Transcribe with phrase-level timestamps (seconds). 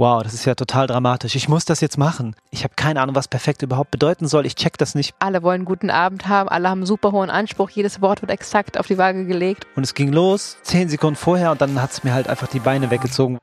[0.00, 1.36] wow, das ist ja total dramatisch.
[1.36, 2.34] Ich muss das jetzt machen.
[2.50, 4.46] Ich habe keine Ahnung, was perfekt überhaupt bedeuten soll.
[4.46, 5.14] Ich check das nicht.
[5.18, 8.80] Alle wollen guten Abend haben, alle haben einen super hohen Anspruch, jedes Wort wird exakt
[8.80, 9.66] auf die Waage gelegt.
[9.76, 12.60] Und es ging los, zehn Sekunden vorher und dann hat es mir halt einfach die
[12.60, 13.38] Beine weggezogen.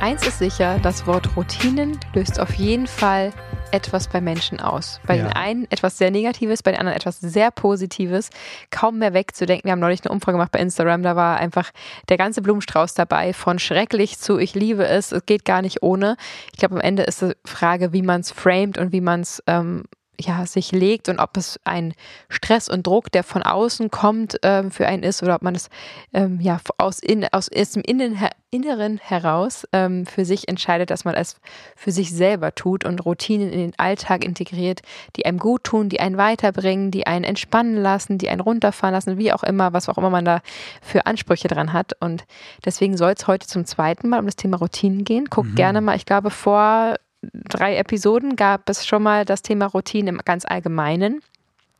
[0.00, 3.32] Eins ist sicher, das Wort Routinen löst auf jeden Fall
[3.70, 5.00] etwas bei Menschen aus.
[5.06, 5.24] Bei ja.
[5.24, 8.30] den einen etwas sehr Negatives, bei den anderen etwas sehr Positives.
[8.70, 9.64] Kaum mehr wegzudenken.
[9.64, 11.70] Wir haben neulich eine Umfrage gemacht bei Instagram, da war einfach
[12.08, 16.16] der ganze Blumenstrauß dabei, von schrecklich zu ich liebe es, es geht gar nicht ohne.
[16.52, 19.42] Ich glaube, am Ende ist die Frage, wie man es framet und wie man es
[19.46, 19.84] ähm,
[20.20, 21.94] ja, sich legt und ob es ein
[22.28, 25.68] Stress und Druck, der von außen kommt, ähm, für einen ist oder ob man es
[26.12, 28.18] ähm, ja aus, in, aus, aus dem Innen,
[28.50, 31.36] Inneren heraus ähm, für sich entscheidet, dass man es
[31.76, 34.80] für sich selber tut und Routinen in den Alltag integriert,
[35.16, 39.18] die einem gut tun, die einen weiterbringen, die einen entspannen lassen, die einen runterfahren lassen,
[39.18, 40.40] wie auch immer, was auch immer man da
[40.80, 41.92] für Ansprüche dran hat.
[42.00, 42.24] Und
[42.64, 45.26] deswegen soll es heute zum zweiten Mal um das Thema Routinen gehen.
[45.26, 45.56] Guckt mhm.
[45.56, 46.96] gerne mal, ich glaube, vor
[47.32, 51.20] drei Episoden gab es schon mal das Thema Routine im ganz Allgemeinen.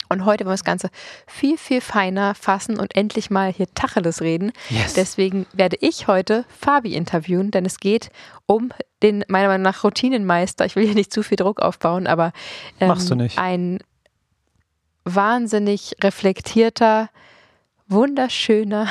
[0.08, 0.88] Und heute wollen wir das Ganze
[1.26, 4.52] viel, viel feiner fassen und endlich mal hier Tacheles reden.
[4.70, 4.94] Yes.
[4.94, 8.10] Deswegen werde ich heute Fabi interviewen, denn es geht
[8.46, 8.72] um
[9.02, 10.64] den, meiner Meinung nach, Routinenmeister.
[10.64, 12.32] Ich will hier nicht zu viel Druck aufbauen, aber
[12.78, 13.36] ähm, Machst du nicht.
[13.36, 13.80] ein
[15.04, 17.10] wahnsinnig reflektierter,
[17.88, 18.88] wunderschöner,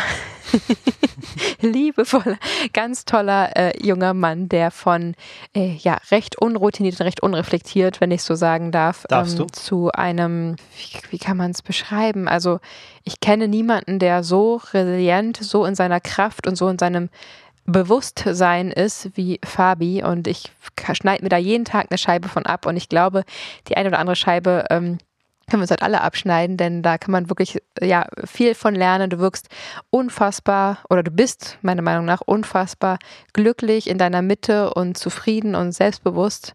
[1.61, 2.37] liebevoller,
[2.73, 5.15] ganz toller äh, junger Mann, der von
[5.55, 10.55] äh, ja recht unroutiniert und recht unreflektiert, wenn ich so sagen darf, ähm, zu einem,
[10.77, 12.27] wie, wie kann man es beschreiben?
[12.27, 12.59] Also
[13.03, 17.09] ich kenne niemanden, der so resilient, so in seiner Kraft und so in seinem
[17.65, 20.51] Bewusstsein ist wie Fabi und ich
[20.93, 23.23] schneide mir da jeden Tag eine Scheibe von ab und ich glaube,
[23.67, 24.99] die eine oder andere Scheibe ähm,
[25.47, 29.09] können wir uns halt alle abschneiden, denn da kann man wirklich ja viel von lernen.
[29.09, 29.49] Du wirkst
[29.89, 32.97] unfassbar oder du bist meiner Meinung nach unfassbar
[33.33, 36.53] glücklich in deiner Mitte und zufrieden und selbstbewusst.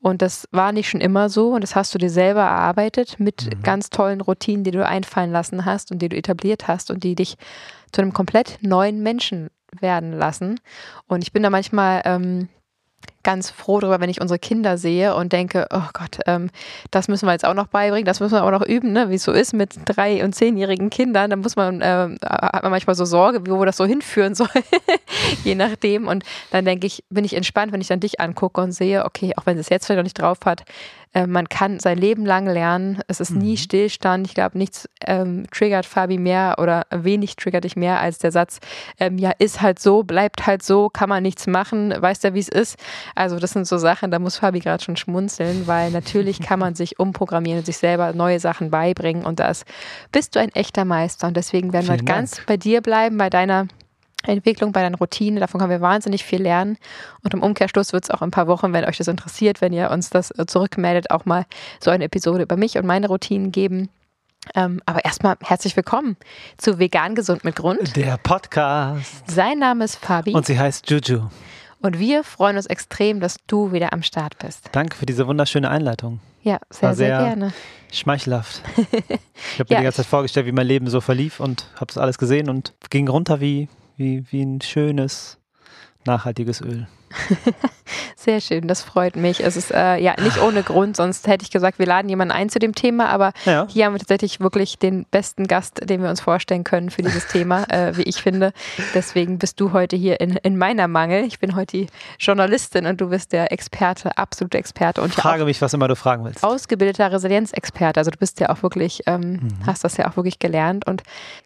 [0.00, 3.46] Und das war nicht schon immer so und das hast du dir selber erarbeitet mit
[3.46, 3.62] mhm.
[3.62, 7.16] ganz tollen Routinen, die du einfallen lassen hast und die du etabliert hast und die
[7.16, 7.36] dich
[7.90, 9.50] zu einem komplett neuen Menschen
[9.80, 10.60] werden lassen.
[11.08, 12.48] Und ich bin da manchmal ähm,
[13.28, 16.48] ganz froh darüber, wenn ich unsere Kinder sehe und denke, oh Gott, ähm,
[16.90, 19.10] das müssen wir jetzt auch noch beibringen, das müssen wir auch noch üben, ne?
[19.10, 21.28] wie es so ist mit drei- und zehnjährigen Kindern.
[21.28, 24.48] Da muss man, äh, hat man manchmal so Sorge, wo das so hinführen soll,
[25.44, 26.08] je nachdem.
[26.08, 29.34] Und dann denke ich, bin ich entspannt, wenn ich dann dich angucke und sehe, okay,
[29.36, 30.64] auch wenn es jetzt vielleicht noch nicht drauf hat,
[31.14, 33.00] äh, man kann sein Leben lang lernen.
[33.08, 33.56] Es ist nie mhm.
[33.56, 34.26] Stillstand.
[34.26, 38.60] Ich glaube, nichts ähm, triggert Fabi mehr oder wenig triggert dich mehr als der Satz,
[38.98, 42.40] ähm, ja, ist halt so, bleibt halt so, kann man nichts machen, weiß ja, wie
[42.40, 42.76] es ist.
[43.18, 46.76] Also das sind so Sachen, da muss Fabi gerade schon schmunzeln, weil natürlich kann man
[46.76, 49.64] sich umprogrammieren und sich selber neue Sachen beibringen und das
[50.12, 52.46] bist du ein echter Meister und deswegen werden Vielen wir ganz Dank.
[52.46, 53.66] bei dir bleiben, bei deiner
[54.24, 55.40] Entwicklung, bei deiner Routine.
[55.40, 56.76] Davon können wir wahnsinnig viel lernen.
[57.22, 59.72] Und im Umkehrschluss wird es auch in ein paar Wochen, wenn euch das interessiert, wenn
[59.72, 61.44] ihr uns das äh, zurückmeldet, auch mal
[61.80, 63.88] so eine Episode über mich und meine Routinen geben.
[64.54, 66.16] Ähm, aber erstmal herzlich willkommen
[66.56, 67.96] zu Vegan Gesund mit Grund.
[67.96, 69.30] Der Podcast.
[69.30, 70.32] Sein Name ist Fabi.
[70.32, 71.28] Und sie heißt Juju.
[71.80, 74.68] Und wir freuen uns extrem, dass du wieder am Start bist.
[74.72, 76.20] Danke für diese wunderschöne Einleitung.
[76.42, 77.52] Ja, sehr, sehr, sehr, gerne.
[77.92, 78.62] Schmeichelhaft.
[79.54, 81.86] Ich habe mir ja, die ganze Zeit vorgestellt, wie mein Leben so verlief und habe
[81.86, 85.38] das alles gesehen und ging runter wie, wie, wie ein schönes,
[86.04, 86.88] nachhaltiges Öl.
[88.16, 89.42] Sehr schön, das freut mich.
[89.42, 92.48] Es ist äh, ja nicht ohne Grund, sonst hätte ich gesagt, wir laden jemanden ein
[92.48, 93.66] zu dem Thema, aber ja.
[93.68, 97.26] hier haben wir tatsächlich wirklich den besten Gast, den wir uns vorstellen können für dieses
[97.28, 98.52] Thema, äh, wie ich finde.
[98.94, 101.24] Deswegen bist du heute hier in, in meiner Mangel.
[101.24, 101.86] Ich bin heute die
[102.18, 105.00] Journalistin und du bist der Experte, absolute Experte.
[105.00, 106.44] Und ich frage mich, was immer du fragen willst.
[106.44, 108.00] Ausgebildeter Resilienzexperte.
[108.00, 109.50] Also du bist ja auch wirklich, ähm, mhm.
[109.66, 110.86] hast das ja auch wirklich gelernt.
[110.86, 111.02] Und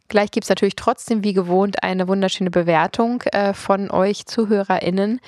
[0.09, 5.21] gleich gibt es natürlich trotzdem wie gewohnt eine wunderschöne Bewertung äh, von euch ZuhörerInnen.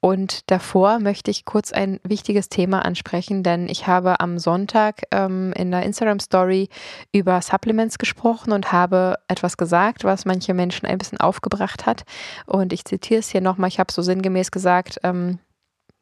[0.00, 5.52] Und davor möchte ich kurz ein wichtiges Thema ansprechen, denn ich habe am Sonntag ähm,
[5.54, 6.68] in der Instagram Story
[7.12, 12.04] über Supplements gesprochen und habe etwas gesagt, was manche Menschen ein bisschen aufgebracht hat.
[12.46, 13.68] Und ich zitiere es hier nochmal.
[13.68, 15.38] Ich habe so sinngemäß gesagt, ähm,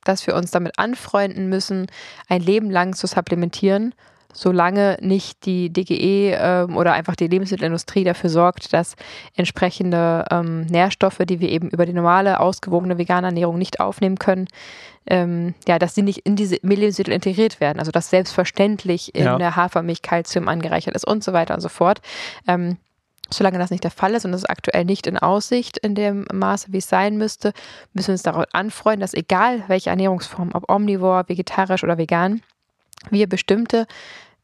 [0.04, 1.86] dass wir uns damit anfreunden müssen,
[2.28, 3.94] ein Leben lang zu supplementieren
[4.32, 8.94] solange nicht die DGE ähm, oder einfach die Lebensmittelindustrie dafür sorgt, dass
[9.34, 14.46] entsprechende ähm, Nährstoffe, die wir eben über die normale, ausgewogene vegane Ernährung nicht aufnehmen können,
[15.06, 17.78] ähm, ja, dass sie nicht in diese Lebensmittel integriert werden.
[17.78, 19.38] Also dass selbstverständlich in ja.
[19.38, 22.00] der Hafermilch Kalzium angereichert ist und so weiter und so fort.
[22.46, 22.76] Ähm,
[23.30, 26.26] Solange das nicht der Fall ist und das ist aktuell nicht in Aussicht in dem
[26.32, 27.52] Maße, wie es sein müsste,
[27.92, 32.40] müssen wir uns darauf anfreuen, dass egal welche Ernährungsform, ob omnivor, vegetarisch oder vegan,
[33.10, 33.86] wir bestimmte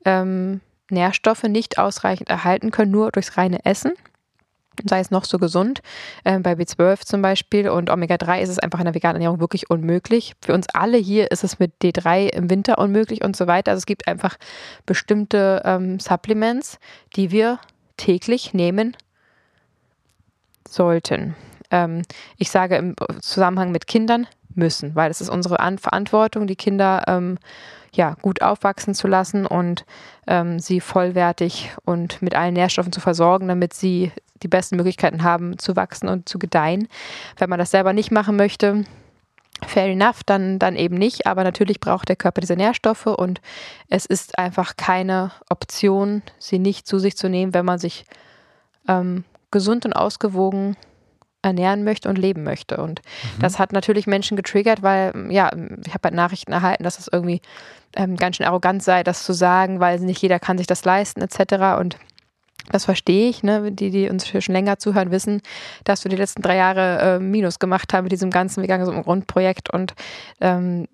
[0.04, 0.60] ähm,
[0.90, 3.92] Nährstoffe nicht ausreichend erhalten können, nur durchs reine Essen.
[4.88, 5.82] sei es noch so gesund.
[6.24, 9.70] Äh, bei B12 zum Beispiel und Omega-3 ist es einfach in der veganen Ernährung wirklich
[9.70, 10.34] unmöglich.
[10.42, 13.70] Für uns alle hier ist es mit D3 im Winter unmöglich und so weiter.
[13.70, 14.36] Also es gibt einfach
[14.84, 16.78] bestimmte ähm, Supplements,
[17.14, 17.60] die wir
[17.96, 18.96] täglich nehmen
[20.68, 21.36] sollten.
[21.75, 22.03] Ähm,
[22.38, 27.03] ich sage im Zusammenhang mit Kindern müssen, weil es ist unsere An Verantwortung, die Kinder
[27.09, 27.37] ähm,
[27.93, 29.85] ja, gut aufwachsen zu lassen und
[30.29, 34.12] ähm, sie vollwertig und mit allen Nährstoffen zu versorgen, damit sie
[34.43, 36.88] die besten Möglichkeiten haben zu wachsen und zu gedeihen.
[37.38, 38.85] Wenn man das selber nicht machen möchte,
[39.67, 41.26] fair enough, dann, dann eben nicht.
[41.26, 43.41] Aber natürlich braucht der Körper diese Nährstoffe und
[43.88, 48.05] es ist einfach keine Option, sie nicht zu sich zu nehmen, wenn man sich
[48.87, 50.76] ähm, gesund und ausgewogen
[51.44, 52.79] ernähren möchte und leben möchte.
[52.79, 53.41] Und mhm.
[53.41, 55.50] das hat natürlich Menschen getriggert, weil, ja,
[55.85, 57.41] ich habe halt Nachrichten erhalten, dass es irgendwie
[57.96, 61.20] ähm, ganz schön arrogant sei, das zu sagen, weil nicht jeder kann sich das leisten,
[61.20, 61.79] etc.
[61.79, 61.99] Und
[62.70, 63.73] das verstehe ich, ne?
[63.73, 65.43] die, die uns schon länger zuhören, wissen,
[65.85, 69.70] dass wir die letzten drei Jahre äh, Minus gemacht haben mit diesem ganzen veganen Grundprojekt
[69.70, 69.94] und
[70.40, 70.88] ähm,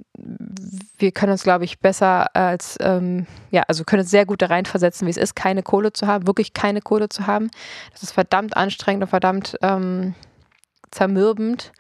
[0.99, 4.46] wir können uns, glaube ich, besser als, ähm, ja, also können uns sehr gut da
[4.46, 7.50] reinversetzen, wie es ist, keine Kohle zu haben, wirklich keine Kohle zu haben.
[7.93, 10.14] Das ist verdammt anstrengend und verdammt ähm,
[10.90, 11.72] zermürbend.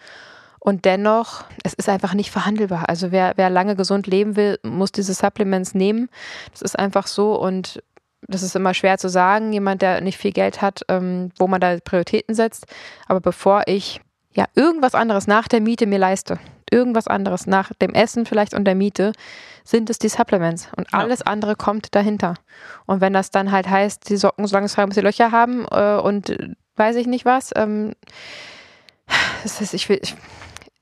[0.62, 2.88] Und dennoch, es ist einfach nicht verhandelbar.
[2.88, 6.10] Also wer, wer lange gesund leben will, muss diese Supplements nehmen.
[6.52, 7.82] Das ist einfach so und
[8.28, 11.60] das ist immer schwer zu sagen, jemand, der nicht viel Geld hat, ähm, wo man
[11.60, 12.66] da Prioritäten setzt.
[13.08, 14.02] Aber bevor ich
[14.34, 16.38] ja irgendwas anderes nach der Miete mir leiste,
[16.70, 19.12] irgendwas anderes nach dem Essen vielleicht und der Miete,
[19.64, 20.68] sind es die Supplements.
[20.76, 21.26] Und alles ja.
[21.26, 22.34] andere kommt dahinter.
[22.86, 25.66] Und wenn das dann halt heißt, die Socken, solange es frei muss, die Löcher haben
[25.70, 26.36] äh, und
[26.76, 27.94] weiß ich nicht was, ähm,
[29.42, 30.14] das ist, ich will, ich,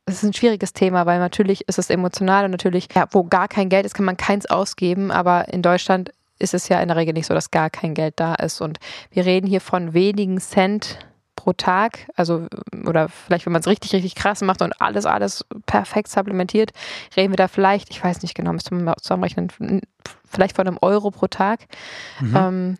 [0.07, 3.49] es ist ein schwieriges Thema, weil natürlich ist es emotional und natürlich, ja, wo gar
[3.49, 5.11] kein Geld ist, kann man keins ausgeben.
[5.11, 8.15] Aber in Deutschland ist es ja in der Regel nicht so, dass gar kein Geld
[8.17, 8.61] da ist.
[8.61, 8.79] Und
[9.11, 10.99] wir reden hier von wenigen Cent
[11.37, 12.47] pro Tag, also
[12.85, 16.73] oder vielleicht, wenn man es richtig, richtig krass macht und alles, alles perfekt supplementiert,
[17.17, 19.49] reden wir da vielleicht, ich weiß nicht genau, müsste man mal zusammenrechnen,
[20.25, 21.61] vielleicht von einem Euro pro Tag.
[22.21, 22.37] Mhm.
[22.37, 22.79] Ähm,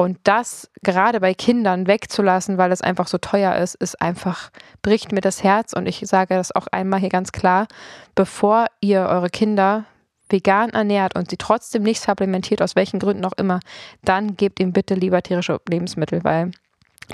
[0.00, 4.48] und das gerade bei Kindern wegzulassen, weil es einfach so teuer ist, ist einfach,
[4.80, 5.74] bricht mir das Herz.
[5.74, 7.68] Und ich sage das auch einmal hier ganz klar,
[8.14, 9.84] bevor ihr eure Kinder
[10.30, 13.60] vegan ernährt und sie trotzdem nicht supplementiert, aus welchen Gründen auch immer,
[14.02, 16.50] dann gebt ihm bitte lieber tierische Lebensmittel, weil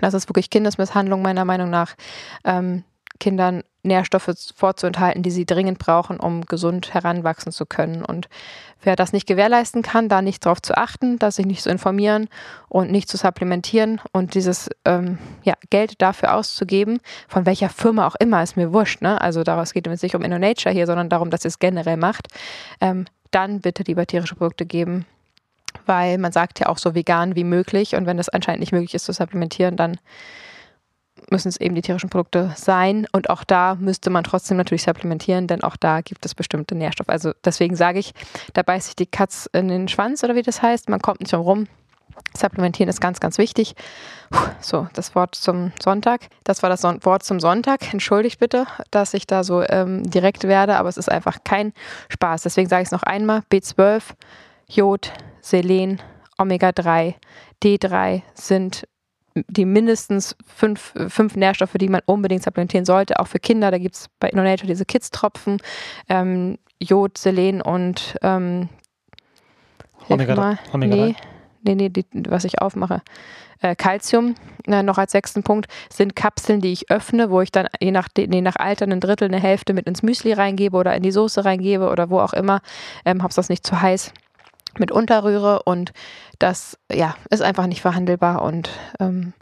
[0.01, 1.97] das ist wirklich Kindesmisshandlung meiner Meinung nach.
[2.45, 2.85] Ähm,
[3.19, 8.05] Kindern Nährstoffe vorzuenthalten, die sie dringend brauchen, um gesund heranwachsen zu können.
[8.05, 8.29] Und
[8.83, 12.29] wer das nicht gewährleisten kann, da nicht darauf zu achten, dass sich nicht zu informieren
[12.69, 16.99] und nicht zu supplementieren und dieses ähm, ja, Geld dafür auszugeben,
[17.29, 19.01] von welcher Firma auch immer, ist mir wurscht.
[19.03, 19.21] Ne?
[19.21, 22.29] Also daraus geht es nicht um InnoNature hier, sondern darum, dass ihr es generell macht.
[22.81, 25.07] Ähm, dann bitte lieber tierische Produkte geben,
[25.85, 28.95] weil man sagt ja auch so vegan wie möglich und wenn das anscheinend nicht möglich
[28.95, 29.99] ist zu supplementieren, dann
[31.31, 33.07] müssen es eben die tierischen Produkte sein.
[33.13, 37.09] Und auch da müsste man trotzdem natürlich supplementieren, denn auch da gibt es bestimmte Nährstoffe.
[37.09, 38.13] Also deswegen sage ich,
[38.55, 40.89] da beißt sich die Katz in den Schwanz oder wie das heißt.
[40.89, 41.67] Man kommt nicht drum rum.
[42.37, 43.75] Supplementieren ist ganz, ganz wichtig.
[44.61, 46.29] So, das Wort zum Sonntag.
[46.45, 47.93] Das war das Wort zum Sonntag.
[47.93, 51.73] Entschuldigt bitte, dass ich da so ähm, direkt werde, aber es ist einfach kein
[52.09, 52.43] Spaß.
[52.43, 53.43] Deswegen sage ich es noch einmal.
[53.51, 54.03] B12,
[54.69, 56.01] Jod, Selen,
[56.39, 57.15] Omega-3,
[57.63, 58.87] D3 sind
[59.49, 63.71] die mindestens fünf, fünf Nährstoffe, die man unbedingt supplementieren sollte, auch für Kinder.
[63.71, 65.59] Da gibt es bei InnoNature diese Kids-Tropfen,
[66.09, 68.69] ähm, Jod, Selen und ähm,
[70.09, 71.17] Omega, Omega nee,
[71.63, 73.03] nee, nee, die, was ich aufmache.
[73.61, 74.35] Äh, Calcium,
[74.67, 78.09] äh, noch als sechsten Punkt, sind Kapseln, die ich öffne, wo ich dann je nach,
[78.17, 81.45] je nach Alter ein Drittel, eine Hälfte mit ins Müsli reingebe oder in die Soße
[81.45, 82.61] reingebe oder wo auch immer.
[83.05, 84.13] Ähm, Hauptsache nicht zu heiß
[84.79, 85.93] mit unterrühre und
[86.39, 89.33] das ja ist einfach nicht verhandelbar und ähm,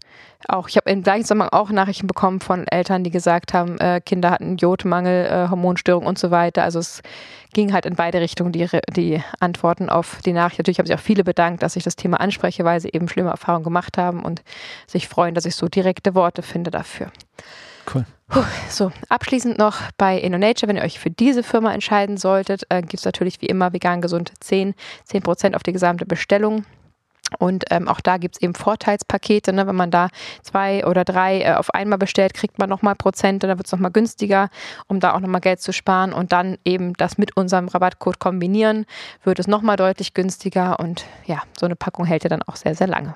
[0.49, 4.01] auch ich habe im gleichen Zusammenhang auch Nachrichten bekommen von Eltern, die gesagt haben, äh,
[4.05, 6.63] Kinder hatten Jodmangel, äh, Hormonstörung und so weiter.
[6.63, 7.03] Also es
[7.55, 10.59] ging halt in beide Richtungen die, die Antworten auf die Nachricht.
[10.59, 13.31] Natürlich haben sich auch viele bedankt, dass ich das Thema anspreche, weil sie eben schlimme
[13.31, 14.43] Erfahrungen gemacht haben und
[14.87, 17.11] sich freuen, dass ich so direkte Worte finde dafür.
[17.93, 18.05] Cool.
[18.69, 22.95] So, abschließend noch bei InnoNature, wenn ihr euch für diese Firma entscheiden solltet, äh, gibt
[22.95, 24.75] es natürlich wie immer vegan gesund 10,
[25.09, 26.65] 10% auf die gesamte Bestellung.
[27.39, 29.53] Und ähm, auch da gibt es eben Vorteilspakete.
[29.53, 29.67] Ne?
[29.67, 30.09] Wenn man da
[30.43, 33.91] zwei oder drei äh, auf einmal bestellt, kriegt man nochmal Prozente, dann wird es nochmal
[33.91, 34.51] günstiger,
[34.87, 36.13] um da auch nochmal Geld zu sparen.
[36.13, 38.87] Und dann eben das mit unserem Rabattcode kombinieren,
[39.23, 40.79] wird es nochmal deutlich günstiger.
[40.79, 43.15] Und ja, so eine Packung hält ja dann auch sehr, sehr lange.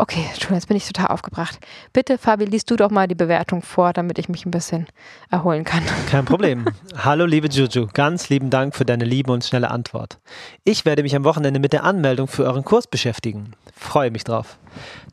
[0.00, 1.58] Okay, Entschuldigung, jetzt bin ich total aufgebracht.
[1.92, 4.86] Bitte, Fabi, liest du doch mal die Bewertung vor, damit ich mich ein bisschen
[5.30, 5.82] erholen kann.
[6.08, 6.66] Kein Problem.
[6.96, 7.88] Hallo, liebe Juju.
[7.94, 10.18] Ganz lieben Dank für deine liebe und schnelle Antwort.
[10.64, 13.52] Ich werde mich am Wochenende mit der Anmeldung für euren Kurs beschäftigen.
[13.76, 14.58] Freue mich drauf.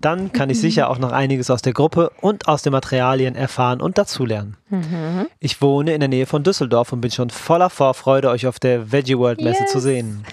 [0.01, 3.82] Dann kann ich sicher auch noch einiges aus der Gruppe und aus den Materialien erfahren
[3.82, 4.58] und dazulernen.
[4.70, 5.27] Mhm.
[5.39, 8.91] Ich wohne in der Nähe von Düsseldorf und bin schon voller Vorfreude, euch auf der
[8.91, 9.72] Veggie World Messe yes.
[9.72, 10.25] zu sehen.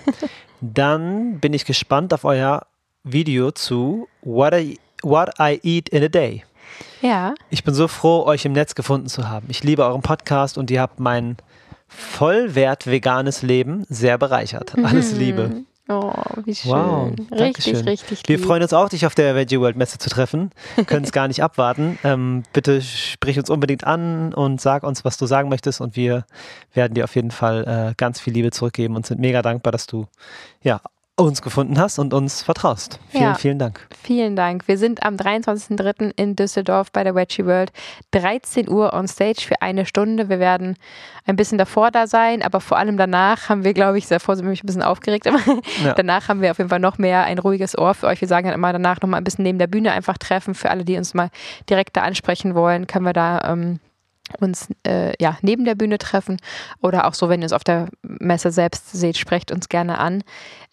[0.61, 2.67] Dann bin ich gespannt auf euer
[3.05, 6.45] Video zu What I, What I Eat in a Day.
[7.01, 7.35] Ja.
[7.51, 9.49] Ich bin so froh, euch im Netz gefunden zu haben.
[9.51, 11.37] Ich liebe euren Podcast und ihr habt mein
[11.89, 14.75] vollwert veganes Leben sehr bereichert.
[14.85, 15.19] Alles mhm.
[15.19, 15.51] Liebe.
[15.89, 16.13] Oh,
[16.45, 16.71] wie schön.
[16.71, 17.89] Wow, richtig, schön.
[17.89, 18.29] richtig lieb.
[18.29, 20.53] Wir freuen uns auch, dich auf der Veggie World Messe zu treffen.
[20.87, 21.99] Können es gar nicht abwarten.
[22.05, 26.25] Ähm, bitte sprich uns unbedingt an und sag uns, was du sagen möchtest und wir
[26.73, 29.89] werden dir auf jeden Fall äh, ganz viel Liebe zurückgeben und sind mega dankbar, dass
[29.89, 30.07] du
[30.63, 30.81] ja
[31.23, 32.99] uns gefunden hast und uns vertraust.
[33.09, 33.87] Vielen, ja, vielen Dank.
[34.03, 34.69] Vielen Dank.
[34.69, 36.13] Wir sind am 23.03.
[36.17, 37.73] in Düsseldorf bei der Wedgie World.
[38.13, 40.29] 13 Uhr on Stage für eine Stunde.
[40.29, 40.77] Wir werden
[41.27, 44.63] ein bisschen davor da sein, aber vor allem danach haben wir, glaube ich, sehr vorsichtig,
[44.63, 45.39] ein bisschen aufgeregt, aber
[45.85, 45.93] ja.
[45.97, 48.21] danach haben wir auf jeden Fall noch mehr ein ruhiges Ohr für euch.
[48.21, 50.55] Wir sagen dann immer danach noch mal ein bisschen neben der Bühne einfach treffen.
[50.55, 51.31] Für alle, die uns mal
[51.71, 53.81] direkt da ansprechen wollen, können wir da ähm,
[54.41, 56.39] uns äh, ja, neben der Bühne treffen
[56.81, 60.23] oder auch so, wenn ihr es auf der Messe selbst seht, sprecht uns gerne an.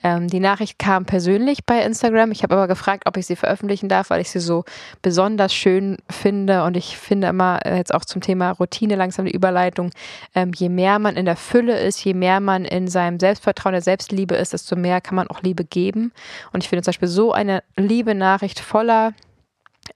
[0.01, 2.32] Ähm, die Nachricht kam persönlich bei Instagram.
[2.32, 4.63] Ich habe aber gefragt, ob ich sie veröffentlichen darf, weil ich sie so
[5.01, 9.34] besonders schön finde und ich finde immer äh, jetzt auch zum Thema Routine langsam die
[9.34, 9.92] Überleitung,
[10.36, 13.82] ähm, je mehr man in der Fülle ist, je mehr man in seinem Selbstvertrauen, der
[13.82, 16.13] Selbstliebe ist, desto mehr kann man auch Liebe geben.
[16.54, 19.13] Und ich finde zum Beispiel so eine liebe Nachricht voller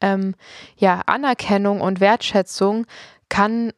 [0.02, 0.36] ähm,
[0.78, 2.86] ja, Anerkennung und Wertschätzung
[3.30, 3.72] kann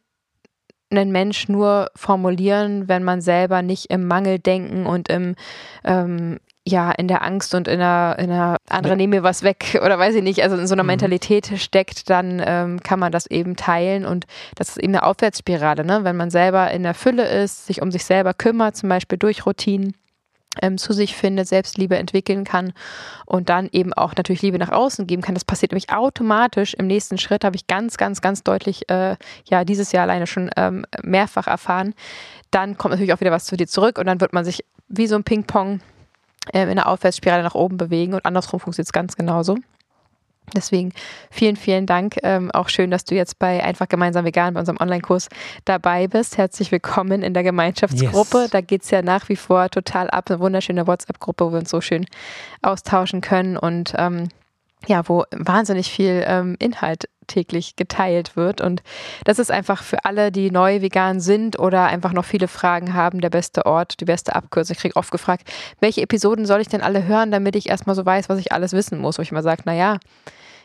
[0.91, 5.35] ein Mensch nur formulieren, wenn man selber nicht im Mangel denken und im
[5.83, 9.79] ähm, ja, in der Angst und in einer, in einer andere nehmen mir was weg
[9.85, 10.87] oder weiß ich nicht, also in so einer mhm.
[10.87, 14.25] Mentalität steckt, dann ähm, kann man das eben teilen und
[14.55, 16.03] das ist eben eine Aufwärtsspirale, ne?
[16.03, 19.45] Wenn man selber in der Fülle ist, sich um sich selber kümmert, zum Beispiel durch
[19.45, 19.95] Routinen,
[20.61, 22.73] ähm, zu sich findet, Selbstliebe entwickeln kann
[23.25, 25.35] und dann eben auch natürlich Liebe nach außen geben kann.
[25.35, 26.73] Das passiert nämlich automatisch.
[26.73, 29.15] Im nächsten Schritt habe ich ganz, ganz, ganz deutlich, äh,
[29.49, 31.93] ja, dieses Jahr alleine schon ähm, mehrfach erfahren.
[32.51, 35.07] Dann kommt natürlich auch wieder was zu dir zurück und dann wird man sich wie
[35.07, 35.81] so ein Ping-Pong
[36.53, 39.57] äh, in einer Aufwärtsspirale nach oben bewegen und andersrum funktioniert es ganz genauso.
[40.53, 40.93] Deswegen
[41.31, 42.17] vielen, vielen Dank.
[42.23, 45.29] Ähm, auch schön, dass du jetzt bei Einfach gemeinsam vegan bei unserem Online-Kurs
[45.65, 46.37] dabei bist.
[46.37, 48.41] Herzlich willkommen in der Gemeinschaftsgruppe.
[48.43, 48.49] Yes.
[48.51, 50.29] Da geht es ja nach wie vor total ab.
[50.29, 52.05] Eine wunderschöne WhatsApp-Gruppe, wo wir uns so schön
[52.61, 54.29] austauschen können und ähm,
[54.87, 58.61] ja, wo wahnsinnig viel ähm, Inhalt täglich geteilt wird.
[58.61, 58.83] Und
[59.23, 63.21] das ist einfach für alle, die neu vegan sind oder einfach noch viele Fragen haben,
[63.21, 64.75] der beste Ort, die beste Abkürzung.
[64.75, 68.05] Ich kriege oft gefragt, welche Episoden soll ich denn alle hören, damit ich erstmal so
[68.05, 69.17] weiß, was ich alles wissen muss.
[69.17, 69.97] Wo ich mal sage, naja,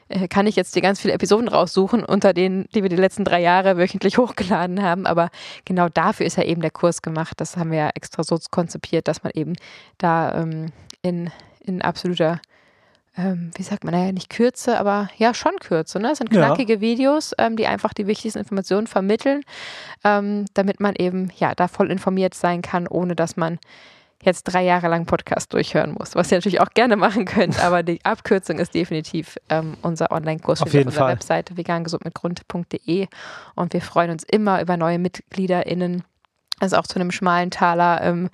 [0.09, 3.25] äh, kann ich jetzt die ganz viele Episoden raussuchen, unter denen, die wir die letzten
[3.25, 5.07] drei Jahre wöchentlich hochgeladen haben.
[5.07, 5.31] Aber
[5.65, 7.35] genau dafür ist ja eben der Kurs gemacht.
[7.41, 9.55] Das haben wir ja extra so konzipiert, dass man eben
[9.99, 11.31] da ähm, in,
[11.65, 12.41] in absoluter
[13.17, 15.99] ähm, wie sagt man, naja, nicht Kürze, aber ja, schon Kürze.
[15.99, 16.13] Ne?
[16.13, 16.81] Es sind knackige ja.
[16.81, 19.43] Videos, ähm, die einfach die wichtigsten Informationen vermitteln,
[20.05, 23.59] ähm, damit man eben ja da voll informiert sein kann, ohne dass man
[24.23, 27.83] jetzt drei Jahre lang Podcast durchhören muss, was ihr natürlich auch gerne machen könnt, aber
[27.83, 31.13] die Abkürzung ist definitiv ähm, unser Online-Kurs auf, auf unserer Fall.
[31.15, 33.09] Webseite vegangesundmitgrund.de
[33.55, 36.05] und wir freuen uns immer über neue MitgliederInnen.
[36.61, 38.29] Also auch zu einem schmalen Taler ähm,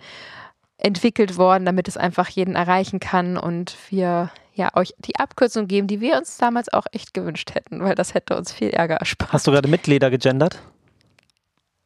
[0.79, 5.87] entwickelt worden, damit es einfach jeden erreichen kann und wir ja euch die Abkürzung geben,
[5.87, 9.33] die wir uns damals auch echt gewünscht hätten, weil das hätte uns viel Ärger erspart.
[9.33, 10.61] Hast du gerade Mitglieder gegendert?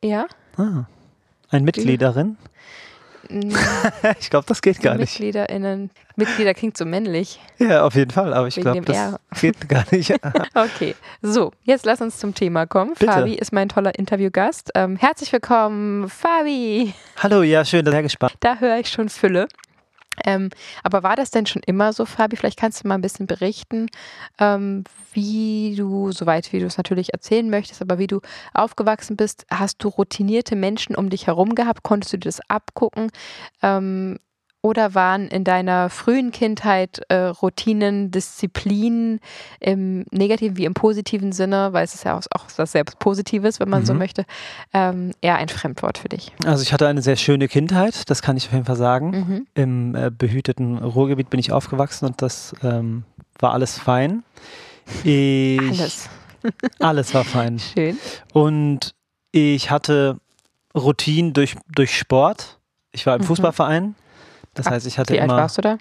[0.03, 0.27] Ja.
[0.57, 0.85] Ah,
[1.51, 2.37] ein Mitgliederin?
[4.21, 5.13] ich glaube, das geht gar nicht.
[5.13, 5.91] MitgliederInnen.
[6.17, 7.39] Mitglieder klingt so männlich.
[7.59, 9.21] Ja, auf jeden Fall, aber ich glaube, das R.
[9.41, 10.13] geht gar nicht.
[10.55, 12.95] okay, so, jetzt lass uns zum Thema kommen.
[12.99, 13.13] Bitte.
[13.13, 14.71] Fabi ist mein toller Interviewgast.
[14.75, 16.93] Ähm, herzlich willkommen, Fabi.
[17.19, 18.35] Hallo, ja, schön, sehr gespannt.
[18.41, 19.47] Da höre ich schon Fülle.
[20.25, 20.51] Ähm,
[20.83, 22.37] aber war das denn schon immer so, Fabi?
[22.37, 23.89] Vielleicht kannst du mal ein bisschen berichten,
[24.39, 28.21] ähm, wie du, soweit wie du es natürlich erzählen möchtest, aber wie du
[28.55, 29.47] aufgewachsen bist.
[29.51, 31.83] Hast du routinierte Menschen um dich herum gehabt?
[31.83, 33.11] Konntest du dir das abgucken?
[33.63, 34.19] Ähm,
[34.63, 39.21] oder waren in deiner frühen Kindheit äh, Routinen, Disziplinen
[39.59, 43.59] im negativen wie im positiven Sinne, weil es ist ja auch, auch was sehr Positives,
[43.59, 43.87] wenn man mhm.
[43.87, 44.27] so möchte,
[44.75, 46.33] ähm, eher ein Fremdwort für dich?
[46.45, 49.11] Also ich hatte eine sehr schöne Kindheit, das kann ich auf jeden Fall sagen.
[49.11, 49.47] Mhm.
[49.55, 53.05] Im äh, behüteten Ruhrgebiet bin ich aufgewachsen und das ähm,
[53.39, 54.23] war alles fein.
[55.05, 56.09] Ich, alles.
[56.79, 57.59] alles war fein.
[57.59, 57.99] Schön.
[58.33, 58.95] Und
[59.33, 60.19] ich hatte
[60.75, 62.59] Routinen durch, durch Sport.
[62.93, 63.27] Ich war im mhm.
[63.27, 63.95] Fußballverein.
[64.55, 65.27] Das heißt, ich hatte Wie immer.
[65.29, 65.79] Wie alt warst du da?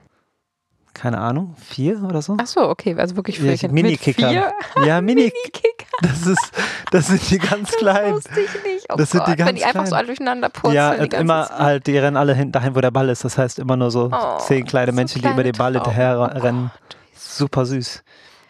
[0.94, 2.36] keine Ahnung, vier oder so.
[2.42, 4.32] Ach so, okay, also wirklich Ja, für Mini-Kicker.
[4.32, 4.52] Ja,
[5.02, 5.86] Mini, Mini-Kicker.
[6.02, 6.52] das ist,
[6.92, 8.16] das sind die ganz kleinen.
[8.16, 8.86] Das wusste ich nicht.
[8.92, 10.74] Oh Das sind die Gott, wenn die ganz einfach so alle durcheinander purzeln.
[10.76, 11.60] Ja, die immer Zeit.
[11.60, 13.24] halt, die rennen alle hin, dahin, wo der Ball ist.
[13.24, 15.74] Das heißt immer nur so Oh, zehn kleine so Menschen, die über kleine den Ball
[15.74, 16.72] hinterher Oh rennen.
[16.74, 16.98] Gott.
[17.16, 18.04] Super süß.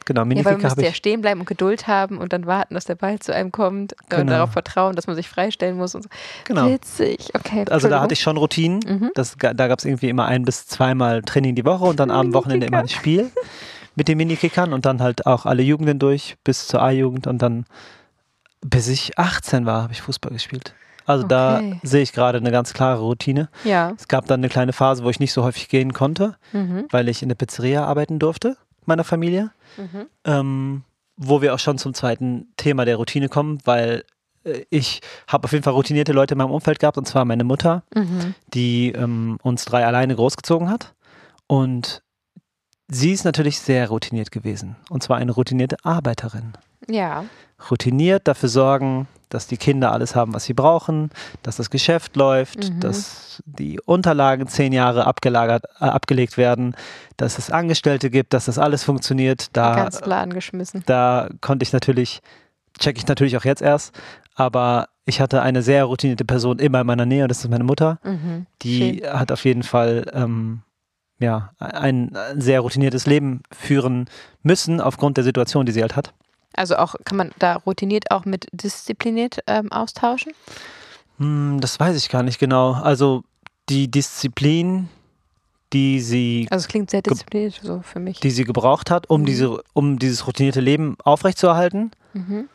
[0.06, 2.74] Genau, Ja, weil man Minikicker müsste ja stehen bleiben und Geduld haben und dann warten,
[2.74, 4.32] dass der Ball zu einem kommt und Genau.
[4.32, 6.10] darauf vertrauen, dass man sich freistellen muss und so.
[6.46, 6.68] Genau.
[6.68, 7.66] Witzig, okay.
[7.70, 8.80] Also da hatte ich schon Routinen.
[8.88, 9.12] Mhm.
[9.16, 12.34] Das, da gab es irgendwie immer ein bis zweimal Training die Woche und dann am
[12.34, 13.30] Wochenende immer ein Spiel
[13.96, 17.66] mit den Minikickern und dann halt auch alle Jugenden durch bis zur A-Jugend und dann
[18.62, 20.74] bis ich 18 war, habe ich Fußball gespielt.
[21.06, 21.80] Also da Okay.
[21.84, 23.50] sehe ich gerade eine ganz klare Routine.
[23.64, 23.94] Ja.
[23.98, 26.86] Es gab dann eine kleine Phase, wo ich nicht so häufig gehen konnte, Mhm.
[26.92, 29.52] weil ich in der Pizzeria arbeiten durfte, meiner Familie.
[29.78, 30.06] Mhm.
[30.26, 30.84] ähm,
[31.22, 34.06] wo wir auch schon zum zweiten Thema der Routine kommen, weil
[34.46, 37.44] äh, ich habe auf jeden Fall routinierte Leute in meinem Umfeld gehabt, und zwar meine
[37.44, 38.36] Mutter, Mhm.
[38.54, 40.94] die ähm, uns drei alleine großgezogen hat.
[41.48, 42.04] Und
[42.88, 44.78] sie ist natürlich sehr routiniert gewesen.
[44.90, 46.54] Und zwar eine routinierte Arbeiterin.
[46.90, 47.26] Ja.
[47.70, 51.12] Routiniert dafür sorgen, dass die Kinder alles haben, was sie brauchen,
[51.44, 52.80] dass das Geschäft läuft, Mhm.
[52.80, 56.76] dass die Unterlagen zehn Jahre abgelagert, äh, abgelegt werden,
[57.18, 59.48] dass es Angestellte gibt, dass das alles funktioniert.
[59.56, 60.84] Da Den ganzen Laden geschmissen.
[60.88, 62.22] da konnte ich natürlich,
[62.80, 63.94] check ich natürlich auch jetzt erst,
[64.36, 67.64] aber ich hatte eine sehr routinierte Person immer in meiner Nähe, und das ist meine
[67.64, 68.00] Mutter.
[68.04, 68.46] Mhm.
[68.64, 70.62] Die hat auf jeden Fall ähm,
[71.20, 74.10] ja, ein, ein sehr routiniertes Leben führen
[74.42, 76.14] müssen, aufgrund der Situation, die sie halt hat.
[76.60, 80.34] Also auch, kann man da routiniert auch mit diszipliniert ähm, austauschen?
[81.18, 82.74] Hm, das weiß ich gar nicht genau.
[82.74, 83.24] Also
[83.70, 84.90] die Disziplin,
[85.72, 88.20] die sie, Also es klingt sehr diszipliniert so für mich.
[88.20, 89.26] die sie gebraucht hat, um, Mhm.
[89.26, 92.50] diese, um dieses routinierte Leben aufrechtzuerhalten, Mhm.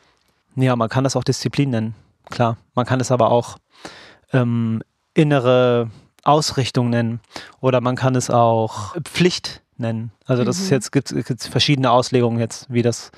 [0.57, 1.95] Ja, man kann das auch Disziplin nennen,
[2.31, 2.57] klar.
[2.75, 3.57] Man kann es aber auch
[4.33, 4.83] ähm,
[5.15, 5.91] innere
[6.25, 7.21] Ausrichtung nennen
[7.61, 10.13] oder man kann es auch Pflicht nennen.
[10.27, 10.75] Also das ist Mhm.
[10.75, 13.11] jetzt gibt es verschiedene Auslegungen jetzt, wie das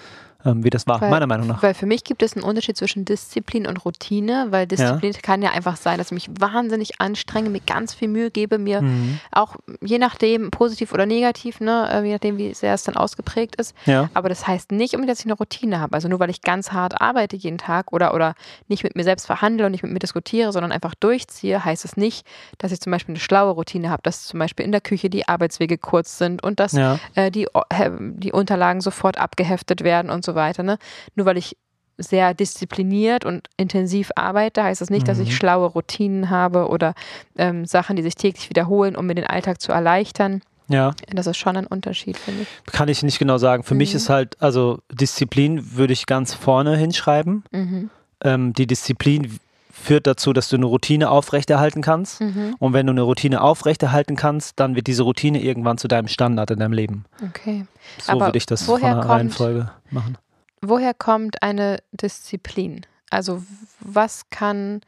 [0.47, 1.62] ähm, wie das war Weil- meiner Meinung nach.
[1.62, 5.50] Weil für mich gibt es einen Unterschied zwischen Disziplin und Routine, weil Disziplin kann ja
[5.50, 9.19] einfach sein, dass ich mich wahnsinnig anstrenge, mir ganz viel Mühe gebe, mir Mhm.
[9.33, 13.57] auch je nachdem, positiv oder negativ, ne, äh, je nachdem, wie sehr es dann ausgeprägt
[13.57, 13.75] ist.
[13.87, 15.95] Ja, Aber das heißt nicht unbedingt, dass ich eine Routine habe.
[15.95, 18.35] Also nur weil ich ganz hart arbeite jeden Tag oder, oder
[18.69, 21.97] nicht mit mir selbst verhandle und nicht mit mir diskutiere, sondern einfach durchziehe, heißt es
[21.97, 22.25] nicht,
[22.59, 25.27] dass ich zum Beispiel eine schlaue Routine habe, dass zum Beispiel in der Küche die
[25.29, 30.25] Arbeitswege kurz sind und dass ja, äh, die, äh, die Unterlagen sofort abgeheftet werden und
[30.25, 30.62] so weiter.
[30.62, 30.79] Ne?
[31.16, 31.57] Nur weil ich
[31.99, 35.25] sehr diszipliniert und intensiv arbeite, heißt das nicht, dass Mhm.
[35.25, 36.94] ich schlaue Routinen habe oder
[37.38, 40.42] ähm, Sachen, die sich täglich wiederholen, um mir den Alltag zu erleichtern.
[40.68, 40.92] ja.
[41.11, 42.49] Das ist schon ein Unterschied, finde ich.
[42.72, 43.62] Kann ich nicht genau sagen.
[43.62, 43.96] Für mich Mhm.
[43.96, 47.44] ist halt, also Disziplin würde ich ganz vorne hinschreiben.
[47.51, 47.90] Mhm.
[48.22, 49.38] Ähm, die Disziplin
[49.72, 52.20] führt dazu, dass du eine Routine aufrechterhalten kannst.
[52.20, 52.57] Mhm.
[52.59, 56.51] Und wenn du eine Routine aufrechterhalten kannst, dann wird diese Routine irgendwann zu deinem Standard
[56.51, 57.05] in deinem Leben.
[57.27, 57.66] Okay.
[58.01, 60.18] So Aber würde ich das von der Reihenfolge machen.
[60.61, 62.87] Woher kommt eine Disziplin?
[63.11, 63.42] Also
[63.81, 64.81] was kann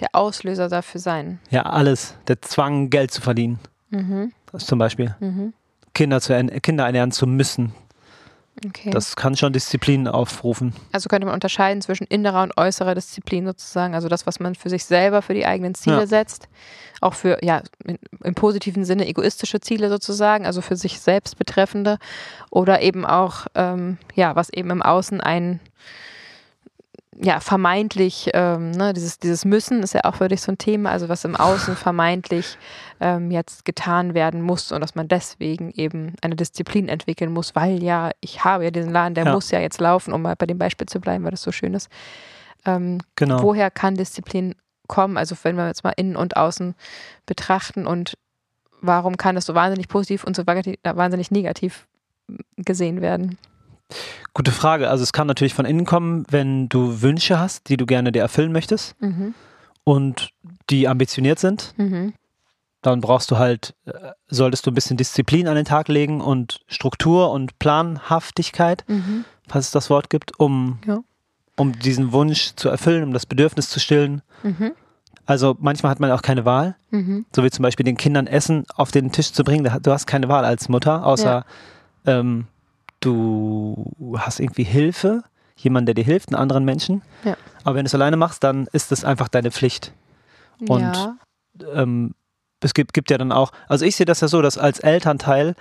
[0.00, 1.40] der Auslöser dafür sein?
[1.50, 2.14] Ja, alles.
[2.28, 3.58] Der Zwang, Geld zu verdienen.
[3.90, 4.32] Mhm.
[4.56, 5.14] Zum Beispiel.
[5.20, 5.52] Mhm.
[5.94, 7.74] Kinder, zu Kinder ernähren zu müssen.
[8.66, 8.90] Okay.
[8.90, 10.74] Das kann schon Disziplin aufrufen.
[10.92, 13.94] Also könnte man unterscheiden zwischen innerer und äußerer Disziplin sozusagen.
[13.94, 16.06] Also das, was man für sich selber, für die eigenen Ziele Ja.
[16.06, 16.48] setzt.
[17.00, 21.98] Auch für, ja, in, im positiven Sinne egoistische Ziele sozusagen, also für sich selbst betreffende.
[22.50, 25.60] Oder eben auch, ähm, ja, was eben im Außen ein,
[27.16, 31.08] ja, vermeintlich, ähm, ne, dieses, dieses Müssen ist ja auch wirklich so ein Thema, also
[31.08, 32.56] was im Außen vermeintlich
[33.00, 37.82] ähm, jetzt getan werden muss und dass man deswegen eben eine Disziplin entwickeln muss, weil
[37.82, 39.32] ja, ich habe ja diesen Laden, der Ja.
[39.32, 41.74] muss ja jetzt laufen, um mal bei dem Beispiel zu bleiben, weil das so schön
[41.74, 41.88] ist.
[42.64, 43.42] Ähm, Genau.
[43.42, 44.54] Woher kann Disziplin
[44.86, 45.16] kommen?
[45.16, 46.74] Also wenn wir jetzt mal innen und außen
[47.26, 48.16] betrachten und
[48.80, 51.86] warum kann es so wahnsinnig positiv und so wahnsinnig- wahnsinnig negativ
[52.56, 53.36] gesehen werden?
[54.34, 54.88] Gute Frage.
[54.90, 58.22] Also es kann natürlich von innen kommen, wenn du Wünsche hast, die du gerne dir
[58.22, 59.34] erfüllen möchtest Mhm.
[59.84, 60.30] und
[60.70, 61.74] die ambitioniert sind.
[61.76, 62.12] Mhm.
[62.82, 63.92] Dann brauchst du halt, äh,
[64.28, 69.24] solltest du ein bisschen Disziplin an den Tag legen und Struktur und Planhaftigkeit, Mhm.
[69.48, 71.00] falls es das Wort gibt, um, Ja.
[71.56, 74.22] um diesen Wunsch zu erfüllen, um das Bedürfnis zu stillen.
[74.42, 74.72] Mhm.
[75.26, 77.26] Also manchmal hat man auch keine Wahl, Mhm.
[77.34, 79.70] so wie zum Beispiel den Kindern Essen auf den Tisch zu bringen.
[79.82, 81.44] Du hast keine Wahl als Mutter, außer
[82.06, 82.46] ähm,
[83.00, 85.22] du hast irgendwie Hilfe,
[85.56, 87.02] jemand, der dir hilft, einen anderen Menschen.
[87.24, 87.36] Ja.
[87.64, 89.92] Aber wenn du es alleine machst, dann ist es einfach deine Pflicht.
[90.68, 91.16] Und ja.
[91.74, 92.14] ähm,
[92.60, 95.54] es gibt, gibt ja dann auch, also ich sehe das ja so, dass als Elternteil,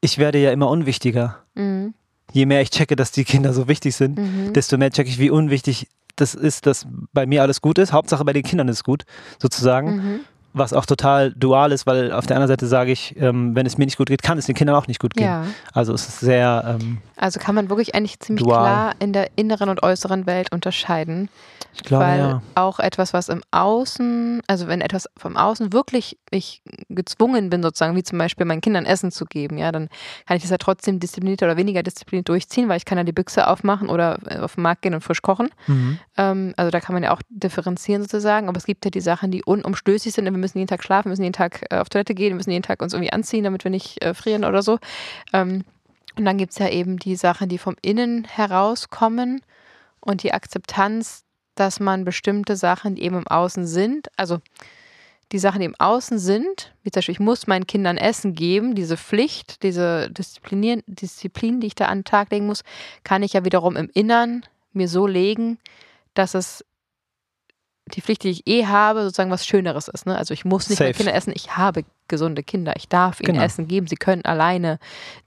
[0.00, 1.38] ich werde ja immer unwichtiger.
[1.54, 1.94] Mhm.
[2.32, 4.52] Je mehr ich checke, dass die Kinder so wichtig sind, Mhm.
[4.52, 7.92] desto mehr checke ich, wie unwichtig das ist, dass bei mir alles gut ist.
[7.92, 9.04] Hauptsache bei den Kindern ist gut,
[9.40, 9.96] sozusagen.
[9.96, 10.20] Mhm.
[10.54, 13.76] Was auch total dual ist, weil auf der anderen Seite sage ich, ähm, wenn es
[13.76, 15.26] mir nicht gut geht, kann es den Kindern auch nicht gut gehen.
[15.26, 15.44] Ja.
[15.72, 16.78] Also es ist sehr.
[16.80, 18.58] Ähm, Also kann man wirklich eigentlich ziemlich Dual.
[18.58, 21.28] klar in der inneren und äußeren Welt unterscheiden.
[21.74, 22.42] ich glaube, weil ja.
[22.54, 27.96] auch etwas, was im Außen, also wenn etwas vom Außen wirklich ich gezwungen bin, sozusagen,
[27.96, 29.88] wie zum Beispiel meinen Kindern Essen zu geben, ja, dann
[30.26, 33.12] kann ich das ja trotzdem diszipliniert oder weniger diszipliniert durchziehen, weil ich kann ja die
[33.12, 35.50] Büchse aufmachen oder äh, auf den Markt gehen und frisch kochen.
[35.66, 35.98] Mhm.
[36.16, 39.30] Ähm, also da kann man ja auch differenzieren sozusagen, aber es gibt ja die Sachen,
[39.30, 40.24] die unumstößlich sind.
[40.24, 42.82] Wir müssen jeden Tag schlafen, müssen jeden Tag äh, auf Toilette gehen, müssen jeden Tag
[42.82, 44.78] uns irgendwie anziehen, damit wir nicht äh, frieren oder so.
[45.32, 45.64] Ähm,
[46.16, 49.40] und dann gibt es ja eben die Sachen, die vom Innen herauskommen
[50.00, 54.38] und die Akzeptanz, dass man bestimmte Sachen, die eben im Außen sind, also
[55.32, 58.74] die Sachen, die im Außen sind, wie zum Beispiel, ich muss meinen Kindern Essen geben,
[58.74, 62.62] diese Pflicht, diese Disziplinieren, Disziplin, die ich da an den Tag legen muss,
[63.02, 65.58] kann ich ja wiederum im Innern mir so legen,
[66.12, 66.64] dass es
[67.92, 70.06] die Pflicht, die ich eh habe, sozusagen was Schöneres ist.
[70.06, 70.16] Ne?
[70.16, 70.92] Also ich muss nicht Safe.
[70.94, 73.42] Kinder essen, ich habe gesunde Kinder, ich darf ihnen Genau.
[73.44, 74.78] Essen geben, sie können alleine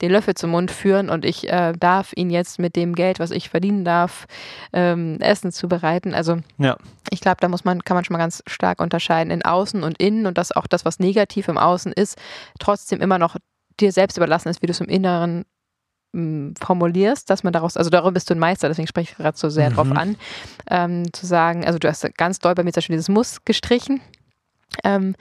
[0.01, 3.29] den Löffel zum Mund führen und ich äh, darf ihnen jetzt mit dem Geld, was
[3.31, 4.25] ich verdienen darf,
[4.73, 6.13] ähm, Essen zubereiten.
[6.15, 6.77] Also Ja.
[7.11, 9.99] ich glaube, da muss man, kann man schon mal ganz stark unterscheiden in Außen und
[9.99, 12.17] Innen und dass auch das, was negativ im Außen ist,
[12.59, 13.35] trotzdem immer noch
[13.79, 15.45] dir selbst überlassen ist, wie du es im Inneren
[16.61, 19.49] formulierst, dass man daraus, also darum bist du ein Meister, deswegen spreche ich gerade so
[19.49, 19.73] sehr Mhm.
[19.75, 20.15] drauf an,
[20.69, 24.01] ähm, zu sagen, also du hast ganz doll bei mir zum Beispiel dieses Muss gestrichen.
[24.83, 25.15] Ähm,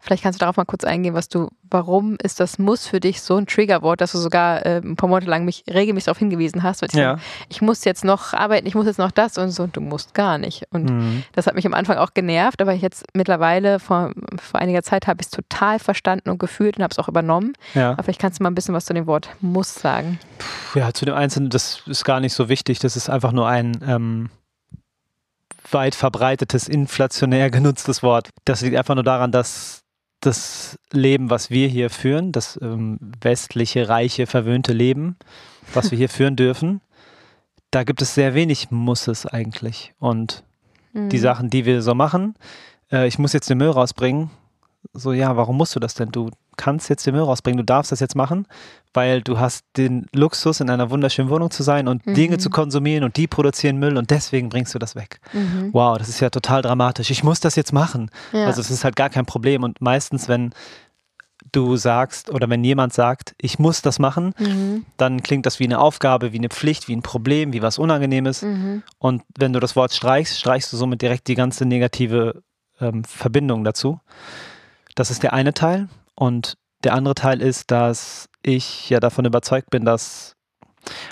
[0.00, 3.22] vielleicht kannst du darauf mal kurz eingehen, was du, warum ist das Muss für dich
[3.22, 6.62] so ein Triggerwort, dass du sogar äh, ein paar Monate lang mich regelmäßig darauf hingewiesen
[6.64, 7.18] hast, weil ich, Ja.
[7.48, 10.12] ich muss jetzt noch arbeiten, ich muss jetzt noch das und so und du musst
[10.14, 10.64] gar nicht.
[10.70, 11.22] Und Mhm.
[11.34, 15.20] das hat mich am Anfang auch genervt, aber jetzt mittlerweile, vor, vor einiger Zeit, habe
[15.20, 17.52] ich es total verstanden und gefühlt und habe es auch übernommen.
[17.74, 17.92] ja.
[17.92, 20.18] Aber vielleicht kannst du mal ein bisschen was zu dem Wort muss sagen.
[20.72, 22.80] Puh, Ja, zu dem Einzelnen, das ist gar nicht so wichtig.
[22.80, 24.30] Das ist einfach nur ein ähm,
[25.72, 28.30] weit verbreitetes, inflationär genutztes Wort.
[28.44, 29.80] Das liegt einfach nur daran, dass
[30.20, 35.16] das Leben, was wir hier führen, das ähm, westliche, reiche, verwöhnte Leben,
[35.74, 36.80] was wir hier führen dürfen,
[37.70, 39.94] da gibt es sehr wenig Musses eigentlich.
[39.98, 40.44] Und
[40.94, 41.22] die Mhm.
[41.22, 42.34] Sachen, die wir so machen,
[42.90, 44.30] äh, ich muss jetzt den Müll rausbringen.
[44.92, 46.10] So, ja, warum musst du das denn?
[46.10, 48.46] Du kannst jetzt den Müll rausbringen, du darfst das jetzt machen,
[48.92, 52.14] weil du hast den Luxus, in einer wunderschönen Wohnung zu sein und Mhm.
[52.14, 55.20] Dinge zu konsumieren und die produzieren Müll und deswegen bringst du das weg.
[55.32, 55.70] Mhm.
[55.72, 57.10] Wow, das ist ja total dramatisch.
[57.10, 58.10] Ich muss das jetzt machen.
[58.32, 58.46] Ja.
[58.46, 59.62] Also es ist halt gar kein Problem.
[59.62, 60.50] Und meistens, wenn
[61.52, 64.84] du sagst oder wenn jemand sagt, ich muss das machen, mhm.
[64.96, 68.42] dann klingt das wie eine Aufgabe, wie eine Pflicht, wie ein Problem, wie was Unangenehmes.
[68.42, 68.82] Mhm.
[68.98, 72.42] Und wenn du das Wort streichst, streichst du somit direkt die ganze negative
[72.80, 74.00] ähm, Verbindung dazu.
[74.94, 75.88] Das ist der eine Teil.
[76.14, 80.34] Und der andere Teil ist, dass ich ja davon überzeugt bin, dass,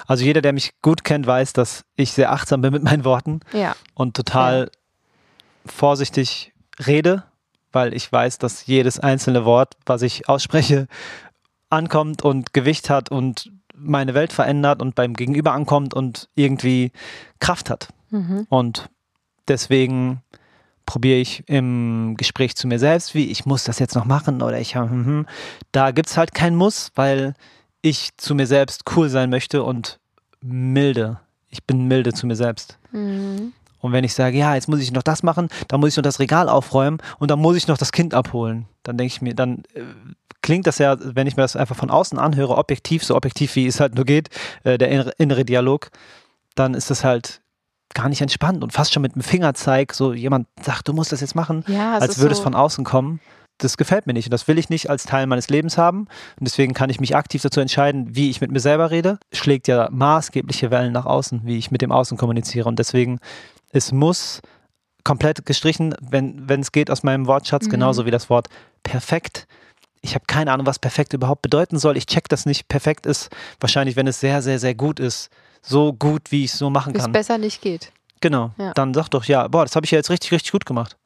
[0.07, 3.41] also jeder, der mich gut kennt, weiß, dass ich sehr achtsam bin mit meinen Worten
[3.53, 3.75] Ja.
[3.95, 4.71] und total
[5.67, 6.53] vorsichtig
[6.87, 7.25] rede,
[7.73, 10.87] weil ich weiß, dass jedes einzelne Wort, was ich ausspreche,
[11.69, 16.93] ankommt und Gewicht hat und meine Welt verändert und beim Gegenüber ankommt und irgendwie
[17.39, 17.89] Kraft hat.
[18.11, 18.47] Mhm.
[18.51, 18.91] Und
[19.49, 20.23] deswegen
[20.87, 24.59] probiere ich im Gespräch zu mir selbst, wie ich muss das jetzt noch machen oder
[24.59, 25.27] ich, hm, hm,
[25.73, 27.35] da gibt es halt kein Muss, weil
[27.83, 29.99] ich zu mir selbst cool sein möchte und
[30.41, 31.21] milde.
[31.49, 32.79] Ich bin milde zu mir selbst.
[32.93, 33.53] Mhm.
[33.81, 36.03] Und wenn ich sage, ja, jetzt muss ich noch das machen, dann muss ich noch
[36.03, 39.35] das Regal aufräumen und dann muss ich noch das Kind abholen, dann denke ich mir,
[39.35, 39.83] dann äh,
[40.43, 43.67] klingt das ja, wenn ich mir das einfach von außen anhöre, objektiv, so objektiv wie
[43.67, 44.29] es halt nur geht,
[44.65, 45.91] äh, der innere Dialog,
[46.55, 47.41] dann ist das halt
[47.95, 51.21] gar nicht entspannt und fast schon mit dem Fingerzeig, so jemand sagt, du musst das
[51.21, 53.21] jetzt machen, Ja, als würde so, es von außen kommen.
[53.59, 56.01] Das gefällt mir nicht und das will ich nicht als Teil meines Lebens haben.
[56.01, 56.09] Und
[56.49, 59.19] deswegen kann ich mich aktiv dazu entscheiden, wie ich mit mir selber rede.
[59.33, 62.69] Schlägt ja maßgebliche Wellen nach außen, wie ich mit dem Außen kommuniziere.
[62.69, 63.19] Und deswegen,
[63.71, 64.41] es muss
[65.05, 67.71] komplett gestrichen, wenn wenn es geht aus meinem Wortschatz, Mhm.
[67.71, 68.49] genauso wie das Wort
[68.83, 69.47] perfekt.
[70.01, 71.99] Ich habe keine Ahnung, was perfekt überhaupt bedeuten soll.
[71.99, 72.69] Ich check das nicht.
[72.69, 73.29] Perfekt ist
[73.61, 75.29] wahrscheinlich, wenn es sehr, sehr, sehr gut ist.
[75.63, 77.13] So gut, wie ich es so machen wie es kann.
[77.13, 77.93] besser nicht geht.
[78.21, 78.53] Genau.
[78.59, 78.73] Ja.
[78.75, 80.97] Dann sag doch, ja, boah, das habe ich ja jetzt richtig, richtig gut gemacht.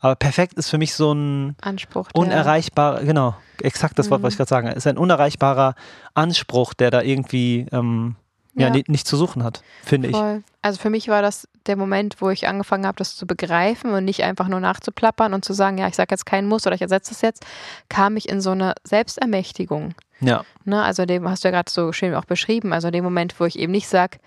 [0.00, 2.08] Aber perfekt ist für mich so ein Anspruch.
[2.14, 4.44] unerreichbarer, genau, exakt das Wort, was ich Mhm.
[4.44, 5.74] gerade sage, ist ein unerreichbarer
[6.14, 8.16] Anspruch, der da irgendwie ähm,
[8.60, 8.72] ja, Ja.
[8.74, 10.16] ni- nicht zu suchen hat, finde ich.
[10.62, 14.04] Also für mich war das der Moment, wo ich angefangen habe, das zu begreifen und
[14.04, 16.82] nicht einfach nur nachzuplappern und zu sagen, ja, ich sage jetzt keinen Muss oder ich
[16.82, 17.44] ersetze es jetzt,
[17.88, 19.94] kam ich in so eine Selbstermächtigung.
[20.20, 20.82] Ja, Ne?
[20.82, 22.72] Also dem hast du ja gerade so schön auch beschrieben.
[22.74, 24.18] Also dem Moment, wo ich eben nicht sage,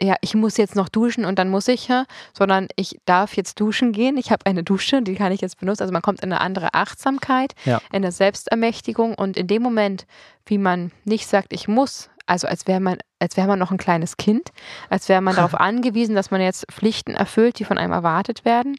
[0.00, 1.88] ja, ich muss jetzt noch duschen und dann muss ich,
[2.32, 4.16] sondern ich darf jetzt duschen gehen.
[4.16, 5.82] Ich habe eine Dusche, die kann ich jetzt benutzen.
[5.82, 7.78] Also man kommt in eine andere Achtsamkeit, Ja.
[7.90, 10.06] in eine Selbstermächtigung und in dem Moment,
[10.46, 13.78] wie man nicht sagt, ich muss, also als wäre man, als wäre man noch ein
[13.78, 14.50] kleines Kind,
[14.90, 18.76] als wäre man darauf angewiesen, dass man jetzt Pflichten erfüllt, die von einem erwartet werden,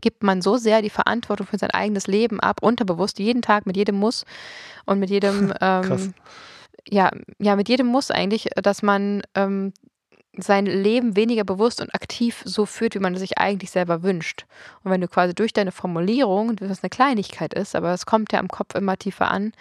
[0.00, 3.76] gibt man so sehr die Verantwortung für sein eigenes Leben ab, unterbewusst, jeden Tag mit
[3.76, 4.24] jedem Muss
[4.86, 6.14] und mit jedem, ähm,
[6.88, 9.72] ja, ja, mit jedem Muss eigentlich, dass man ähm,
[10.36, 14.46] sein Leben weniger bewusst und aktiv so führt, wie man es sich eigentlich selber wünscht.
[14.82, 18.40] Und wenn du quasi durch deine Formulierung, was eine Kleinigkeit ist, aber es kommt ja
[18.40, 19.52] im Kopf immer tiefer an,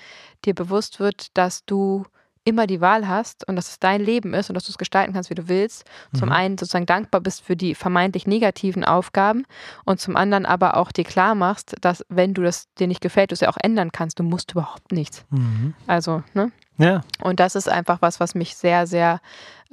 [0.46, 2.06] dir bewusst wird, dass du
[2.46, 5.14] immer die Wahl hast und dass es dein Leben ist und dass du es gestalten
[5.14, 5.86] kannst, wie du willst.
[6.12, 6.18] Mhm.
[6.18, 9.46] Zum einen sozusagen dankbar bist für die vermeintlich negativen Aufgaben
[9.86, 13.32] und zum anderen aber auch dir klar machst, dass wenn du das dir nicht gefällt,
[13.32, 14.20] du es ja auch ändern kannst.
[14.20, 15.26] Du musst überhaupt nichts.
[15.30, 15.74] Mhm.
[15.88, 16.52] Also, ne?
[16.78, 17.02] Ja.
[17.22, 19.22] Und das ist einfach was, was mich sehr, sehr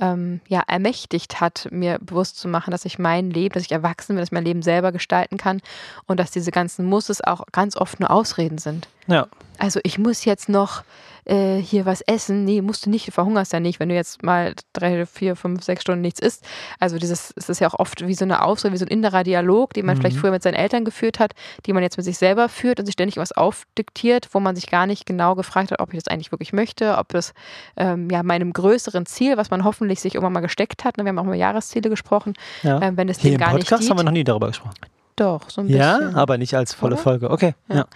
[0.01, 4.15] ähm, ja, ermächtigt hat, mir bewusst zu machen, dass ich mein Leben, dass ich erwachsen
[4.15, 5.61] bin, dass ich mein Leben selber gestalten kann
[6.07, 8.89] und dass diese ganzen Musses auch ganz oft nur Ausreden sind.
[9.07, 9.27] Ja.
[9.59, 10.83] Also ich muss jetzt noch
[11.25, 12.45] äh, hier was essen.
[12.45, 15.63] Nee, musst du nicht, du verhungerst ja nicht, wenn du jetzt mal drei, vier, fünf,
[15.63, 16.45] sechs Stunden nichts isst.
[16.79, 19.23] Also dieses, es ist ja auch oft wie so eine Ausrede, wie so ein innerer
[19.23, 20.01] Dialog, den man mhm.
[20.01, 21.33] vielleicht früher mit seinen Eltern geführt hat,
[21.67, 24.69] die man jetzt mit sich selber führt und sich ständig was aufdiktiert, wo man sich
[24.69, 27.35] gar nicht genau gefragt hat, ob ich das eigentlich wirklich möchte, ob das
[27.77, 31.09] ähm, ja meinem größeren Ziel, was man hoffentlich sich irgendwann mal gesteckt hat, ne, wir
[31.09, 32.81] haben auch über Jahresziele gesprochen, ja.
[32.81, 34.75] ähm, wenn es Hier dem gar Podcast nicht haben wir noch nie darüber gesprochen.
[35.17, 35.81] Doch, so ein bisschen.
[35.81, 37.03] Ja, aber nicht als volle Oder?
[37.03, 37.31] Folge.
[37.31, 37.55] Okay.
[37.69, 37.87] Ja.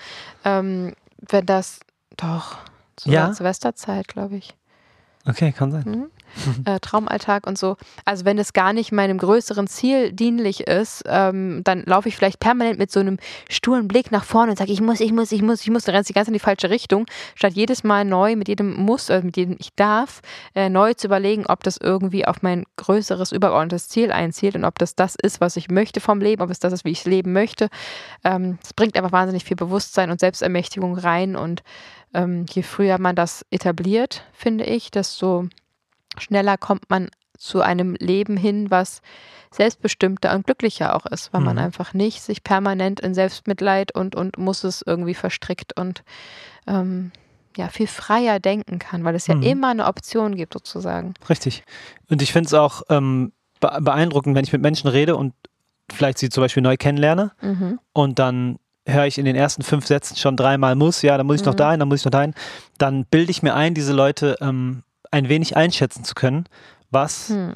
[0.45, 0.95] Ähm,
[1.29, 1.81] wenn das,
[2.17, 2.59] doch,
[2.97, 3.33] zur?
[3.33, 4.55] Silvesterzeit, glaube ich.
[5.27, 5.85] Okay, kann sein.
[5.87, 6.07] Mhm.
[6.65, 7.77] Äh, Traumalltag und so.
[8.05, 12.41] Also wenn es gar nicht meinem größeren Ziel dienlich ist, ähm, dann laufe ich vielleicht
[12.41, 13.19] permanent mit so einem
[13.51, 15.95] sturen Blick nach vorne und sage, ich muss, ich muss, ich muss, ich muss, dann
[15.95, 19.27] rennst die ganze in die falsche Richtung, statt jedes Mal neu mit jedem Muss, also
[19.27, 20.23] mit jedem ich darf,
[20.55, 24.79] äh, neu zu überlegen, ob das irgendwie auf mein größeres, übergeordnetes Ziel einzielt und ob
[24.79, 27.33] das das ist, was ich möchte vom Leben, ob es das ist, wie ich leben
[27.33, 27.69] möchte.
[28.25, 31.63] Ähm, Es bringt einfach wahnsinnig viel Bewusstsein und Selbstermächtigung rein und
[32.15, 35.49] ähm, je früher man das etabliert, finde ich, desto
[36.19, 39.03] schneller kommt man zu einem Leben hin, was
[39.53, 41.63] selbstbestimmter und glücklicher auch ist, weil man Mhm.
[41.63, 46.03] einfach nicht sich permanent in Selbstmitleid und, und muss es irgendwie verstrickt und
[46.67, 47.13] ähm,
[47.57, 49.43] ja, viel freier denken kann, weil es ja Mhm.
[49.43, 51.15] immer eine Option gibt, sozusagen.
[51.29, 51.63] Richtig.
[52.11, 55.35] Und ich finde es auch ähm, be- beeindruckend, wenn ich mit Menschen rede und
[55.93, 57.79] vielleicht sie zum Beispiel neu kennenlerne Mhm.
[57.93, 61.37] und dann höre ich in den ersten fünf Sätzen schon dreimal muss, ja, dann muss
[61.37, 61.59] ich noch Mhm.
[61.59, 62.35] dahin, dann muss ich noch dahin,
[62.79, 64.83] dann bilde ich mir ein, diese Leute ähm,
[65.15, 66.45] ein wenig einschätzen zu können,
[66.91, 67.55] was Hm.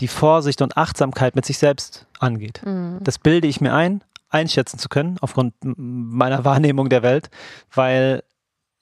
[0.00, 2.62] die Vorsicht und Achtsamkeit mit sich selbst angeht.
[2.64, 2.98] Mhm.
[3.02, 7.28] Das bilde ich mir ein, einschätzen zu können, aufgrund meiner Wahrnehmung der Welt,
[7.74, 8.22] weil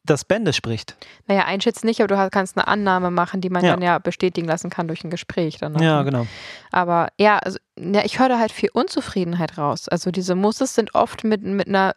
[0.04, 0.96] das Bände spricht.
[1.26, 3.72] Naja, einschätzen nicht, aber du kannst eine Annahme machen, die man Ja.
[3.72, 5.58] dann ja bestätigen lassen kann durch ein Gespräch.
[5.58, 6.04] Dann Ja, ne?
[6.10, 6.26] genau.
[6.72, 9.88] Aber ja, also, ja, ich höre da halt viel Unzufriedenheit raus.
[9.88, 11.94] Also diese Musses sind oft mit, mit einer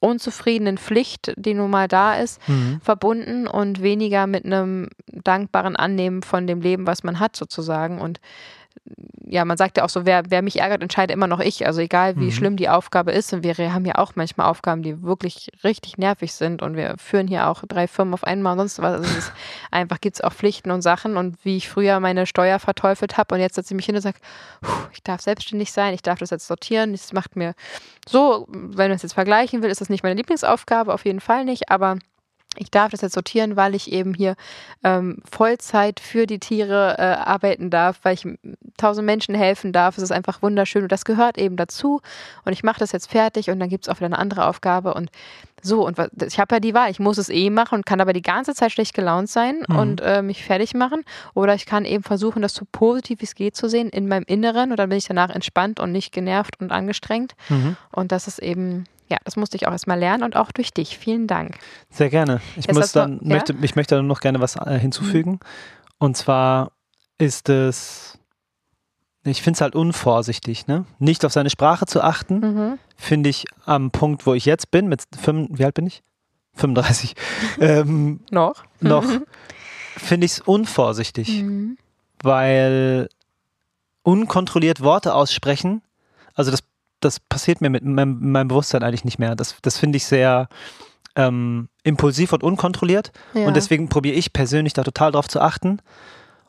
[0.00, 2.80] unzufriedenen Pflicht, die nun mal da ist, Mhm.
[2.82, 8.00] verbunden und weniger mit einem dankbaren Annehmen von dem Leben, was man hat sozusagen.
[8.00, 8.20] Und
[9.26, 11.66] ja, man sagt ja auch so, wer, wer mich ärgert, entscheide immer noch ich.
[11.66, 12.30] Also egal, wie Mhm.
[12.32, 13.32] schlimm die Aufgabe ist.
[13.32, 16.60] Und wir haben ja auch manchmal Aufgaben, die wirklich richtig nervig sind.
[16.62, 19.00] Und wir führen hier auch drei Firmen auf einmal und sonst was.
[19.00, 19.32] Also es
[19.70, 21.16] einfach gibt es auch Pflichten und Sachen.
[21.16, 24.02] Und wie ich früher meine Steuer verteufelt habe und jetzt setze ich mich hin und
[24.02, 24.18] sage,
[24.92, 26.92] ich darf selbstständig sein, ich darf das jetzt sortieren.
[26.92, 27.54] Das macht mir
[28.06, 31.44] so, wenn man es jetzt vergleichen will, ist das nicht meine Lieblingsaufgabe, auf jeden Fall
[31.46, 31.70] nicht.
[31.70, 31.96] Aber
[32.56, 34.36] ich darf das jetzt sortieren, weil ich eben hier
[34.82, 38.26] ähm, Vollzeit für die Tiere äh, arbeiten darf, weil ich
[38.76, 39.96] tausend Menschen helfen darf.
[39.96, 42.00] Es ist einfach wunderschön und das gehört eben dazu.
[42.44, 44.94] Und ich mache das jetzt fertig und dann gibt es auch wieder eine andere Aufgabe
[44.94, 45.10] und
[45.64, 45.86] so.
[45.86, 48.12] Und was, ich habe ja die Wahl, ich muss es eh machen und kann aber
[48.12, 49.76] die ganze Zeit schlecht gelaunt sein Mhm.
[49.76, 51.02] und äh, mich fertig machen.
[51.34, 54.24] Oder ich kann eben versuchen, das so positiv wie es geht zu sehen in meinem
[54.26, 57.32] Inneren und dann bin ich danach entspannt und nicht genervt und angestrengt.
[57.48, 57.76] Mhm.
[57.92, 60.98] Und das ist eben, ja, das musste ich auch erstmal lernen und auch durch dich.
[60.98, 61.56] Vielen Dank.
[61.90, 62.40] Sehr gerne.
[62.56, 63.34] Ich Jetzt muss dann, ja?
[63.34, 65.40] möchte, ich möchte dann noch gerne was äh, hinzufügen.
[65.98, 66.72] Und zwar
[67.18, 68.18] ist es,
[69.24, 70.84] ich finde es halt unvorsichtig, ne?
[70.98, 72.78] Nicht auf seine Sprache zu achten, Mhm.
[72.96, 76.02] finde ich am Punkt, wo ich jetzt bin, mit fünf, wie alt bin ich?
[76.54, 77.14] 35.
[77.60, 78.64] ähm, Noch?
[78.80, 79.04] noch,
[79.96, 81.76] finde ich es unvorsichtig, Mhm.
[82.22, 83.08] weil
[84.02, 85.82] unkontrolliert Worte aussprechen,
[86.34, 86.62] also das,
[87.00, 89.34] das passiert mir mit meinem, meinem Bewusstsein eigentlich nicht mehr.
[89.36, 90.48] Das, das finde ich sehr
[91.16, 93.12] ähm, impulsiv und unkontrolliert.
[93.34, 93.46] Ja.
[93.46, 95.78] Und deswegen probiere ich persönlich da total drauf zu achten.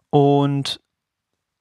[0.09, 0.79] Und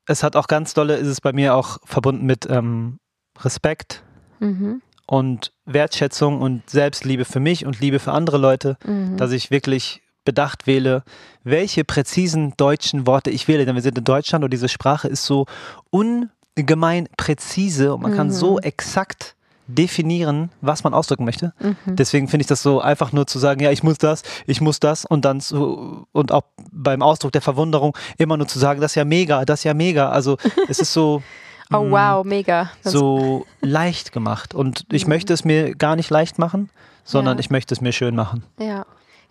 [0.06, 2.98] es hat auch ganz dolle, ist es bei mir auch verbunden mit ähm,
[3.40, 4.02] Respekt
[4.40, 4.82] Mhm.
[5.06, 9.16] und Wertschätzung und Selbstliebe für mich und Liebe für andere Leute, Mhm.
[9.16, 11.02] dass ich wirklich bedacht wähle,
[11.42, 13.64] welche präzisen deutschen Worte ich wähle.
[13.66, 15.46] Denn wir sind in Deutschland und diese Sprache ist so
[15.90, 18.32] ungemein präzise und man kann Mhm.
[18.32, 21.52] so exakt definieren, was man ausdrücken möchte.
[21.60, 21.76] Mhm.
[21.96, 24.80] Deswegen finde ich das so einfach nur zu sagen, ja, ich muss das, ich muss
[24.80, 28.92] das und dann so, und auch beim Ausdruck der Verwunderung immer nur zu sagen, das
[28.92, 30.10] ist ja mega, das ist ja mega.
[30.10, 30.36] Also
[30.68, 31.22] es ist so,
[31.72, 32.70] Oh mh, wow, mega.
[32.82, 34.54] Das- so leicht gemacht.
[34.54, 35.10] Und ich Mhm.
[35.10, 36.68] möchte es mir gar nicht leicht machen,
[37.04, 37.40] sondern Ja.
[37.40, 38.44] ich möchte es mir schön machen.
[38.58, 38.84] Ja.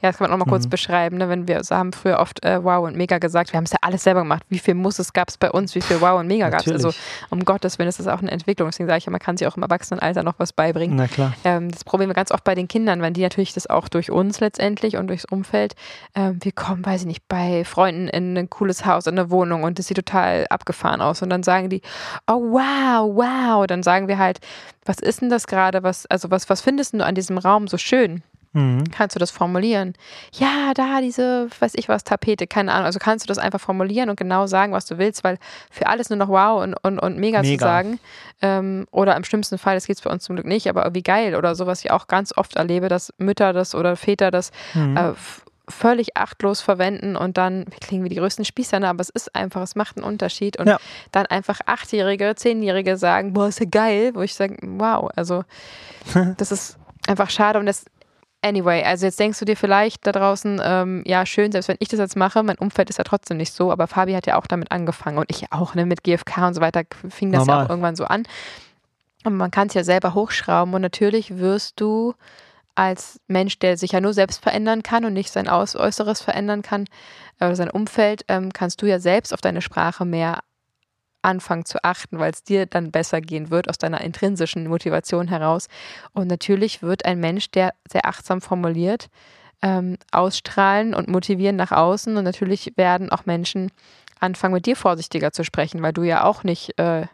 [0.04, 0.70] Ja, das kann man auch mal kurz Mhm.
[0.70, 1.30] beschreiben, ne?
[1.30, 3.78] wenn wir also haben früher oft äh, Wow und Mega gesagt, wir haben es ja
[3.82, 4.44] alles selber gemacht.
[4.50, 6.72] Wie viel Muss es gab es bei uns, wie viel Wow und Mega gab es?
[6.74, 6.92] Also
[7.30, 8.68] um Gottes Willen ist das auch eine Entwicklung.
[8.68, 10.98] Deswegen sage ich ja, man kann sich auch im Erwachsenenalter noch was beibringen.
[10.98, 11.34] Na klar.
[11.46, 14.12] Ähm, das Problem wir ganz oft bei den Kindern, weil die natürlich das auch durch
[14.12, 15.74] uns letztendlich und durchs Umfeld,
[16.16, 19.64] ähm, wir kommen, weiß ich nicht, bei Freunden in ein cooles Haus, in eine Wohnung
[19.64, 21.22] und das sieht total abgefahren aus.
[21.22, 21.82] Und dann sagen die,
[22.28, 23.66] oh wow, wow.
[23.68, 24.40] Dann sagen wir halt,
[24.84, 25.82] was ist denn das gerade?
[25.82, 28.22] Was, also was, was findest du an diesem Raum so schön?
[28.54, 28.84] Mhm.
[28.92, 29.94] Kannst du das formulieren?
[30.34, 32.86] Ja, da diese, weiß ich was, Tapete, keine Ahnung.
[32.86, 35.38] Also kannst du das einfach formulieren und genau sagen, was du willst, weil
[35.72, 37.66] für alles nur noch wow und, und, und mega, zu Mega.
[37.66, 38.00] sagen.
[38.42, 41.04] Ähm, oder im schlimmsten Fall, das geht es bei uns zum Glück nicht, aber wie
[41.04, 44.52] geil oder so, was ich auch ganz oft erlebe, dass Mütter das oder Väter das
[44.74, 44.98] Mhm.
[44.98, 45.14] äh,
[45.70, 49.34] völlig achtlos verwenden und dann, wir klingen wie die größten Spießer, ne, aber es ist
[49.34, 50.60] einfach, es macht einen Unterschied.
[50.60, 50.78] Und Ja.
[51.14, 55.46] dann einfach Achtjährige, Zehnjährige sagen, boah, ist ja geil, wo ich sage, wow, also
[56.38, 57.86] das ist einfach schade und das
[58.46, 61.88] Anyway, also jetzt denkst du dir vielleicht da draußen, ähm, ja, schön, selbst wenn ich
[61.88, 64.48] das jetzt mache, mein Umfeld ist ja trotzdem nicht so, aber Fabi hat ja auch
[64.48, 67.66] damit angefangen und ich auch, ne, mit GFK und so weiter fing das ja Normal.
[67.66, 68.24] auch irgendwann so an.
[69.24, 72.16] Und man kann es ja selber hochschrauben und natürlich wirst du
[72.76, 76.64] als Mensch, der sich ja nur selbst verändern kann und nicht sein Aus Äußeres verändern
[76.64, 76.86] kann,
[77.40, 80.40] äh, oder sein Umfeld, ähm, kannst du ja selbst auf deine Sprache mehr
[81.24, 85.68] anfangen zu achten, weil es dir dann besser gehen wird aus deiner intrinsischen Motivation heraus.
[86.14, 89.08] Und natürlich wird ein Mensch, der sehr achtsam formuliert,
[89.62, 92.18] ähm, ausstrahlen und motivieren nach außen.
[92.18, 93.72] Und natürlich werden auch Menschen
[94.20, 97.08] anfangen, mit dir vorsichtiger zu sprechen, weil du ja auch nicht äh,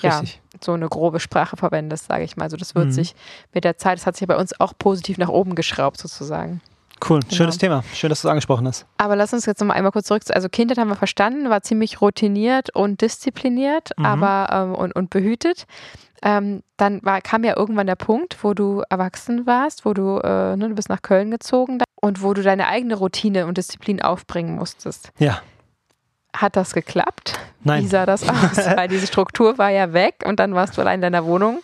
[0.00, 0.22] ja,
[0.60, 2.44] so eine grobe Sprache verwendest, sage ich mal.
[2.44, 2.92] Also das wird Mhm.
[2.92, 3.14] sich
[3.52, 6.60] mit der Zeit, das hat sich bei uns auch positiv nach oben geschraubt sozusagen.
[7.08, 7.34] Cool, Genau.
[7.34, 7.82] schönes Thema.
[7.94, 8.86] Schön, dass du es angesprochen hast.
[8.98, 10.24] Aber lass uns jetzt noch mal einmal kurz zurück.
[10.24, 14.06] zu- Also Kindheit haben wir verstanden, war ziemlich routiniert und diszipliniert, Mhm.
[14.06, 15.64] aber ähm, und, und behütet.
[16.24, 20.56] Ähm, dann war, kam ja irgendwann der Punkt, wo du erwachsen warst, wo du, äh,
[20.56, 24.54] ne, du bist nach Köln gezogen und wo du deine eigene Routine und Disziplin aufbringen
[24.54, 25.10] musstest.
[25.18, 25.40] Ja.
[26.34, 27.38] Hat das geklappt?
[27.64, 27.82] Nein.
[27.82, 28.56] Wie sah das aus?
[28.76, 31.60] Weil diese Struktur war ja weg und dann warst du allein in deiner Wohnung.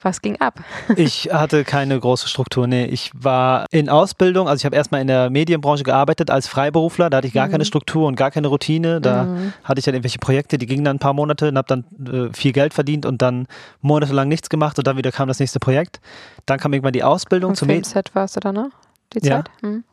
[0.00, 0.60] Was ging ab?
[0.96, 2.66] Ich hatte keine große Struktur.
[2.68, 7.10] Nee, ich war in Ausbildung, also ich habe erstmal in der Medienbranche gearbeitet als Freiberufler,
[7.10, 7.50] da hatte ich gar Mhm.
[7.52, 9.00] keine Struktur und gar keine Routine.
[9.00, 9.52] Da Mhm.
[9.64, 11.84] hatte ich dann irgendwelche Projekte, die gingen dann ein paar Monate und habe dann
[12.30, 13.46] äh, viel Geld verdient und dann
[13.80, 16.00] monatelang nichts gemacht und dann wieder kam das nächste Projekt.
[16.46, 18.70] Dann kam irgendwann die Ausbildung Im zum Filmset warst du da, ne?
[19.14, 19.36] Die Ja.
[19.38, 19.50] Zeit?
[19.62, 19.84] Mhm.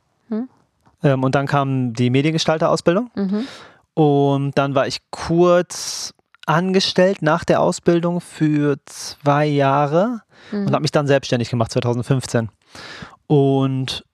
[1.03, 3.47] ähm, und dann kam die Mediengestalter-Ausbildung Mhm.
[3.95, 6.13] und dann war ich kurz
[6.45, 10.67] angestellt nach der Ausbildung für zwei Jahre Mhm.
[10.67, 12.49] und habe mich dann selbstständig gemacht 2015.
[13.27, 14.05] Und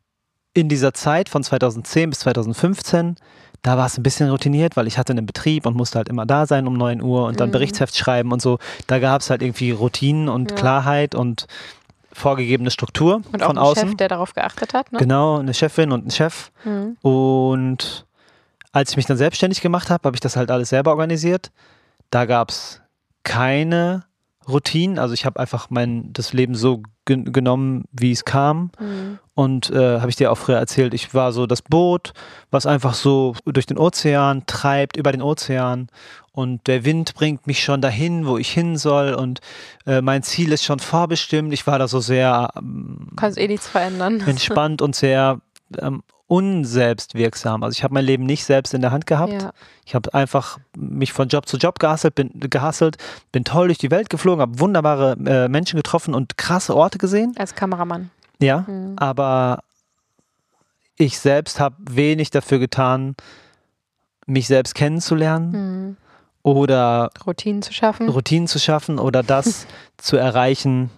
[0.53, 3.15] in dieser Zeit von 2010 bis 2015,
[3.61, 6.25] da war es ein bisschen routiniert, weil ich hatte einen Betrieb und musste halt immer
[6.25, 7.53] da sein um 9 Uhr und dann Mhm.
[7.53, 8.59] Berichtsheft schreiben und so.
[8.87, 10.57] Da gab es halt irgendwie Routinen und Ja.
[10.57, 11.47] Klarheit und
[12.13, 13.89] vorgegebene Struktur Und auch von außen.
[13.89, 14.99] Chef, der darauf geachtet hat, ne?
[14.99, 16.51] Genau, eine Chefin und ein Chef.
[16.65, 16.97] Mhm.
[17.01, 18.05] Und
[18.73, 21.51] als ich mich dann selbstständig gemacht habe, habe ich das halt alles selber organisiert.
[22.11, 22.81] Da gab es
[23.23, 24.05] keine
[24.47, 24.99] Routinen.
[24.99, 28.71] Also ich habe einfach mein das Leben so gen genommen, wie es kam.
[28.79, 29.19] Mhm.
[29.33, 32.13] Und äh, habe ich dir auch früher erzählt, ich war so das Boot,
[32.51, 35.87] was einfach so durch den Ozean treibt, über den Ozean.
[36.33, 39.13] Und der Wind bringt mich schon dahin, wo ich hin soll.
[39.13, 39.41] Und
[39.85, 41.53] äh, mein Ziel ist schon vorbestimmt.
[41.53, 44.21] Ich war da so sehr ähm, kannst eh nichts verändern.
[44.25, 45.41] entspannt und sehr
[45.79, 47.61] ähm, unselbstwirksam.
[47.63, 49.33] Also ich habe mein Leben nicht selbst in der Hand gehabt.
[49.33, 49.51] Ja.
[49.85, 52.97] Ich habe einfach mich von Job zu Job gehasselt, bin, gehasselt,
[53.31, 57.33] bin toll durch die Welt geflogen, habe wunderbare äh, Menschen getroffen und krasse Orte gesehen.
[57.37, 58.11] Als Kameramann.
[58.39, 58.93] Ja, Mhm.
[58.97, 59.59] aber
[60.97, 63.15] ich selbst habe wenig dafür getan,
[64.25, 65.97] mich selbst kennenzulernen Mhm.
[66.43, 68.07] oder Routinen zu schaffen.
[68.09, 70.89] Routinen zu schaffen oder das zu erreichen,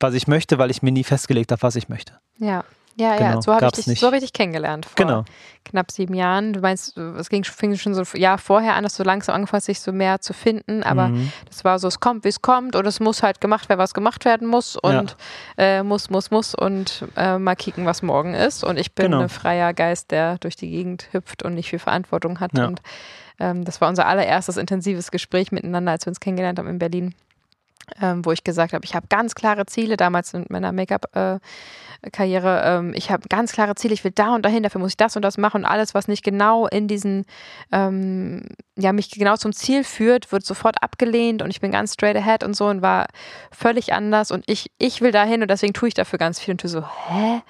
[0.00, 2.14] was ich möchte, weil ich mir nie festgelegt habe, was ich möchte.
[2.38, 2.64] ja.
[2.96, 4.00] Ja, ja, Genau, so habe ich, dich- nicht.
[4.00, 4.84] so dich kennengelernt.
[4.84, 5.24] Vor Genau.
[5.64, 6.52] knapp sieben Jahren.
[6.52, 9.58] Du meinst, es ging, fing schon so ein Jahr vorher an, dass du langsam angefangen
[9.58, 10.82] hast, sich so mehr zu finden.
[10.82, 11.32] Aber Mhm.
[11.48, 13.94] das war so, es kommt, wie es kommt und es muss halt gemacht werden, was
[13.94, 15.16] gemacht werden muss und
[15.56, 18.64] äh, muss, muss, muss und äh, mal kicken, was morgen ist.
[18.64, 19.20] Und ich bin Genau.
[19.22, 22.56] ein freier Geist, der durch die Gegend hüpft und nicht viel Verantwortung hat.
[22.58, 22.66] Ja.
[22.66, 22.82] Und
[23.38, 27.14] ähm, das war unser allererstes intensives Gespräch miteinander, als wir uns kennengelernt haben in Berlin.
[28.00, 30.70] ähm, wo ich gesagt habe, ich habe ganz klare Ziele, damals in meiner
[32.02, 34.96] Make-up-Karriere, ähm, ich habe ganz klare Ziele, ich will da und dahin, dafür muss ich
[34.96, 37.24] das und das machen und alles, was nicht genau in diesen,
[37.72, 38.42] ähm,
[38.76, 42.44] ja, mich genau zum Ziel führt, wird sofort abgelehnt und ich bin ganz straight ahead
[42.44, 43.06] und so und war
[43.50, 46.62] völlig anders und ich, ich will dahin und deswegen tue ich dafür ganz viel und
[46.62, 47.42] du so, hä?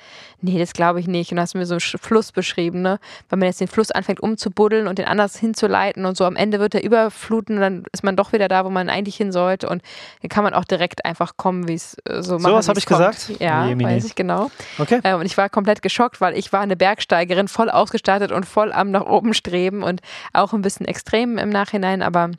[0.42, 1.32] Nee, das glaube ich nicht.
[1.32, 2.98] Und hast mir so einen Fluss beschrieben, ne?
[3.28, 6.60] Wenn man jetzt den Fluss anfängt umzubuddeln und den anders hinzuleiten und so am Ende
[6.60, 9.68] wird er überfluten und dann ist man doch wieder da, wo man eigentlich hin sollte
[9.68, 9.82] und
[10.28, 12.44] kann man auch direkt einfach kommen, wie es äh, so macht.
[12.44, 12.98] So was habe ich kommt.
[13.00, 13.40] gesagt?
[13.40, 13.90] Ja, Jemini.
[13.90, 14.50] weiß ich genau.
[14.78, 15.00] Okay.
[15.02, 18.72] Äh, und ich war komplett geschockt, weil ich war eine Bergsteigerin, voll ausgestattet und voll
[18.72, 20.00] am nach oben streben und
[20.32, 22.30] auch ein bisschen extrem im Nachhinein, aber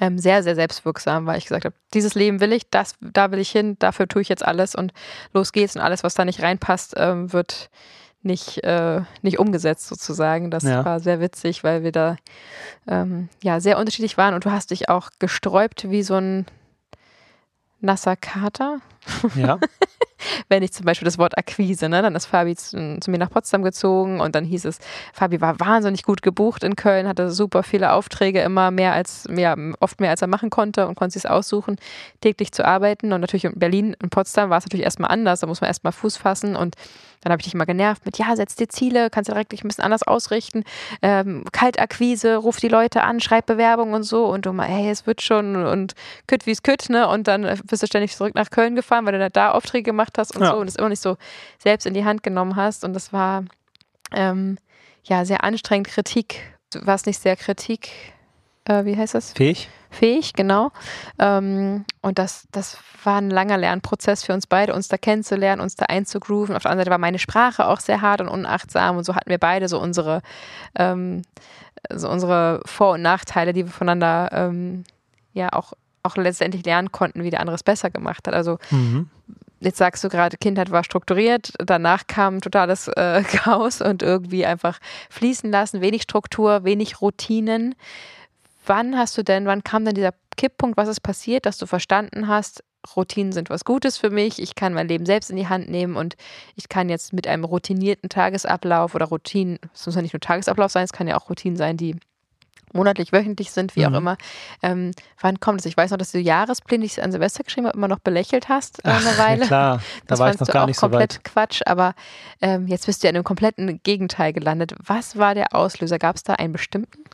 [0.00, 3.38] ähm, sehr, sehr selbstwirksam, weil ich gesagt habe, dieses Leben will ich, das, da will
[3.38, 4.92] ich hin, dafür tue ich jetzt alles und
[5.32, 7.70] los geht's und alles, was da nicht reinpasst, ähm, wird
[8.22, 10.50] nicht, äh, nicht umgesetzt sozusagen.
[10.50, 10.84] Das ja.
[10.84, 12.16] war sehr witzig, weil wir da
[12.86, 16.46] ähm, ja sehr unterschiedlich waren und du hast dich auch gesträubt wie so ein
[17.80, 18.80] nasser Kater.
[19.34, 19.58] Ja.
[20.48, 23.30] Wenn ich zum Beispiel das Wort Akquise, ne, dann ist Fabi zu, zu, mir nach
[23.30, 24.78] Potsdam gezogen und dann hieß es,
[25.12, 29.56] Fabi war wahnsinnig gut gebucht in Köln, hatte super viele Aufträge, immer mehr als, mehr,
[29.80, 31.76] oft mehr als er machen konnte und konnte sich aussuchen,
[32.20, 33.12] täglich zu arbeiten.
[33.12, 35.92] Und natürlich in Berlin, in Potsdam war es natürlich erstmal anders, da muss man erstmal
[35.92, 36.74] Fuß fassen und
[37.20, 39.68] dann habe ich dich mal genervt mit, ja, setz dir Ziele, kannst du direkt ein
[39.68, 40.64] bisschen anders ausrichten.
[41.02, 44.26] Ähm, Kaltakquise, ruf die Leute an, schreib Bewerbungen und so.
[44.26, 45.94] Und du mal, hey, es wird schon und
[46.26, 47.08] kütt wie es kütt, ne?
[47.08, 50.36] Und dann bist du ständig zurück nach Köln gefahren, weil du da Aufträge gemacht hast
[50.36, 50.52] und ja.
[50.52, 51.16] so und es immer nicht so
[51.58, 52.84] selbst in die Hand genommen hast.
[52.84, 53.44] Und das war
[54.12, 54.58] ähm,
[55.04, 55.88] ja sehr anstrengend.
[55.88, 56.40] Kritik,
[56.72, 57.90] du warst nicht sehr Kritik,
[58.64, 59.32] äh, wie heißt das?
[59.32, 60.70] Fähig fähig, genau.
[61.18, 65.76] Ähm, und das, das war ein langer Lernprozess für uns beide, uns da kennenzulernen, uns
[65.76, 66.54] da einzugrooven.
[66.54, 69.30] Auf der anderen Seite war meine Sprache auch sehr hart und unachtsam und so hatten
[69.30, 70.22] wir beide so unsere,
[70.74, 71.22] ähm,
[71.92, 74.84] so unsere Vor- und Nachteile, die wir voneinander ähm,
[75.32, 75.72] ja auch,
[76.02, 78.34] auch letztendlich lernen konnten, wie der andere es besser gemacht hat.
[78.34, 79.08] Also mhm.
[79.60, 84.78] Jetzt sagst du gerade, Kindheit war strukturiert, danach kam totales äh, Chaos und irgendwie einfach
[85.10, 87.74] fließen lassen, wenig Struktur, wenig Routinen
[88.68, 92.28] wann hast du denn, wann kam denn dieser Kipppunkt, was ist passiert, dass du verstanden
[92.28, 92.62] hast,
[92.96, 95.96] Routinen sind was Gutes für mich, ich kann mein Leben selbst in die Hand nehmen
[95.96, 96.16] und
[96.54, 100.70] ich kann jetzt mit einem routinierten Tagesablauf oder Routinen, es muss ja nicht nur Tagesablauf
[100.70, 101.96] sein, es kann ja auch Routinen sein, die
[102.72, 103.94] monatlich, wöchentlich sind, wie mhm.
[103.94, 104.16] auch immer.
[104.62, 105.66] Ähm, wann kommt es?
[105.66, 108.48] Ich weiß noch, dass du Jahrespläne, die ich an Silvester geschrieben habe, immer noch belächelt
[108.48, 109.40] hast äh, eine Weile.
[109.42, 111.24] Ja, klar, da das war ich noch gar nicht komplett so weit.
[111.24, 111.94] Quatsch, aber
[112.40, 114.74] ähm, jetzt bist du ja in einem kompletten Gegenteil gelandet.
[114.84, 115.98] Was war der Auslöser?
[115.98, 117.04] Gab es da einen bestimmten?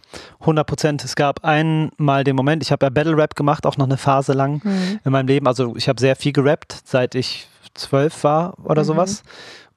[0.40, 1.04] 100 Prozent.
[1.04, 4.32] Es gab einmal den Moment, ich habe ja Battle Rap gemacht, auch noch eine Phase
[4.32, 5.00] lang mhm.
[5.04, 5.46] in meinem Leben.
[5.46, 8.86] Also ich habe sehr viel gerappt, seit ich zwölf war oder mhm.
[8.86, 9.22] sowas.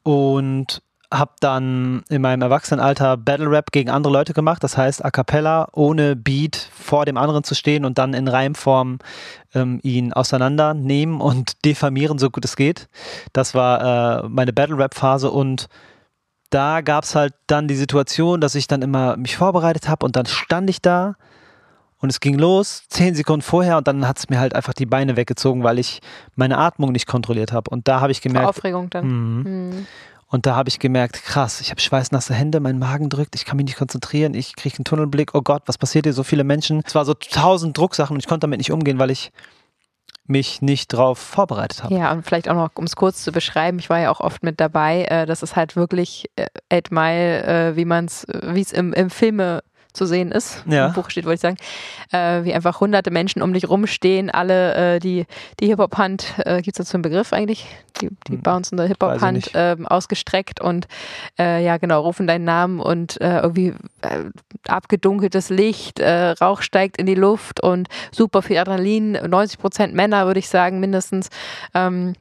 [0.04, 0.82] Und
[1.12, 5.70] habe dann in meinem Erwachsenenalter Battle Rap gegen andere Leute gemacht, das heißt a cappella,
[5.72, 9.00] ohne Beat vor dem anderen zu stehen und dann in Reimform
[9.54, 12.90] ähm, ihn auseinandernehmen und diffamieren, so gut es geht.
[13.32, 15.70] Das war äh, meine Battle Rap Phase und
[16.50, 20.16] da gab es halt dann die Situation, dass ich dann immer mich vorbereitet habe und
[20.16, 21.16] dann stand ich da
[22.00, 24.86] und es ging los, zehn Sekunden vorher und dann hat es mir halt einfach die
[24.86, 26.00] Beine weggezogen, weil ich
[26.36, 27.72] meine Atmung nicht kontrolliert habe.
[27.72, 28.48] Und da habe ich gemerkt.
[28.48, 29.08] Aufregung dann.
[29.08, 29.88] Mh, mhm.
[30.30, 33.56] Und da habe ich gemerkt, krass, ich habe schweißnasse Hände, mein Magen drückt, ich kann
[33.56, 36.84] mich nicht konzentrieren, ich kriege einen Tunnelblick, oh Gott, was passiert hier, so viele Menschen.
[36.86, 39.32] Es war so tausend Drucksachen und ich konnte damit nicht umgehen, weil ich
[40.28, 41.94] mich nicht drauf vorbereitet habe.
[41.94, 44.44] Ja, und vielleicht auch noch, um es kurz zu beschreiben, ich war ja auch oft
[44.44, 48.62] mit dabei, äh, das ist halt wirklich äh, Eight Mile, äh, wie man es, wie
[48.62, 49.64] es im, im Filme
[49.98, 50.88] zu sehen ist, ja.
[50.88, 51.58] im Buch steht, wollte ich sagen,
[52.12, 55.26] äh, wie einfach hunderte Menschen um dich rumstehen, alle äh, die,
[55.60, 57.68] die Hip-Hop-Hand, äh, gibt es dazu einen Begriff eigentlich?
[58.02, 58.42] Die, die hm.
[58.42, 60.88] bouncende Hip-Hop-Hand ähm, ausgestreckt und
[61.40, 64.26] äh, ja genau, rufen deinen Namen und äh, irgendwie äh,
[64.68, 70.28] abgedunkeltes Licht, äh, Rauch steigt in die Luft und super viel Adrenalin, 90 Prozent Männer
[70.28, 71.30] würde ich sagen mindestens.
[71.74, 72.14] Ähm,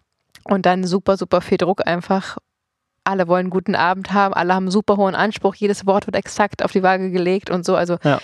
[0.49, 2.39] und dann super, super viel Druck einfach
[3.07, 6.17] alle wollen einen guten Abend haben, alle haben einen super hohen Anspruch, jedes Wort wird
[6.17, 7.77] exakt auf die Waage gelegt und so.
[7.77, 8.21] Also, ja.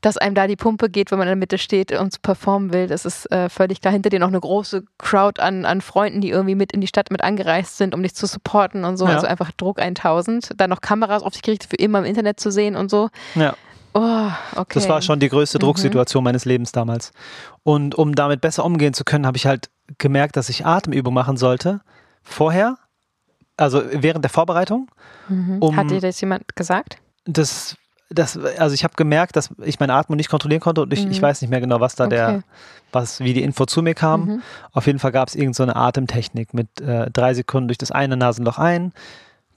[0.00, 2.72] dass einem da die Pumpe geht, wenn man in der Mitte steht und zu performen
[2.72, 3.92] will, das ist äh, völlig klar.
[3.92, 7.10] Hinter dir noch eine große Crowd an, an Freunden, die irgendwie mit in die Stadt
[7.10, 9.06] mit angereist sind, um dich zu supporten und so.
[9.06, 9.14] Ja.
[9.14, 10.50] Also einfach Druck 1000.
[10.56, 13.08] Dann noch Kameras auf dich gerichtet, für immer im Internet zu sehen und so.
[13.34, 13.54] Ja.
[13.94, 14.74] Oh, okay.
[14.74, 15.62] Das war schon die größte mhm.
[15.62, 16.24] Drucksituation mhm.
[16.26, 17.12] meines Lebens damals.
[17.62, 21.36] Und um damit besser umgehen zu können, habe ich halt gemerkt, dass ich Atemübung machen
[21.36, 21.80] sollte.
[22.22, 22.76] Vorher
[23.58, 24.88] also während der Vorbereitung.
[25.28, 25.58] Mhm.
[25.60, 26.98] Um Hat dir das jemand gesagt?
[27.24, 27.76] Das,
[28.08, 31.10] das, also ich habe gemerkt, dass ich meine Atmung nicht kontrollieren konnte und ich, mhm.
[31.10, 32.14] ich weiß nicht mehr genau, was da okay.
[32.14, 32.42] der,
[32.92, 34.24] was, wie die Info zu mir kam.
[34.24, 34.42] Mhm.
[34.72, 38.16] Auf jeden Fall gab es irgendeine so Atemtechnik mit äh, drei Sekunden durch das eine
[38.16, 38.92] Nasenloch ein,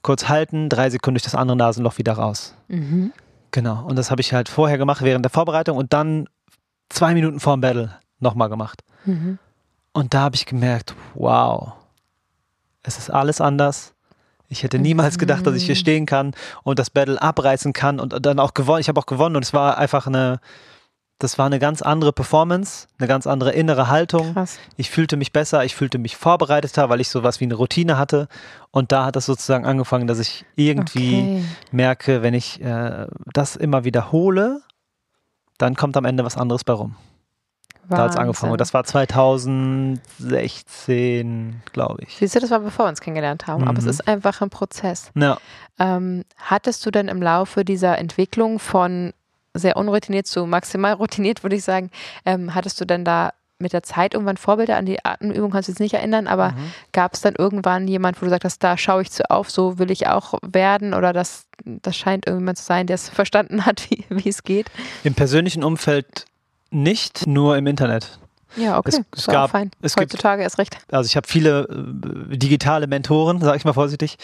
[0.02, 2.54] kurz halten, drei Sekunden durch das andere Nasenloch wieder raus.
[2.68, 3.12] Mhm.
[3.52, 3.84] Genau.
[3.84, 6.28] Und das habe ich halt vorher gemacht während der Vorbereitung und dann
[6.88, 8.82] zwei Minuten vor dem Battle nochmal gemacht.
[9.04, 9.38] Mhm.
[9.92, 11.72] Und da habe ich gemerkt, wow,
[12.82, 13.94] es ist alles anders.
[14.48, 15.78] Ich hätte niemals gedacht, dass ich hier Mhm.
[15.78, 18.80] stehen kann und das Battle abreißen kann und dann auch gewonnen.
[18.80, 20.40] Ich habe auch gewonnen und es war einfach eine,
[21.18, 24.34] das war eine ganz andere Performance, eine ganz andere innere Haltung.
[24.34, 24.58] Krass.
[24.76, 28.28] Ich fühlte mich besser, ich fühlte mich vorbereiteter, weil ich sowas wie eine Routine hatte.
[28.72, 31.44] Und da hat das sozusagen angefangen, dass ich irgendwie Okay.
[31.70, 34.60] merke, wenn ich äh, das immer wiederhole,
[35.56, 36.96] dann kommt am Ende was anderes bei rum.
[37.88, 38.52] Da hat es angefangen.
[38.52, 42.16] Und das war 2016, glaube ich.
[42.16, 43.90] Siehst du, das war bevor wir uns kennengelernt haben, aber es Mhm.
[43.90, 45.10] ist einfach ein Prozess.
[45.14, 45.38] Ja.
[45.78, 49.12] Ähm, hattest du denn im Laufe dieser Entwicklung von
[49.54, 51.90] sehr unroutiniert zu maximal routiniert, würde ich sagen,
[52.24, 55.72] ähm, hattest du denn da mit der Zeit irgendwann Vorbilder an die Atemübung, kannst du
[55.72, 56.72] jetzt nicht erinnern, aber Mhm.
[56.92, 59.90] gab es dann irgendwann jemand, wo du sagst, da schaue ich zu auf, so will
[59.92, 64.04] ich auch werden oder das, das scheint irgendjemand zu sein, der es verstanden hat, wie,
[64.08, 64.68] wie es geht?
[65.04, 66.24] Im persönlichen Umfeld
[66.72, 68.18] nicht, nur im Internet.
[68.54, 69.70] Ja, okay, Es- ist es gab- fein.
[69.80, 70.76] es gibt- Heutzutage erst recht.
[70.90, 71.62] Also ich habe viele
[72.32, 74.16] äh, digitale Mentoren, sage ich mal vorsichtig,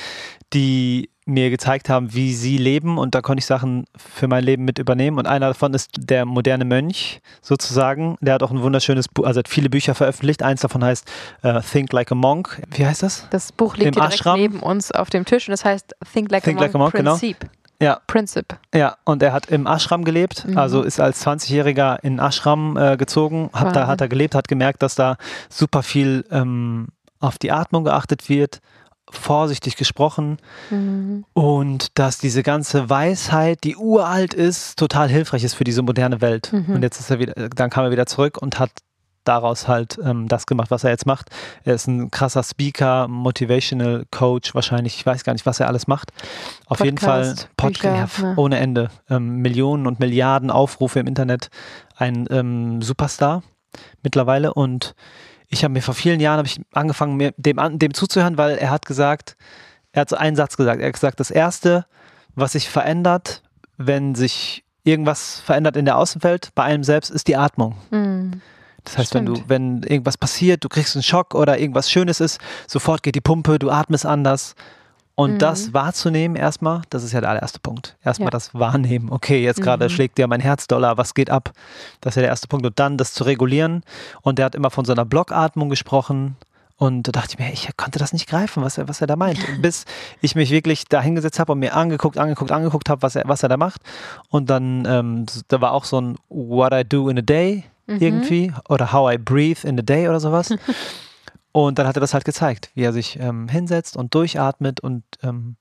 [0.53, 4.65] die mir gezeigt haben, wie sie leben und da konnte ich Sachen für mein Leben
[4.67, 8.17] mit übernehmen und einer davon ist der moderne Mönch sozusagen.
[8.21, 10.43] Der hat auch ein wunderschönes Buch, also hat viele Bücher veröffentlicht.
[10.43, 11.11] Eins davon heißt
[11.43, 12.63] äh, Think Like a Monk.
[12.71, 13.27] Wie heißt das?
[13.31, 14.39] Das Buch liegt Im direkt Ashram?
[14.41, 16.79] neben uns auf dem Tisch und das heißt Think Like, Think a Monk, Like a
[16.79, 17.17] Monk, genau.
[17.81, 18.01] Ja.
[18.07, 18.57] Prinzip.
[18.75, 20.59] Ja, und er hat im Ashram gelebt, Mhm.
[20.59, 24.83] also ist als 20-Jähriger in Ashram äh, gezogen, hat da hat er gelebt, hat gemerkt,
[24.83, 25.17] dass da
[25.49, 26.89] super viel ähm,
[27.21, 28.61] auf die Atmung geachtet wird,
[29.11, 30.39] vorsichtig gesprochen
[30.71, 31.25] Mhm.
[31.33, 36.53] und dass diese ganze Weisheit, die uralt ist, total hilfreich ist für diese moderne Welt.
[36.53, 36.75] Mhm.
[36.75, 38.71] Und jetzt ist er wieder, dann kam er wieder zurück und hat
[39.29, 41.31] daraus halt ähm, das gemacht, was er jetzt macht.
[41.65, 45.87] Er ist ein krasser Speaker, Motivational Coach, wahrscheinlich, ich weiß gar nicht, was er alles
[45.87, 46.11] macht.
[46.67, 48.35] Auf jeden Fall Podcast, Podcast ne?
[48.37, 48.91] ohne Ende.
[49.09, 51.51] Ähm, Millionen und Milliarden Aufrufe im Internet.
[51.97, 53.43] Ein ähm, Superstar
[54.03, 54.95] mittlerweile und
[55.49, 58.87] ich habe mir vor vielen Jahren ich angefangen, mir dem, dem zuzuhören, weil er hat
[58.87, 59.37] gesagt,
[59.93, 60.81] er hat so einen Satz gesagt.
[60.81, 61.87] Er hat gesagt, das Erste,
[62.35, 63.43] was sich verändert,
[63.77, 67.77] wenn sich irgendwas verändert in der Außenwelt, bei einem selbst, ist die Atmung.
[67.91, 68.41] Mhm.
[68.89, 69.49] Das heißt, wenn du, Stimmt.
[69.51, 73.59] wenn irgendwas passiert, du kriegst einen Schock oder irgendwas Schönes ist, sofort geht die Pumpe,
[73.59, 74.55] du atmest anders.
[75.15, 75.39] Und Mhm.
[75.39, 77.97] das wahrzunehmen erstmal, das ist ja der allererste Punkt.
[78.05, 78.31] Erstmal Ja.
[78.31, 79.11] das Wahrnehmen.
[79.11, 79.89] Okay, jetzt gerade Mhm.
[79.91, 81.51] schlägt dir mein Herz doller, was geht ab?
[82.01, 82.65] Das ist ja der erste Punkt.
[82.65, 83.83] Und dann das zu regulieren.
[84.23, 86.37] Und der hat immer von so einer Blockatmung gesprochen.
[86.77, 89.17] Und da dachte ich mir, ich konnte das nicht greifen, was er, was er da
[89.17, 89.41] meint.
[89.61, 89.85] Bis
[90.21, 93.43] ich mich wirklich da hingesetzt habe und mir angeguckt, angeguckt, angeguckt habe, was er, was
[93.43, 93.81] er da macht.
[94.31, 97.97] Und dann, ähm, da war auch so ein What I Do in a Day Mhm.
[98.01, 100.55] irgendwie oder How I Breathe in a Day oder sowas.
[101.53, 105.03] und dann hat er das halt gezeigt, wie er sich ähm, hinsetzt und durchatmet und
[105.23, 105.57] ähm,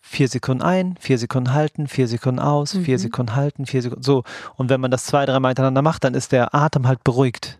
[0.00, 3.02] vier Sekunden ein, vier Sekunden halten, vier Sekunden aus, vier Mhm.
[3.02, 4.24] Sekunden halten, vier Sekunden so.
[4.56, 7.58] Und wenn man das zwei, dreimal hintereinander macht, dann ist der Atem halt beruhigt.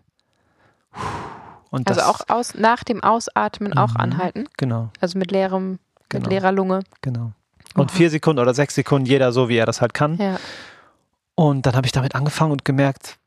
[1.69, 3.97] Und Also auch aus, nach dem Ausatmen auch Mhm.
[3.97, 4.49] anhalten.
[4.57, 5.79] Genau, Also mit leerem,
[6.09, 6.23] Genau.
[6.23, 6.81] mit leerer Lunge.
[7.01, 7.31] genau.
[7.75, 7.97] Und Oha.
[7.97, 10.17] vier Sekunden oder sechs Sekunden, jeder so, wie er das halt kann.
[10.17, 10.37] Ja.
[11.33, 13.17] Und dann habe ich damit angefangen und gemerkt,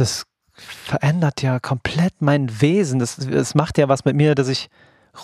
[0.00, 2.98] das verändert ja komplett mein Wesen.
[2.98, 4.68] Das, das macht ja was mit mir, dass ich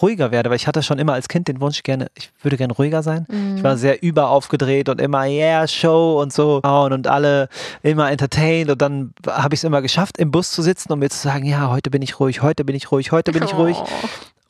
[0.03, 2.72] ruhiger werde, weil ich hatte schon immer als Kind den Wunsch, gerne, ich würde gerne
[2.72, 3.24] ruhiger sein.
[3.29, 3.57] Mhm.
[3.57, 7.49] Ich war sehr überaufgedreht und immer, yeah, Show und so und, alle
[7.83, 11.09] immer entertained und dann habe ich es immer geschafft, im Bus zu sitzen und mir
[11.09, 13.77] zu sagen, ja, heute bin ich ruhig, heute bin ich ruhig, heute bin ich ruhig.
[13.79, 13.87] Oh.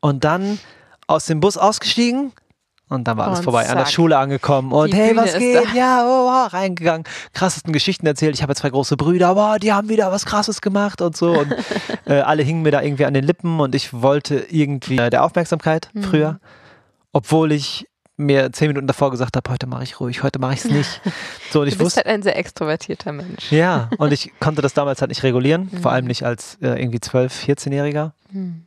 [0.00, 0.58] Und dann
[1.06, 2.32] aus dem Bus ausgestiegen
[2.88, 3.68] und dann war alles vorbei.
[3.68, 3.92] An der zack.
[3.94, 5.74] Schule angekommen und hey, Bühne was geht?
[5.74, 7.04] Ja, oh, oh, reingegangen.
[7.34, 8.34] Krassesten Geschichten erzählt.
[8.36, 11.32] Ich habe zwei große Brüder, boah, die haben wieder was Krasses gemacht und so.
[11.38, 11.54] Und
[12.06, 15.24] äh, alle hingen mir da irgendwie an den Lippen und ich wollte irgendwie äh, der
[15.24, 16.02] Aufmerksamkeit Mhm.
[16.04, 16.40] früher,
[17.12, 17.86] obwohl ich
[18.18, 21.00] mir zehn Minuten davor gesagt habe, heute mache ich ruhig, heute mache ich es nicht.
[21.50, 23.50] So, und ich Du bist wusste, halt ein sehr extrovertierter Mensch.
[23.52, 26.08] ja, und ich konnte das damals halt nicht regulieren, vor allem Mhm.
[26.08, 28.12] nicht als äh, irgendwie 12-, 14-Jähriger.
[28.30, 28.62] Mhm.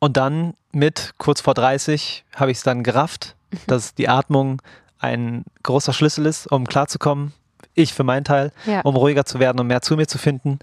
[0.00, 3.34] Und dann mit kurz vor 30 habe ich es dann gerafft,
[3.66, 4.60] dass die Atmung
[4.98, 7.32] ein großer Schlüssel ist, um klarzukommen.
[7.74, 8.80] Ich für meinen Teil, Ja.
[8.82, 10.58] um ruhiger zu werden und mehr zu mir zu finden.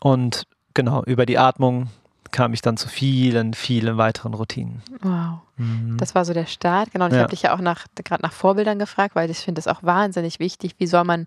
[0.00, 1.88] Und genau, über die Atmung
[2.34, 4.82] kam ich dann zu vielen, vielen weiteren Routinen.
[5.02, 5.38] Wow.
[5.56, 5.96] Mhm.
[5.98, 6.90] Das war so der Start.
[6.90, 7.04] Genau.
[7.04, 7.22] Und ich Ja.
[7.22, 10.40] habe dich ja auch nach, gerade nach Vorbildern gefragt, weil ich finde das auch wahnsinnig
[10.40, 10.74] wichtig.
[10.78, 11.26] Wie soll man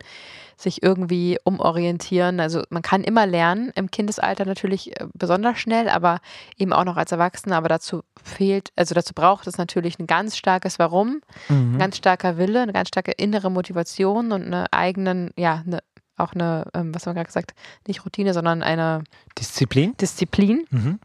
[0.57, 2.39] sich irgendwie umorientieren?
[2.41, 6.19] Also man kann immer lernen, im Kindesalter natürlich äh, besonders schnell, aber
[6.57, 7.55] eben auch noch als Erwachsener.
[7.55, 11.77] Aber dazu fehlt, also dazu braucht es natürlich ein ganz starkes Warum, ein Mhm.
[11.79, 15.79] ganz starker Wille, eine ganz starke innere Motivation und eine eigenen, ja, eine,
[16.17, 17.53] auch eine, ähm, was haben wir gerade gesagt,
[17.87, 19.03] nicht Routine, sondern eine
[19.37, 19.95] Disziplin.
[19.97, 20.99] Disziplin Mhm.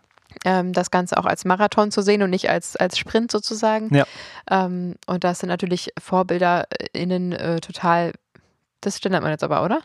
[0.45, 3.95] ähm, das Ganze auch als Marathon zu sehen und nicht als, als Sprint sozusagen.
[3.95, 4.07] Ja.
[4.51, 8.13] Ähm, und da sind natürlich VorbilderInnen äh, total,
[8.81, 9.81] das stellt man jetzt aber, oder?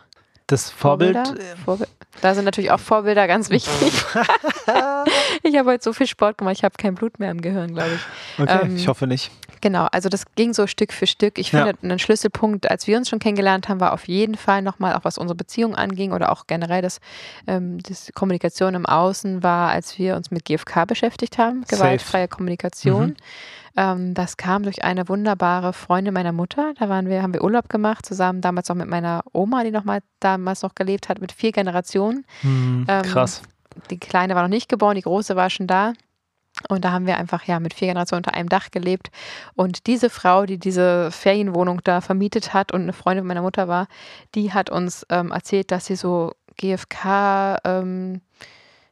[0.48, 1.16] Das Vorbild.
[1.16, 1.56] Vorbilder?
[1.64, 1.90] Vorbild.
[2.20, 3.92] Da sind natürlich auch Vorbilder ganz wichtig.
[5.42, 7.90] ich habe heute so viel Sport gemacht, ich habe kein Blut mehr im Gehirn, glaube
[7.94, 8.42] ich.
[8.42, 9.30] Okay, Ähm, ich hoffe nicht.
[9.60, 11.38] Genau, also das ging so Stück für Stück.
[11.38, 11.66] Ich Ja.
[11.66, 15.04] finde, ein Schlüsselpunkt, als wir uns schon kennengelernt haben, war auf jeden Fall nochmal, auch
[15.04, 17.00] was unsere Beziehung anging oder auch generell das,
[17.46, 21.76] ähm, das Kommunikation im Außen war, als wir uns mit GFK beschäftigt haben, Safe.
[21.76, 23.08] gewaltfreie Kommunikation.
[23.10, 23.16] Mhm.
[23.78, 26.74] Ähm, das kam durch eine wunderbare Freundin meiner Mutter.
[26.80, 29.84] Da waren wir, haben wir Urlaub gemacht, zusammen damals auch mit meiner Oma, die noch
[29.84, 32.26] mal damals noch gelebt hat, mit vier Generationen.
[32.40, 33.40] Hm, Ähm, krass.
[33.90, 35.92] Die Kleine war noch nicht geboren, die Große war schon da.
[36.68, 39.12] Und da haben wir einfach ja mit vier Generationen unter einem Dach gelebt.
[39.54, 43.86] Und diese Frau, die diese Ferienwohnung da vermietet hat und eine Freundin meiner Mutter war,
[44.34, 48.22] die hat uns ähm, erzählt, dass sie so GFK, ähm,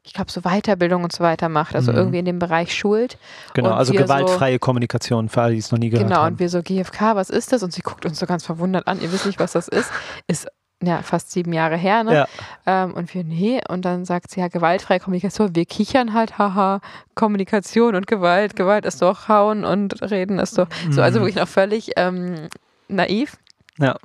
[0.07, 1.75] ich glaube, so Weiterbildung und so weiter macht.
[1.75, 1.99] Also Mhm.
[1.99, 3.19] irgendwie in dem Bereich schult.
[3.55, 6.21] Genau, und also wir so- gewaltfreie Kommunikation für alle, die es noch nie gehört Genau,
[6.23, 6.35] haben.
[6.35, 7.63] und wir so, GFK, was ist das?
[7.63, 9.91] Und sie guckt uns so ganz verwundert an, ihr wisst nicht, was das ist.
[10.29, 10.47] Ist
[10.83, 12.15] ja fast sieben Jahre her, ne?
[12.15, 12.27] Ja.
[12.67, 16.81] Ähm, und wir, nee, und dann sagt sie ja, gewaltfreie Kommunikation, wir kichern halt, haha,
[17.15, 21.23] Kommunikation und Gewalt, Gewalt ist doch hauen und reden ist doch, so, also Mhm.
[21.25, 22.49] wirklich noch völlig ähm,
[22.89, 23.37] naiv.
[23.79, 23.97] Ja.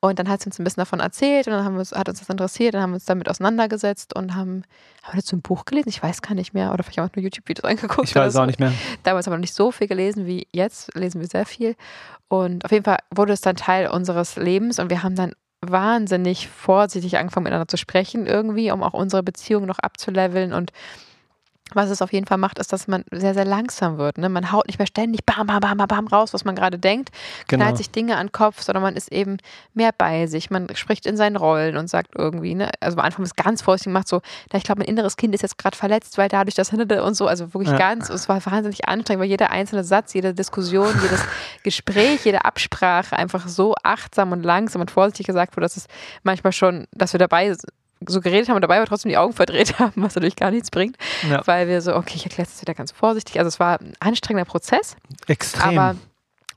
[0.00, 2.08] Und dann hat sie uns ein bisschen davon erzählt und dann haben wir uns, hat
[2.08, 4.64] uns das interessiert, dann haben wir uns damit auseinandergesetzt und haben,
[5.02, 5.88] haben wir dazu ein Buch gelesen?
[5.88, 6.72] Ich weiß gar nicht mehr.
[6.72, 8.08] Oder vielleicht haben wir nur YouTube-Videos angeguckt.
[8.08, 8.72] Ich weiß so auch nicht mehr.
[9.02, 11.76] damals aber noch nicht so viel gelesen wie jetzt, lesen wir sehr viel.
[12.28, 16.48] Und auf jeden Fall wurde es dann Teil unseres Lebens und wir haben dann wahnsinnig
[16.48, 20.72] vorsichtig angefangen miteinander zu sprechen irgendwie, um auch unsere Beziehung noch abzuleveln und
[21.74, 24.18] was es auf jeden Fall macht, ist, dass man sehr, sehr langsam wird.
[24.18, 24.28] Ne?
[24.28, 27.10] Man haut nicht mehr ständig bam, bam, bam, bam, bam raus, was man gerade denkt,
[27.48, 27.64] Genau.
[27.64, 29.36] knallt sich Dinge an den Kopf, sondern man ist eben
[29.74, 30.50] mehr bei sich.
[30.50, 33.90] Man spricht in seinen Rollen und sagt irgendwie, ne, also am Anfang ist ganz vorsichtig
[33.92, 34.20] gemacht, so,
[34.52, 37.14] na, ich glaube, mein inneres Kind ist jetzt gerade verletzt, weil dadurch das hinderte und
[37.14, 37.78] so, also wirklich Ja.
[37.78, 41.24] ganz, es war wahnsinnig anstrengend, weil jeder einzelne Satz, jede Diskussion, jedes
[41.62, 45.86] Gespräch, jede Absprache einfach so achtsam und langsam und vorsichtig gesagt wurde, dass es
[46.22, 47.54] manchmal schon, dass wir dabei
[48.08, 50.70] so geredet haben und dabei aber trotzdem die Augen verdreht haben, was natürlich gar nichts
[50.70, 50.96] bringt,
[51.28, 51.46] Ja.
[51.46, 53.38] weil wir so, okay, ich erkläre es wieder ganz vorsichtig.
[53.38, 54.96] Also es war ein anstrengender Prozess,
[55.26, 55.78] Extrem.
[55.78, 55.98] aber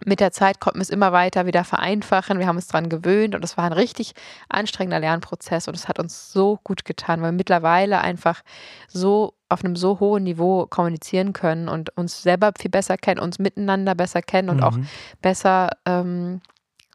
[0.05, 2.37] mit der Zeit konnten wir es immer weiter wieder vereinfachen.
[2.37, 4.11] Wir haben uns dran gewöhnt und es war ein richtig
[4.49, 8.41] anstrengender Lernprozess und es hat uns so gut getan, weil wir mittlerweile einfach
[8.89, 13.39] so auf einem so hohen Niveau kommunizieren können und uns selber viel besser kennen, uns
[13.39, 14.87] miteinander besser kennen und auch Mhm.
[15.21, 16.41] besser ähm,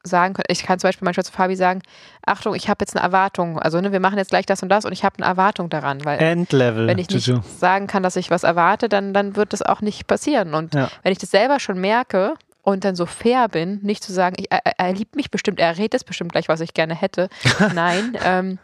[0.09, 0.45] sagen können.
[0.49, 1.81] Ich kann zum Beispiel manchmal zu Fabi sagen,
[2.25, 3.57] Achtung, ich habe jetzt eine Erwartung.
[3.59, 6.03] Also ne, wir machen jetzt gleich das und das und ich habe eine Erwartung daran,
[6.03, 6.87] weil Endlevel.
[6.87, 7.39] wenn ich nicht Juju.
[7.57, 10.53] sagen kann, dass ich was erwarte, dann, dann wird das auch nicht passieren.
[10.53, 10.89] Und Ja.
[11.03, 12.33] wenn ich das selber schon merke
[12.63, 15.59] und dann so fair bin, nicht zu sagen, ich, er, er- er liebt mich bestimmt,
[15.59, 17.29] er redet es bestimmt gleich, was ich gerne hätte.
[17.73, 18.59] Nein, ähm,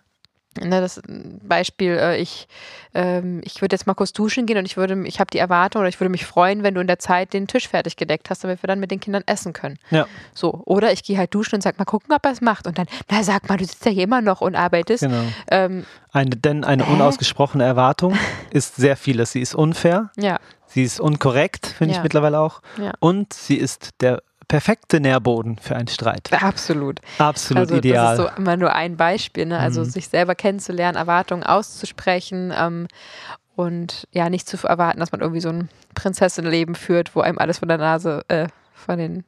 [0.60, 1.01] ne, das
[1.43, 2.47] Beispiel, äh, ich,
[2.93, 5.82] ähm, ich würde jetzt mal kurz duschen gehen und ich würde, ich habe die Erwartung
[5.82, 8.43] oder ich würde mich freuen, wenn du in der Zeit den Tisch fertig gedeckt hast,
[8.43, 9.78] damit wir dann mit den Kindern essen können.
[9.91, 12.68] Ja, So, oder ich gehe halt duschen und sag mal gucken, ob er es macht.
[12.68, 15.03] Und dann, na sag mal, du sitzt ja hier immer noch und arbeitest.
[15.03, 15.24] genau.
[15.51, 18.18] Ähm, Eine, denn eine unausgesprochene Erwartung
[18.51, 19.32] ist sehr vieles.
[19.32, 21.99] Sie ist unfair, ja, sie ist unkorrekt, finde Ja.
[21.99, 22.62] ich mittlerweile auch.
[22.82, 22.93] Ja.
[22.99, 26.30] Und sie ist der perfekte Nährboden für einen Streit.
[26.41, 27.00] absolut.
[27.18, 28.18] Absolut also ideal.
[28.18, 29.60] das ist so immer nur ein Beispiel, ne?
[29.60, 29.86] Also Mhm.
[29.86, 32.88] sich selber kennenzulernen, Erwartungen auszusprechen ähm,
[33.56, 37.60] und ja, nicht zu erwarten, dass man irgendwie so ein Prinzessinnenleben führt, wo einem alles
[37.60, 39.24] von der Nase, äh, von den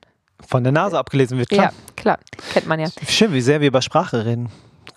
[0.45, 1.71] Von der Nase abgelesen wird, klar.
[1.71, 2.19] Ja, klar,
[2.53, 2.87] kennt man ja.
[3.07, 4.49] Schön, wie sehr wir über Sprache reden.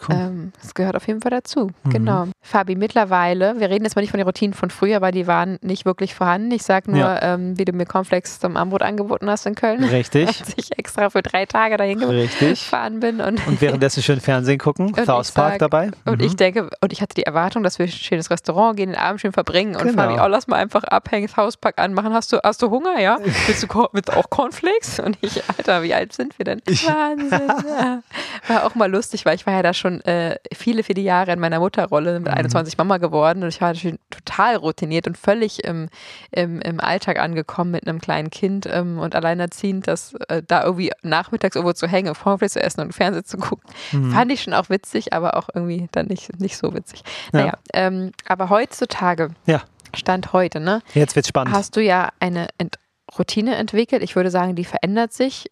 [0.09, 0.14] Cool.
[0.16, 1.70] Ähm, das gehört auf jeden Fall dazu.
[1.84, 1.91] Mhm.
[1.91, 2.26] Genau.
[2.43, 5.59] Fabi, mittlerweile, wir reden jetzt mal nicht von den Routinen von früher, weil die waren
[5.62, 6.51] nicht wirklich vorhanden.
[6.53, 7.34] Ich sage nur, Ja.
[7.34, 9.82] ähm, wie du mir Cornflakes zum Armbrot angeboten hast in Köln.
[9.84, 12.61] Richtig, Als ich extra für drei Tage dahin richtig.
[12.64, 13.20] gefahren bin.
[13.20, 15.91] Und, Und währenddessen schön Fernsehen gucken, ich South Park dabei.
[16.05, 16.26] und Mhm.
[16.26, 19.20] ich denke, und ich hatte die Erwartung, dass wir ein schönes Restaurant gehen, den Abend
[19.20, 19.76] schön verbringen.
[19.76, 20.03] Und Genau.
[20.03, 22.12] Fabi, oh, lass mal einfach abhängen, Hauspack anmachen.
[22.12, 23.18] Hast du, hast du Hunger, ja?
[23.47, 25.01] Willst du du auch Cornflakes?
[25.01, 26.61] Und ich, Alter, wie alt sind wir denn?
[26.66, 27.49] Wahnsinn.
[27.68, 28.03] Ja.
[28.49, 31.41] War auch mal lustig, weil ich war ja da schon äh, viele, viele Jahre in
[31.41, 32.39] meiner Mutterrolle mit Mhm.
[32.39, 35.89] 21 Mama geworden und ich war schon total routiniert und völlig im,
[36.31, 40.93] im, im Alltag angekommen mit einem kleinen Kind ähm, und alleinerziehend, dass äh, da irgendwie
[41.03, 44.12] nachmittags irgendwo zu hängen, Cornflakes zu essen und Fernsehen zu gucken, Mhm.
[44.12, 47.03] fand ich schon auch witzig, aber auch irgendwie dann nicht, nicht so witzig.
[47.33, 47.41] Ja.
[47.41, 49.62] Naja, ähm, aber heutzutage, Ja.
[49.97, 51.53] Stand heute, ne, Jetzt wird's spannend.
[51.53, 52.76] hast du ja eine Ent
[53.18, 54.05] Routine entwickelt.
[54.05, 55.51] Ich würde sagen, die verändert sich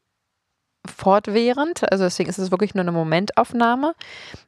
[0.88, 1.90] fortwährend.
[1.92, 3.94] Also deswegen ist es wirklich nur eine Momentaufnahme.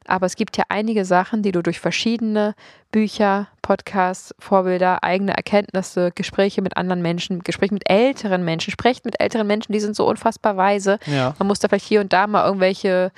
[0.07, 2.55] Aber es gibt ja einige Sachen, die du durch verschiedene
[2.91, 9.19] Bücher, Podcasts, Vorbilder, eigene Erkenntnisse, Gespräche mit anderen Menschen, Gespräche mit älteren Menschen, sprecht mit
[9.19, 10.99] älteren Menschen, die sind so unfassbar weise.
[11.05, 11.33] ja.
[11.39, 13.11] Man muss da vielleicht hier und da mal irgendwelche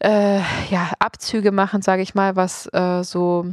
[0.00, 0.38] äh,
[0.70, 3.46] ja, Abzüge machen, sage ich mal, was äh, so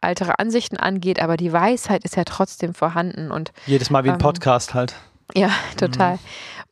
[0.00, 4.14] ältere Ansichten angeht, aber die Weisheit ist ja trotzdem vorhanden und Jedes Mal wie ein
[4.16, 4.94] Ähm, Podcast halt.
[5.34, 5.48] ja,
[5.78, 6.18] total.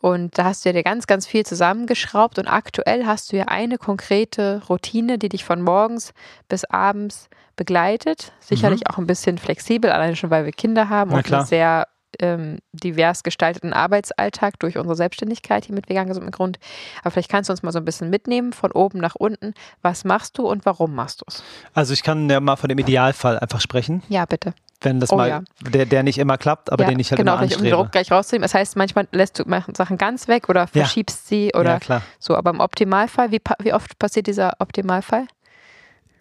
[0.02, 3.44] Und da hast du ja dir ganz, ganz viel zusammengeschraubt und aktuell hast du ja
[3.44, 6.12] eine konkrete Routine, die dich von morgens
[6.48, 8.32] bis abends begleitet.
[8.40, 8.86] Sicherlich mhm.
[8.88, 11.86] auch ein bisschen flexibel, allein schon, weil wir Kinder haben und einen sehr
[12.18, 16.58] ähm, divers gestalteten Arbeitsalltag durch unsere Selbstständigkeit hier mit Vegan Gesund mit Grund.
[17.02, 19.54] Aber vielleicht kannst du uns mal so ein bisschen mitnehmen, von oben nach unten.
[19.82, 21.44] Was machst du und warum machst du es?
[21.74, 24.02] Also ich kann ja mal von dem Idealfall einfach sprechen.
[24.08, 25.42] Ja, bitte wenn das oh, mal, ja.
[25.60, 27.62] der, der nicht immer klappt, aber ja, den ich halt genau, immer anstrebe.
[27.62, 28.42] um den Druck gleich rauszunehmen.
[28.42, 29.44] Das heißt, manchmal lässt du
[29.76, 31.36] Sachen ganz weg oder verschiebst ja.
[31.36, 31.80] sie oder
[32.18, 32.36] so.
[32.36, 35.26] Aber im Optimalfall, wie, wie oft passiert dieser Optimalfall?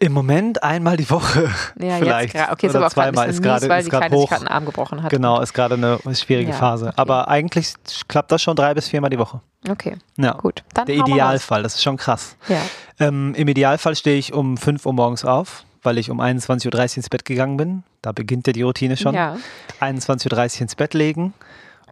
[0.02, 1.48] Im Moment einmal die Woche.
[1.80, 2.34] Ja, vielleicht.
[2.34, 4.22] Jetzt okay, ist oder aber zweimal ist gerade weil ist die Kleine hoch.
[4.22, 5.12] sich gerade einen Arm gebrochen hat.
[5.12, 6.86] Genau, ist gerade eine schwierige Ja, Phase.
[6.88, 6.96] okay.
[6.98, 7.76] Aber eigentlich
[8.08, 9.42] klappt das schon drei bis viermal die Woche.
[9.70, 10.32] Okay, Ja.
[10.34, 10.64] gut.
[10.74, 10.96] Dann Der.
[10.96, 12.36] Idealfall, das ist schon krass.
[12.48, 12.58] Ja.
[13.00, 16.98] Ähm, Im Idealfall stehe ich um 5 Uhr morgens auf, weil ich um 21.30 Uhr
[16.98, 17.84] ins Bett gegangen bin.
[18.02, 19.16] Da beginnt ja die Routine schon.
[19.16, 19.38] ja,
[19.80, 21.34] 21.30 Uhr ins Bett legen.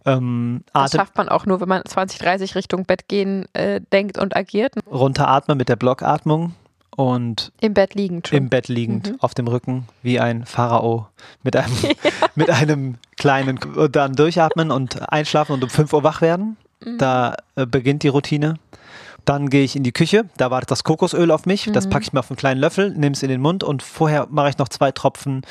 [0.06, 4.18] Ähm, das schafft man auch nur, wenn man 20, 30 Richtung Bett gehen äh, denkt
[4.18, 4.74] und agiert.
[4.90, 6.54] runteratmen mit der Blockatmung
[6.96, 8.38] und Im Bett liegend schon.
[8.38, 9.16] im Bett liegend Mhm.
[9.20, 11.08] auf dem Rücken wie ein Pharao
[11.42, 11.72] mit einem,
[12.34, 16.56] mit einem kleinen und dann durchatmen und einschlafen und um 5 Uhr wach werden.
[16.84, 16.96] Mhm.
[16.98, 18.54] Da äh, beginnt die Routine.
[19.24, 21.90] Dann gehe ich in die Küche, da wartet das Kokosöl auf mich, das Mhm.
[21.90, 24.50] packe ich mir auf einen kleinen Löffel, nehme es in den Mund und vorher mache
[24.50, 25.42] ich noch zwei Tropfen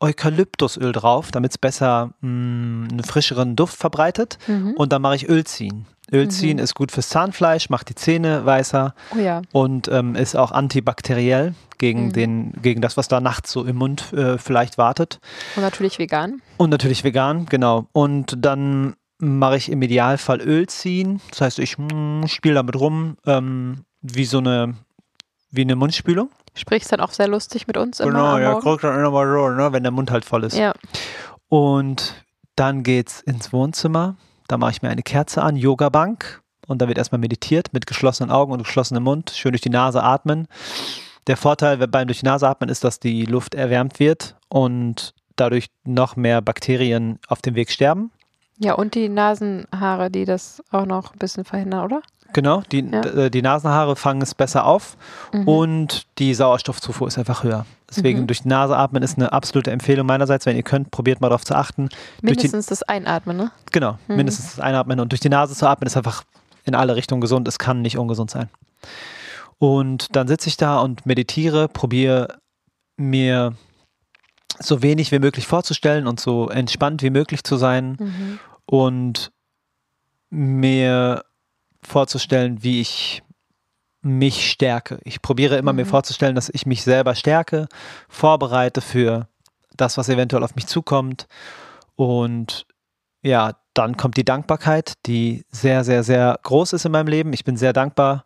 [0.00, 4.36] Eukalyptusöl drauf, damit es besser mh, einen frischeren Duft verbreitet.
[4.48, 4.72] Mhm.
[4.72, 5.86] Und dann mache ich Öl ziehen.
[6.12, 9.40] Öl ziehen ist gut fürs Zahnfleisch, macht die Zähne weißer Oh ja.
[9.52, 12.12] und ähm, ist auch antibakteriell gegen, Mhm.
[12.12, 15.20] den, gegen das, was da nachts so im Mund äh, vielleicht wartet.
[15.56, 16.42] Und natürlich vegan.
[16.58, 17.86] Und natürlich vegan, genau.
[17.92, 21.20] Und dann mache ich im Idealfall Öl ziehen.
[21.30, 24.74] Das heißt, ich mm, spiele damit rum, ähm, wie so eine,
[25.52, 26.28] wie eine Mundspülung.
[26.54, 29.72] Sprichst dann auch sehr lustig mit uns immer Genau, ja, guck dann immer so, ne,
[29.72, 30.56] wenn der Mund halt voll ist.
[30.56, 30.72] Ja.
[31.48, 32.24] Und
[32.56, 34.16] dann geht's ins Wohnzimmer.
[34.48, 36.42] Da mache ich mir eine Kerze an, Yoga-Bank.
[36.66, 39.30] Und da wird erstmal meditiert mit geschlossenen Augen und geschlossenem Mund.
[39.30, 40.48] Schön durch die Nase atmen.
[41.28, 45.68] Der Vorteil beim durch die Nase atmen ist, dass die Luft erwärmt wird und dadurch
[45.84, 48.10] noch mehr Bakterien auf dem Weg sterben.
[48.62, 52.02] Ja, und die Nasenhaare, die das auch noch ein bisschen verhindern, oder?
[52.32, 53.00] Genau, die, Ja.
[53.02, 54.96] d- die Nasenhaare fangen es besser auf
[55.32, 55.48] Mhm.
[55.48, 57.66] und die Sauerstoffzufuhr ist einfach höher.
[57.90, 58.26] Deswegen Mhm.
[58.28, 60.46] durch die Nase atmen ist eine absolute Empfehlung meinerseits.
[60.46, 61.88] Wenn ihr könnt, probiert mal darauf zu achten.
[61.88, 63.50] Durch die, Mindestens das Einatmen, ne?
[63.70, 64.16] Genau, Mhm.
[64.16, 66.22] mindestens das Einatmen und durch die Nase zu atmen ist einfach
[66.64, 67.46] in alle Richtungen gesund.
[67.48, 68.48] Es kann nicht ungesund sein.
[69.58, 72.38] Und dann sitze ich da und meditiere, probiere
[72.96, 73.52] mir
[74.58, 78.38] so wenig wie möglich vorzustellen und so entspannt wie möglich zu sein Mhm.
[78.66, 79.32] Und
[80.30, 81.24] mir
[81.82, 83.22] vorzustellen, wie ich
[84.02, 84.98] mich stärke.
[85.04, 85.90] Ich probiere immer mir Mhm.
[85.90, 87.68] vorzustellen, dass ich mich selber stärke,
[88.08, 89.28] vorbereite für
[89.76, 91.26] das, was eventuell auf mich zukommt.
[91.94, 92.66] Und
[93.22, 97.32] ja, dann kommt die Dankbarkeit, die sehr, sehr, sehr groß ist in meinem Leben.
[97.32, 98.24] Ich bin sehr dankbar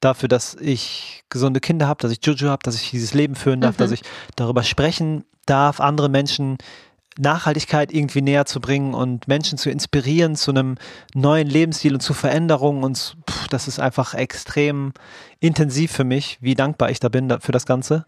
[0.00, 3.60] dafür, dass ich gesunde Kinder habe, dass ich Juju habe, dass ich dieses Leben führen
[3.60, 3.78] darf, Mhm.
[3.78, 4.02] dass ich
[4.36, 6.58] darüber sprechen darf, andere Menschen
[7.18, 10.76] Nachhaltigkeit irgendwie näher zu bringen und Menschen zu inspirieren zu einem
[11.14, 12.84] neuen Lebensstil und zu Veränderungen.
[12.84, 14.92] Und pff, das ist einfach extrem
[15.40, 18.06] intensiv für mich, wie dankbar ich da bin für das Ganze.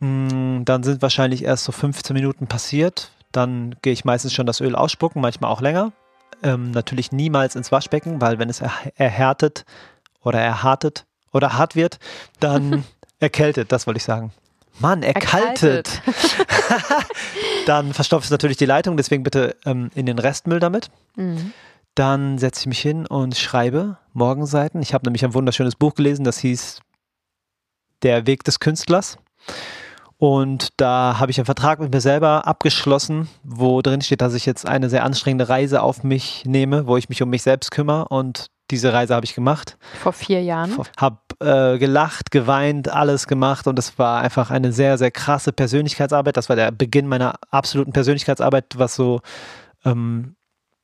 [0.00, 3.10] Mm, Dann sind wahrscheinlich erst so 15 Minuten passiert.
[3.32, 5.92] Dann gehe ich meistens schon das Öl ausspucken, manchmal auch länger.
[6.42, 9.64] Ähm, natürlich niemals ins Waschbecken, weil wenn es er erhärtet
[10.22, 11.98] oder erhartet oder hart wird,
[12.40, 12.84] dann
[13.20, 14.32] erkältet, das wollte ich sagen.
[14.80, 16.02] Mann, erkaltet.
[17.66, 20.90] dann verstopft es natürlich die Leitung, deswegen bitte ähm, in den Restmüll damit.
[21.16, 21.52] Mhm.
[21.94, 24.80] Dann setze ich mich hin und schreibe Morgenseiten.
[24.80, 26.80] Ich habe nämlich ein wunderschönes Buch gelesen, das hieß
[28.02, 29.18] Der Weg des Künstlers.
[30.20, 34.44] Und da habe ich einen Vertrag mit mir selber abgeschlossen, wo drin steht, dass ich
[34.44, 38.08] jetzt eine sehr anstrengende Reise auf mich nehme, wo ich mich um mich selbst kümmere.
[38.08, 39.76] Und diese Reise habe ich gemacht.
[40.00, 40.76] Vor vier Jahren.
[40.96, 43.66] Habe äh, gelacht, geweint, alles gemacht.
[43.66, 46.36] Und es war einfach eine sehr, sehr krasse Persönlichkeitsarbeit.
[46.36, 49.20] Das war der Beginn meiner absoluten Persönlichkeitsarbeit, was so
[49.84, 50.36] ähm,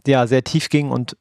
[0.06, 1.16] ja, sehr tief ging und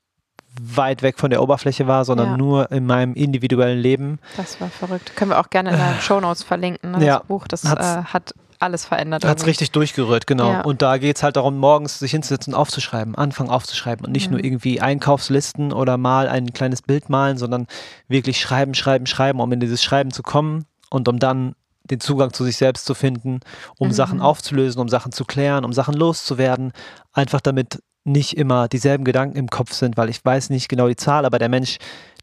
[0.62, 2.38] weit weg von der Oberfläche war, sondern Ja.
[2.38, 4.20] nur in meinem individuellen Leben.
[4.38, 5.16] Das war verrückt.
[5.16, 7.20] Können wir auch gerne in den Shownotes verlinken, ne, das Ja.
[7.28, 7.46] Buch.
[7.48, 7.68] Das äh,
[8.06, 8.34] hat
[8.66, 9.24] alles verändert.
[9.24, 10.52] Hat es richtig durchgerührt, genau.
[10.52, 10.62] Ja.
[10.62, 14.34] Und da geht es halt darum, morgens sich hinzusetzen, aufzuschreiben, anfangen aufzuschreiben und nicht Mhm.
[14.38, 17.68] nur irgendwie Einkaufslisten oder mal ein kleines Bild malen, sondern
[18.10, 21.56] wirklich schreiben, schreiben, schreiben, um in dieses Schreiben zu kommen und um dann
[21.90, 23.40] den Zugang zu sich selbst zu finden,
[23.78, 23.94] um Mhm.
[23.94, 26.74] Sachen aufzulösen, um Sachen zu klären, um Sachen loszuwerden,
[27.14, 30.96] einfach damit nicht immer dieselben Gedanken im Kopf sind, weil ich weiß nicht genau die
[30.96, 31.78] Zahl, aber der Mensch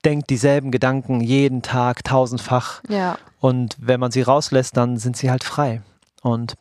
[0.04, 5.30] denkt dieselben Gedanken jeden Tag tausendfach Ja, und wenn man sie rauslässt, dann sind sie
[5.30, 5.80] halt frei.
[6.22, 6.54] Und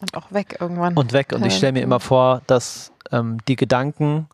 [0.00, 0.96] und auch weg irgendwann.
[0.96, 1.32] und weg.
[1.32, 4.28] Und ich stelle mir immer vor, dass ähm, die Gedanken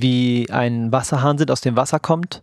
[0.00, 2.42] wie ein Wasserhahn aus dem Wasser kommt.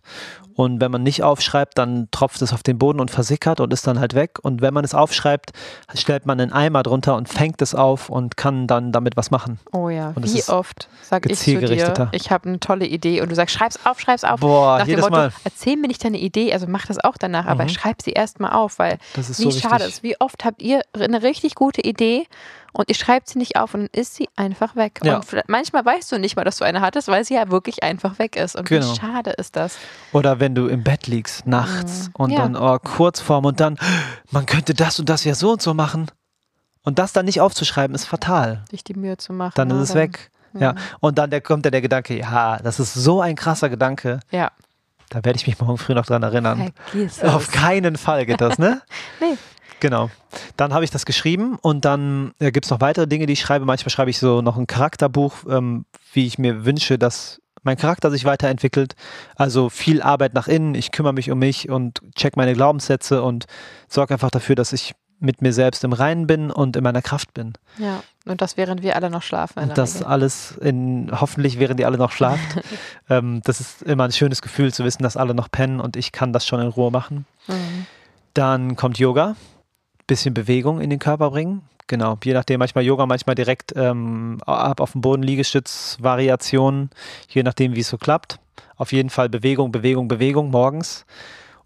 [0.54, 3.86] Und wenn man nicht aufschreibt, dann tropft es auf den Boden und versickert und ist
[3.86, 4.38] dann halt weg.
[4.42, 5.52] Und wenn man es aufschreibt,
[5.94, 9.58] stellt man einen Eimer drunter und fängt es auf und kann dann damit was machen.
[9.72, 13.30] Oh ja, Und wie oft sag ich zu dir, ich habe eine tolle Idee und
[13.30, 14.40] du sagst, schreib's auf, schreib's auf.
[14.40, 15.32] Boah, Nach dem jedes Motto, Mal.
[15.44, 17.68] erzähl mir nicht deine Idee, also mach das auch danach, aber Mhm.
[17.70, 20.02] schreib sie erstmal auf, weil wie so schade ist.
[20.02, 22.26] Wie oft habt ihr eine richtig gute Idee
[22.72, 25.00] und ihr schreibt sie nicht auf und dann ist sie einfach weg.
[25.04, 25.16] Ja.
[25.16, 28.18] Und manchmal weißt du nicht mal, dass du eine hattest, weil sie ja wirklich einfach
[28.18, 28.56] weg ist.
[28.56, 28.90] Und Genau.
[28.90, 29.76] wie schade ist das?
[30.12, 32.40] Oder wenn du im Bett liegst, nachts und Ja.
[32.40, 33.78] dann oh, kurz vorm und dann,
[34.30, 36.10] man könnte das und das ja so und so machen.
[36.84, 38.64] Und das dann nicht aufzuschreiben, ist fatal.
[38.70, 39.52] Sich die Mühe zu machen.
[39.54, 39.74] Dann ne?
[39.74, 40.30] ist es weg.
[40.54, 40.72] Ja.
[40.72, 40.78] Mhm.
[41.00, 44.20] Und dann der, kommt ja der Gedanke, ja, das ist so ein krasser Gedanke.
[44.30, 44.50] Ja.
[45.08, 46.72] Da werde ich mich morgen früh noch dran erinnern.
[46.86, 47.24] Vergiss es.
[47.28, 48.80] Auf keinen Fall geht das, ne?
[49.20, 49.36] Nee.
[49.82, 50.10] Genau.
[50.56, 53.40] Dann habe ich das geschrieben und dann äh, gibt es noch weitere Dinge, die ich
[53.40, 53.64] schreibe.
[53.64, 58.08] Manchmal schreibe ich so noch ein Charakterbuch, ähm, wie ich mir wünsche, dass mein Charakter
[58.12, 58.94] sich weiterentwickelt.
[59.34, 63.46] Also viel Arbeit nach innen, ich kümmere mich um mich und check meine Glaubenssätze und
[63.88, 67.34] sorge einfach dafür, dass ich mit mir selbst im Reinen bin und in meiner Kraft
[67.34, 67.54] bin.
[67.78, 68.04] Ja.
[68.24, 69.64] Und das während wir alle noch schlafen.
[69.64, 70.06] Und das Regel.
[70.06, 72.60] alles in, hoffentlich während ihr alle noch schlaft.
[73.10, 76.12] ähm, das ist immer ein schönes Gefühl zu wissen, dass alle noch pennen und ich
[76.12, 77.26] kann das schon in Ruhe machen.
[77.48, 77.86] Mhm.
[78.34, 79.36] Dann kommt Yoga,
[80.06, 81.62] bisschen Bewegung in den Körper bringen.
[81.88, 86.90] Genau, je nachdem, manchmal Yoga, manchmal direkt ähm, ab auf dem Boden Liegestütz, Variationen,
[87.28, 88.38] je nachdem, wie es so klappt.
[88.76, 91.04] Auf jeden Fall Bewegung, Bewegung, Bewegung morgens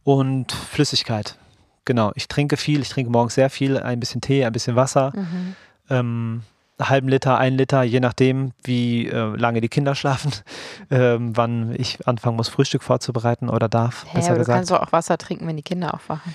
[0.04, 1.36] und Flüssigkeit.
[1.84, 5.12] Genau, ich trinke viel, ich trinke morgens sehr viel, ein bisschen Tee, ein bisschen Wasser,
[5.14, 5.54] Mhm.
[5.90, 6.42] ähm,
[6.78, 10.32] einen halben Liter, ein Liter, je nachdem, wie äh, lange die Kinder schlafen,
[10.90, 14.56] ähm, wann ich anfangen muss, Frühstück vorzubereiten oder darf, Hä, besser aber du gesagt.
[14.58, 16.34] kannst doch auch Wasser trinken, wenn die Kinder aufwachen.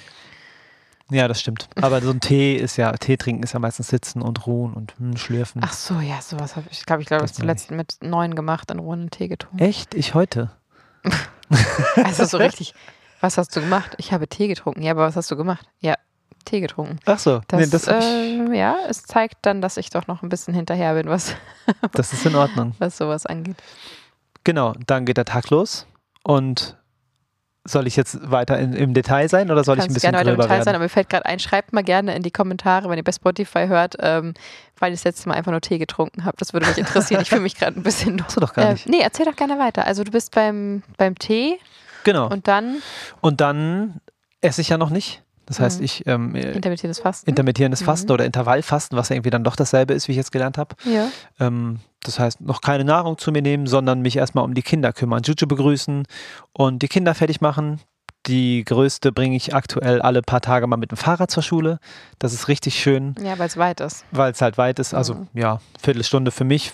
[1.11, 1.67] Ja, das stimmt.
[1.81, 4.93] Aber so ein Tee ist ja, Tee trinken ist ja meistens sitzen und ruhen und
[4.97, 5.61] hm, schlürfen.
[5.63, 8.33] Ach so, ja, sowas habe ich, glaube ich, glaube ich, Das meine zuletzt mit neun
[8.33, 9.59] gemacht, in Ruhe einen Tee getrunken.
[9.59, 9.93] Echt?
[9.93, 10.51] Ich heute?
[11.97, 12.73] Also so richtig.
[13.19, 13.95] Was hast du gemacht?
[13.97, 14.81] Ich habe Tee getrunken.
[14.83, 15.67] Ja, aber was hast du gemacht?
[15.81, 15.95] Ja,
[16.45, 16.97] Tee getrunken.
[17.05, 20.29] Ach so, Das, nee, das, äh, ja, es zeigt dann, dass ich doch noch ein
[20.29, 21.35] bisschen hinterher bin, was,
[21.91, 22.73] das ist in Ordnung.
[22.79, 23.57] was sowas angeht.
[24.45, 25.85] Genau, dann geht der Tag los
[26.23, 26.77] und
[27.63, 30.31] soll ich jetzt weiter in, im Detail sein oder soll ich ein bisschen gerne weiter
[30.31, 30.63] im Detail werden?
[30.63, 33.11] sein, aber mir fällt gerade ein, schreibt mal gerne in die Kommentare, wenn ihr bei
[33.11, 34.33] Spotify hört, ähm,
[34.79, 36.37] weil ich das letzte Mal einfach nur Tee getrunken habe.
[36.39, 37.21] Das würde mich interessieren.
[37.21, 38.23] Ich fühle mich gerade ein bisschen.
[38.25, 38.89] Hast du doch gar Äh, nicht.
[38.89, 39.85] nee, erzähl doch gerne weiter.
[39.85, 41.59] Also du bist beim, beim Tee
[42.03, 42.25] Genau.
[42.25, 42.81] Und, und dann
[43.37, 44.01] dann
[44.41, 45.21] esse ich ja noch nicht.
[45.45, 45.85] Das heißt, Mhm.
[45.85, 47.29] ich ähm, äh, intermittierendes Fasten.
[47.29, 47.85] intermittierendes Mhm.
[47.85, 50.75] Fasten oder Intervallfasten, was ja irgendwie dann doch dasselbe ist, wie ich jetzt gelernt habe.
[50.85, 51.09] ja.
[51.39, 54.91] Ähm, das heißt, noch keine Nahrung zu mir nehmen, sondern mich erstmal um die Kinder
[54.93, 56.05] kümmern, Juju begrüßen
[56.53, 57.79] und die Kinder fertig machen.
[58.27, 61.79] Die größte bringe ich aktuell alle paar Tage mal mit dem Fahrrad zur Schule.
[62.19, 64.05] Das ist richtig schön, ja, weil es weit ist.
[64.11, 64.93] weil es halt weit ist.
[64.93, 65.27] Also Mhm.
[65.33, 66.71] ja, Viertelstunde für mich,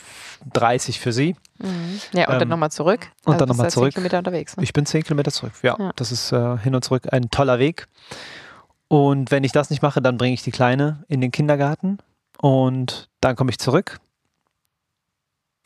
[0.51, 1.37] 30 für sie.
[1.59, 2.01] Mhm.
[2.11, 3.07] Ja, und dann Ähm, nochmal zurück.
[3.23, 3.93] und Also dann bist noch mal du zurück.
[3.93, 4.57] Zehn Kilometer unterwegs.
[4.57, 4.63] Ne?
[4.63, 5.53] Ich bin 10 Kilometer zurück.
[5.63, 5.91] Ja, Ja.
[5.95, 7.87] das ist äh, hin und zurück ein toller Weg.
[8.89, 11.97] Und wenn ich das nicht mache, dann bringe ich die Kleine in den Kindergarten
[12.39, 13.99] und dann komme ich zurück,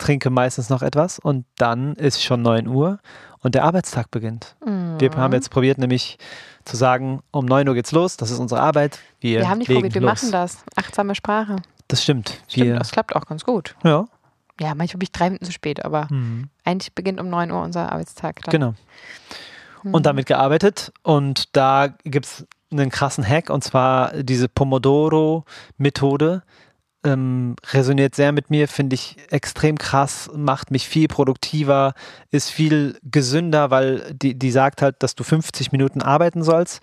[0.02, 2.98] trinke meistens noch etwas und dann ist schon 9 Uhr
[3.40, 4.54] und der Arbeitstag beginnt.
[4.64, 4.96] Mhm.
[5.00, 6.18] Wir haben jetzt probiert, nämlich
[6.64, 8.98] zu sagen, um 9 Uhr geht's los, das ist unsere Arbeit.
[9.20, 10.10] Wir, Wir haben nicht probiert, wir los.
[10.22, 10.58] machen das.
[10.76, 11.56] Achtsame Sprache.
[11.88, 12.38] Das stimmt.
[12.48, 13.74] Stimmt, Wir, das klappt auch ganz gut.
[13.84, 14.06] ja.
[14.60, 16.50] Ja, manchmal bin ich drei Minuten zu spät, aber Mhm.
[16.64, 18.42] eigentlich beginnt um 9 Uhr unser Arbeitstag.
[18.42, 18.52] Dann.
[18.52, 18.74] Genau.
[19.82, 19.94] Mhm.
[19.94, 20.92] und damit gearbeitet.
[21.02, 26.42] Und da gibt es einen krassen Hack und zwar diese Pomodoro-Methode.
[27.04, 31.94] Ähm, resoniert sehr mit mir, finde ich extrem krass, macht mich viel produktiver,
[32.30, 36.80] ist viel gesünder, weil die, die sagt halt, dass du 50 Minuten arbeiten sollst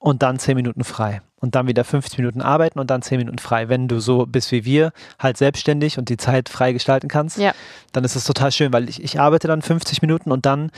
[0.00, 1.22] und dann 10 Minuten frei.
[1.38, 3.68] Und dann wieder 50 Minuten arbeiten und dann 10 Minuten frei.
[3.68, 7.52] Wenn du so bist wie wir, halt selbstständig und die Zeit frei gestalten kannst, Ja.
[7.92, 10.70] dann ist es total schön, weil ich, ich arbeite dann 50 Minuten und dann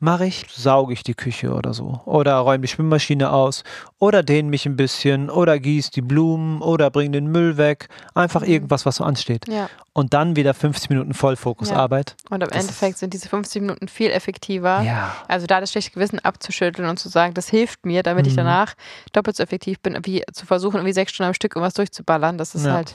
[0.00, 2.00] mache ich, sauge ich die Küche oder so.
[2.06, 3.62] Oder räume die Schwimmmaschine aus.
[3.98, 5.28] Oder dehne mich ein bisschen.
[5.30, 6.62] Oder gieße die Blumen.
[6.62, 7.88] Oder bringe den Müll weg.
[8.14, 8.48] Einfach Mhm.
[8.48, 9.46] irgendwas, was so ansteht.
[9.48, 9.68] ja.
[9.92, 12.14] Und dann wieder 50 Minuten Vollfokusarbeit.
[12.30, 14.82] Und am Das Endeffekt sind diese 50 Minuten viel effektiver.
[14.82, 15.14] Ja.
[15.28, 18.38] Also da das schlechte Gewissen abzuschütteln und zu sagen, das hilft mir, damit ich Mhm.
[18.38, 18.74] danach
[19.12, 22.38] doppelt so effektiv bin, wie zu versuchen, irgendwie sechs Stunden am Stück irgendwas durchzuballern.
[22.38, 22.72] Das ist Ja.
[22.74, 22.94] halt,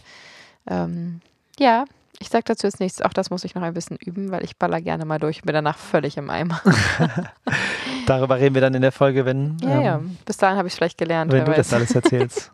[0.67, 1.21] ähm,
[1.59, 1.85] ja,
[2.19, 3.01] ich sag dazu jetzt nichts.
[3.01, 5.45] Auch das muss ich noch ein bisschen üben, weil ich baller gerne mal durch und
[5.45, 6.61] bin danach völlig im Eimer.
[8.07, 9.95] Darüber reden wir dann in der Folge, wenn, Ja, ja.
[9.95, 11.31] ähm, Bis dahin habe ich es vielleicht gelernt.
[11.31, 11.57] wenn du weiß.
[11.57, 12.51] das alles erzählst.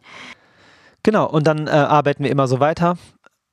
[1.03, 1.27] genau.
[1.29, 2.97] Und dann äh, arbeiten wir immer so weiter.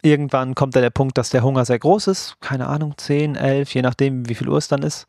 [0.00, 2.36] Irgendwann kommt da der Punkt, dass der Hunger sehr groß ist.
[2.40, 5.06] Keine Ahnung, 10, 11, je nachdem, wie viel Uhr es dann ist.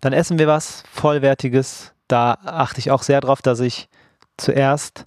[0.00, 1.92] Dann essen wir was Vollwertiges.
[2.06, 3.88] Da achte ich auch sehr drauf, dass ich
[4.36, 5.06] zuerst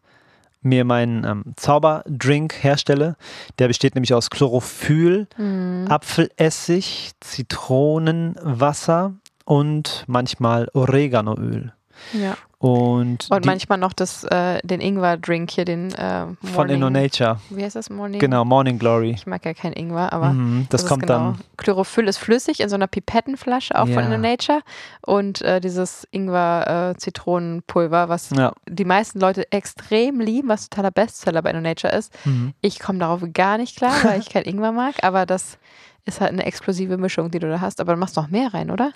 [0.61, 3.15] mir meinen ähm, Zauberdrink herstelle.
[3.59, 5.87] Der besteht nämlich aus Chlorophyll, Mhm.
[5.89, 9.13] Apfelessig, Zitronenwasser
[9.45, 11.73] und manchmal Oreganoöl.
[12.13, 12.37] Ja.
[12.61, 17.39] Und, Und manchmal noch das, äh, den Ingwer-Drink hier, den äh, Morning, von InnoNature.
[17.49, 17.89] Wie heißt das?
[17.89, 18.19] Morning?
[18.19, 19.09] Genau, Morning Glory.
[19.11, 21.13] Ich mag ja kein Ingwer, aber Mhm, das, ist kommt genau.
[21.31, 21.39] dann.
[21.57, 23.95] Chlorophyll ist flüssig in so einer Pipettenflasche, auch Ja.
[23.95, 24.61] von InnoNature.
[25.01, 28.53] Und äh, dieses Ingwer-Zitronenpulver, was Ja.
[28.69, 32.13] die meisten Leute extrem lieben, was totaler Bestseller bei InnoNature ist.
[32.25, 32.53] Mhm.
[32.61, 35.57] Ich komme darauf gar nicht klar, weil ich kein Ingwer mag, aber das
[36.05, 37.79] ist halt eine explosive Mischung, die du da hast.
[37.81, 38.91] Aber du machst noch mehr rein, oder?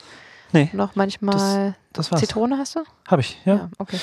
[0.52, 2.22] Nee, Noch manchmal das war's.
[2.22, 2.80] Zitrone hast du?
[3.08, 3.70] Habe ich, ja.
[3.78, 3.98] okay.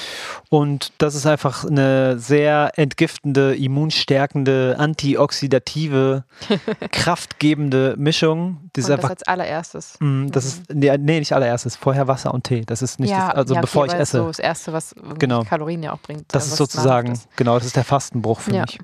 [0.51, 6.25] Und das ist einfach eine sehr entgiftende, immunstärkende, antioxidative,
[6.91, 8.59] kraftgebende Mischung.
[8.77, 9.97] Ist Und das einfach, als allererstes.
[10.01, 11.77] Mm, das ist, nee, nee, nicht allererstes.
[11.77, 12.63] Vorher Wasser und Tee.
[12.67, 14.19] Das ist nicht, ja, das, also ja, okay, bevor ich aber das esse.
[14.19, 15.43] ist so das Erste, was Genau.
[15.45, 16.25] Kalorien ja auch bringt.
[16.29, 17.29] das ist sozusagen, ist.
[17.37, 18.63] genau, das ist der Fastenbruch für Ja.
[18.63, 18.79] mich.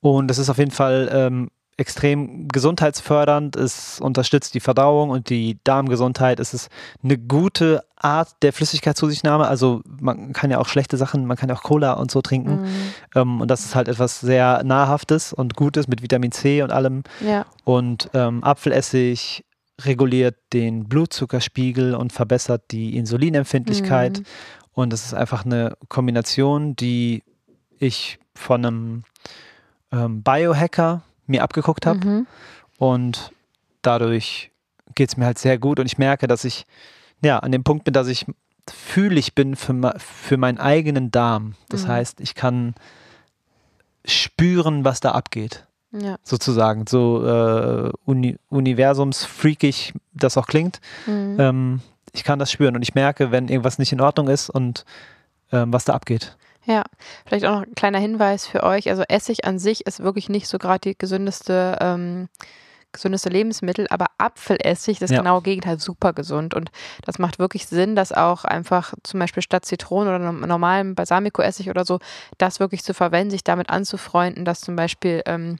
[0.00, 3.56] Und das ist auf jeden Fall ähm, extrem gesundheitsfördernd.
[3.56, 6.40] Es unterstützt die Verdauung und die Darmgesundheit.
[6.40, 6.68] Es ist
[7.02, 9.46] eine gute Art der Flüssigkeitszusichtnahme.
[9.46, 12.62] Also man kann ja auch schlechte Sachen, man kann ja auch Cola und so trinken.
[12.62, 12.68] Mhm.
[13.14, 17.02] Ähm, und das ist halt etwas sehr Nahrhaftes und Gutes mit Vitamin C und allem.
[17.20, 19.44] Ja, Und ähm, Apfelessig
[19.80, 24.20] reguliert den Blutzuckerspiegel und verbessert die Insulinempfindlichkeit.
[24.20, 24.24] Mhm.
[24.72, 27.22] Und das ist einfach eine Kombination, die
[27.78, 29.02] ich von einem
[29.92, 32.06] ähm, Biohacker mir abgeguckt habe.
[32.06, 32.26] Mhm.
[32.78, 33.32] Und
[33.82, 34.50] dadurch
[34.94, 35.78] geht es mir halt sehr gut.
[35.80, 36.66] Und ich merke, dass ich
[37.22, 38.26] ja an dem Punkt bin, dass ich
[38.70, 41.54] fühlig bin für, für meinen eigenen Darm.
[41.68, 41.88] Das Mhm.
[41.88, 42.74] heißt, ich kann
[44.04, 46.16] spüren, was da abgeht ja.
[46.22, 50.80] sozusagen, so äh, Uni universumsfreakig das auch klingt.
[51.06, 51.36] Mhm.
[51.38, 51.80] Ähm,
[52.12, 54.84] ich kann das spüren und ich merke, wenn irgendwas nicht in Ordnung ist und
[55.52, 56.36] ähm, was da abgeht.
[56.66, 56.82] Ja,
[57.26, 58.88] vielleicht auch noch ein kleiner Hinweis für euch.
[58.88, 62.28] Also Essig an sich ist wirklich nicht so gerade die gesündeste, ähm,
[62.92, 65.18] gesündeste Lebensmittel, aber Apfelessig, das Ja.
[65.18, 66.54] genaue Gegenteil, super gesund.
[66.54, 66.70] Und
[67.04, 71.84] das macht wirklich Sinn, dass auch einfach zum Beispiel statt Zitronen oder normalem Balsamico-Essig oder
[71.84, 71.98] so,
[72.38, 75.56] das wirklich zu verwenden, sich damit anzufreunden, dass zum Beispiel ähm,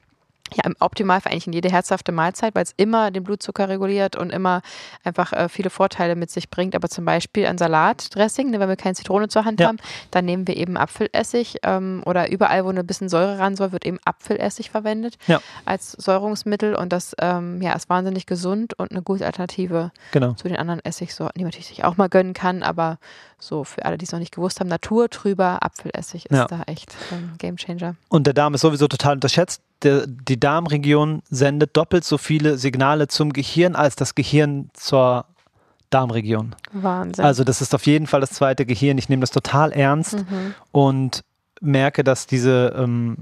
[0.53, 4.29] ja, im Optimalfall eigentlich in jede herzhafte Mahlzeit, weil es immer den Blutzucker reguliert und
[4.31, 4.61] immer
[5.03, 6.75] einfach äh, viele Vorteile mit sich bringt.
[6.75, 9.67] Aber zum Beispiel ein Salatdressing, ne, wenn wir keine Zitrone zur Hand Ja.
[9.69, 9.77] haben,
[10.11, 13.85] dann nehmen wir eben Apfelessig ähm, oder überall, wo ein bisschen Säure ran soll, wird
[13.85, 15.41] eben Apfelessig verwendet Ja.
[15.65, 20.33] als Säurungsmittel und das ähm, ja, ist wahnsinnig gesund und eine gute Alternative Genau.
[20.33, 22.99] zu den anderen Essigsorten, die man natürlich sich auch mal gönnen kann, aber
[23.39, 26.45] so für alle, die es noch nicht gewusst haben, naturtrüber Apfelessig ist Ja.
[26.45, 27.95] da echt ähm, Gamechanger.
[28.09, 29.61] Und der Darm ist sowieso total unterschätzt.
[29.83, 35.25] Der, die Darmregion sendet doppelt so viele Signale zum Gehirn als das Gehirn zur
[35.89, 36.55] Darmregion.
[36.71, 37.23] Wahnsinn.
[37.23, 38.97] Also das ist auf jeden Fall das zweite Gehirn.
[38.97, 40.55] Ich nehme das total ernst mhm.
[40.71, 41.23] und
[41.61, 43.17] merke, dass diese ähm,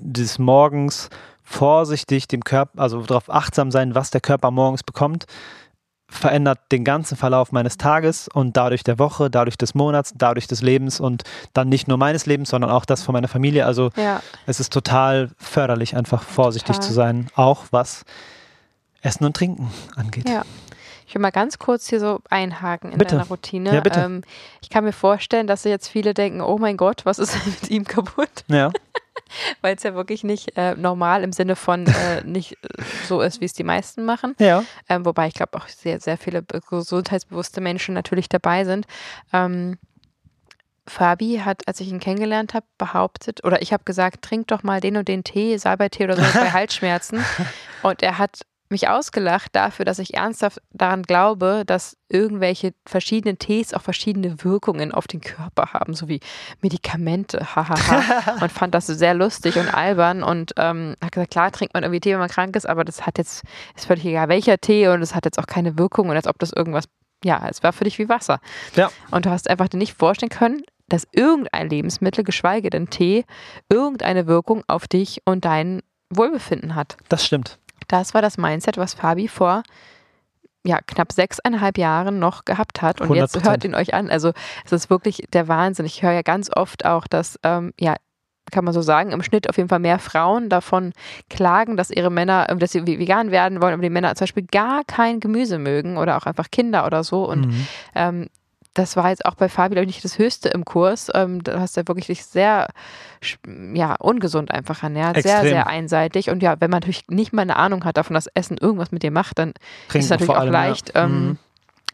[0.00, 1.10] dieses morgens
[1.42, 5.26] vorsichtig dem Körper, also darauf achtsam sein, was der Körper morgens bekommt,
[6.10, 10.60] verändert den ganzen Verlauf meines Tages und dadurch der Woche, dadurch des Monats, dadurch des
[10.60, 11.22] Lebens und
[11.54, 13.64] dann nicht nur meines Lebens, sondern auch das von meiner Familie.
[13.64, 16.88] Also Ja, es ist total förderlich, einfach vorsichtig Total.
[16.88, 18.04] zu sein, auch was
[19.02, 20.28] Essen und Trinken angeht.
[20.28, 20.42] Ja.
[21.10, 23.16] Ich will mal ganz kurz hier so einhaken in Bitte.
[23.16, 23.74] deiner Routine.
[23.74, 23.98] Ja, bitte.
[23.98, 24.22] Ähm,
[24.62, 27.68] ich kann mir vorstellen, dass jetzt viele denken, oh mein Gott, was ist denn mit
[27.68, 28.30] ihm kaputt?
[28.46, 28.70] Ja,
[29.60, 33.40] Weil es ja wirklich nicht äh, normal im Sinne von äh, nicht äh, so ist,
[33.40, 34.36] wie es die meisten machen.
[34.38, 34.62] ja.
[34.88, 38.86] Ähm, wobei ich glaube auch sehr, sehr viele be- gesundheitsbewusste Menschen natürlich dabei sind.
[39.32, 39.78] Ähm,
[40.86, 44.80] Fabi hat, als ich ihn kennengelernt habe, behauptet, oder ich habe gesagt, trink doch mal
[44.80, 47.24] den und den Tee, Salbeitee oder so bei Halsschmerzen.
[47.82, 48.40] Und er hat
[48.70, 54.92] mich ausgelacht dafür, dass ich ernsthaft daran glaube, dass irgendwelche verschiedenen Tees auch verschiedene Wirkungen
[54.92, 56.20] auf den Körper haben, so wie
[56.60, 58.42] Medikamente, hahaha.
[58.42, 62.00] und fand das sehr lustig und albern und ähm, hat gesagt, klar trinkt man irgendwie
[62.00, 63.42] Tee, wenn man krank ist, aber das hat jetzt,
[63.76, 66.38] ist völlig egal welcher Tee und es hat jetzt auch keine Wirkung und als ob
[66.38, 66.84] das irgendwas,
[67.24, 68.40] ja, es war für dich wie Wasser.
[68.76, 68.90] Ja.
[69.10, 73.24] Und du hast einfach dir nicht vorstellen können, dass irgendein Lebensmittel, geschweige denn Tee,
[73.68, 76.96] irgendeine Wirkung auf dich und dein Wohlbefinden hat.
[77.08, 77.58] Das stimmt.
[77.90, 79.62] Das war das Mindset, was Fabi vor
[80.62, 83.00] ja, knapp sechseinhalb Jahren noch gehabt hat.
[83.00, 83.48] Und jetzt 100%.
[83.48, 84.10] hört ihn euch an.
[84.10, 84.32] Also
[84.66, 85.86] es ist wirklich der Wahnsinn.
[85.86, 87.96] Ich höre ja ganz oft auch, dass, ähm, ja,
[88.52, 90.92] kann man so sagen, im Schnitt auf jeden Fall mehr Frauen davon
[91.30, 94.46] klagen, dass ihre Männer, äh, dass sie vegan werden wollen, aber die Männer zum Beispiel
[94.50, 97.26] gar kein Gemüse mögen oder auch einfach Kinder oder so.
[97.26, 97.66] Und Mhm.
[97.94, 98.26] ähm,
[98.74, 101.10] das war jetzt auch bei Fabi, glaube ich, nicht das Höchste im Kurs.
[101.14, 102.68] Ähm, da hast du ja wirklich dich sehr,
[103.74, 105.20] ja, ungesund einfach ernährt.
[105.20, 105.50] Sehr, Extrem.
[105.50, 106.30] sehr einseitig.
[106.30, 109.02] Und ja, wenn man natürlich nicht mal eine Ahnung hat davon, dass Essen irgendwas mit
[109.02, 109.54] dir macht, dann
[109.88, 110.64] Trinken ist natürlich vor auch allem, ja.
[110.66, 111.38] leicht, ähm, Mhm.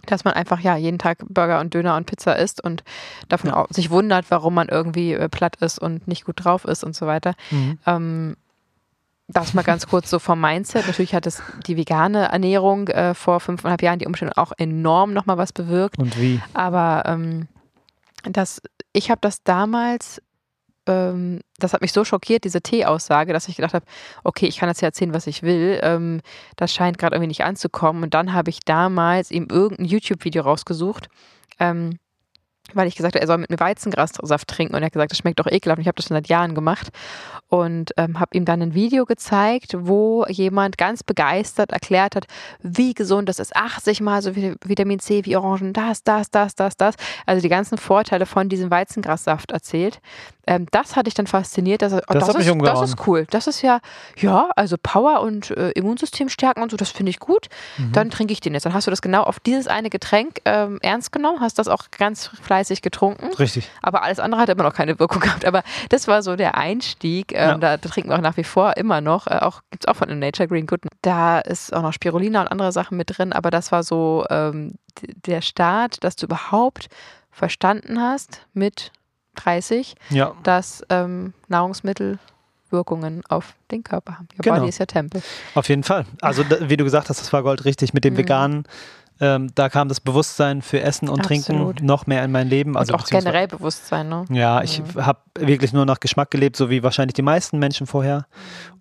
[0.05, 2.85] dass man einfach ja jeden Tag Burger und Döner und Pizza isst und
[3.29, 6.85] davon auch sich wundert, warum man irgendwie äh, platt ist und nicht gut drauf ist
[6.85, 7.35] und so weiter.
[7.51, 7.79] Mhm.
[7.87, 8.37] Ähm,
[9.29, 10.87] das mal ganz kurz so vom Mindset.
[10.87, 15.37] Natürlich hat es die vegane Ernährung äh, vor fünfeinhalb Jahren die Umstände auch enorm nochmal
[15.37, 15.99] was bewirkt.
[15.99, 16.41] Und wie?
[16.55, 17.49] Aber ähm,
[18.22, 18.62] das,
[18.93, 20.22] ich habe das damals,
[20.87, 23.87] ähm, das hat mich so schockiert, diese Tee-Aussage, dass ich gedacht habe,
[24.22, 25.81] okay, ich kann jetzt ja erzählen, was ich will.
[25.83, 26.20] Ähm,
[26.55, 28.05] das scheint gerade irgendwie nicht anzukommen.
[28.05, 31.09] Und dann habe ich damals ihm irgendein YouTube-Video rausgesucht.
[31.59, 31.99] Ähm,
[32.74, 35.18] weil ich gesagt habe, er soll mit mir Weizengrassaft trinken und er hat gesagt, das
[35.18, 36.88] schmeckt doch ekelhaft und ich habe das schon seit Jahren gemacht
[37.48, 42.26] und ähm, habe ihm dann ein Video gezeigt, wo jemand ganz begeistert erklärt hat,
[42.62, 43.54] wie gesund das ist.
[43.54, 46.96] 80 mal so Vitamin C wie Orangen, das, das, das, das, das.
[47.24, 50.00] Also die ganzen Vorteile von diesem Weizengrassaft erzählt.
[50.47, 51.82] Ähm, das hatte ich dann fasziniert.
[51.82, 52.80] Dass, oh, Das hat mich ist, umgehauen.
[52.80, 53.26] das ist cool.
[53.30, 53.80] Das ist ja,
[54.16, 57.49] ja, also Power und äh, Immunsystem stärken und so, das finde ich gut.
[57.78, 57.92] Mhm.
[57.92, 58.64] Dann trinke ich den jetzt.
[58.66, 61.84] Dann hast du das genau auf dieses eine Getränk ähm, ernst genommen, hast das auch
[61.97, 63.32] ganz fleißig getrunken.
[63.34, 63.68] Richtig.
[63.82, 65.44] Aber alles andere hat immer noch keine Wirkung gehabt.
[65.44, 67.32] Aber das war so der Einstieg.
[67.32, 67.59] Ähm, Ja.
[67.59, 69.26] da, da trinken wir auch nach wie vor immer noch.
[69.26, 70.82] Äh, auch gibt es auch von dem Nature Green Good.
[71.03, 73.32] Da ist auch noch Spirulina und andere Sachen mit drin.
[73.32, 74.74] Aber das war so ähm,
[75.26, 76.86] der Start, dass du überhaupt
[77.30, 78.92] verstanden hast mit
[79.37, 80.32] 30, Ja.
[80.43, 82.18] dass ähm, Nahrungsmittel
[82.70, 84.28] Wirkungen auf den Körper haben.
[84.34, 84.57] Your Genau.
[84.57, 85.22] body is your temple.
[85.55, 86.05] Auf jeden Fall.
[86.20, 88.18] Also, da, wie du gesagt hast, das war Gold richtig mit dem Mhm.
[88.18, 88.64] Veganen.
[89.18, 91.47] Ähm, da kam das Bewusstsein für Essen und Absolut.
[91.76, 92.76] Trinken noch mehr in mein Leben.
[92.76, 94.24] Also und auch generell Bewusstsein, ne?
[94.30, 95.07] Ja, ich Mhm.
[95.07, 98.26] habe wirklich nur nach Geschmack gelebt, so wie wahrscheinlich die meisten Menschen vorher.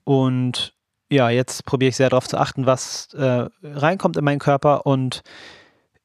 [0.04, 0.74] Und
[1.10, 4.86] ja, jetzt probiere ich sehr darauf zu achten, was äh, reinkommt in meinen Körper.
[4.86, 5.22] Und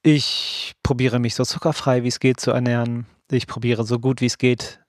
[0.03, 3.07] ich probiere mich so zuckerfrei, wie es geht, zu ernähren.
[3.31, 4.81] Ich probiere so gut, wie es geht,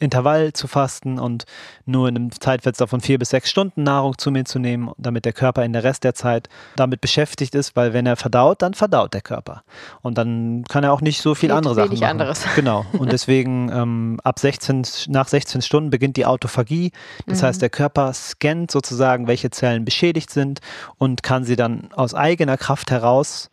[0.00, 1.44] Intervall zu fasten und
[1.86, 5.24] nur in einem Zeitfenster von vier bis sechs Stunden Nahrung zu mir zu nehmen, damit
[5.24, 8.74] der Körper in der Rest der Zeit damit beschäftigt ist, weil wenn er verdaut, dann
[8.74, 9.62] verdaut der Körper.
[10.02, 12.04] Und dann kann er auch nicht so viel Geht andere Sachen machen.
[12.10, 12.44] anderes.
[12.56, 12.84] Genau.
[12.98, 16.90] Und deswegen ähm, ab 16, nach 16 Stunden beginnt die Autophagie.
[17.26, 17.46] Das Mhm.
[17.46, 20.58] heißt, der Körper scannt sozusagen, welche Zellen beschädigt sind
[20.98, 23.48] und kann sie dann aus eigener Kraft heraus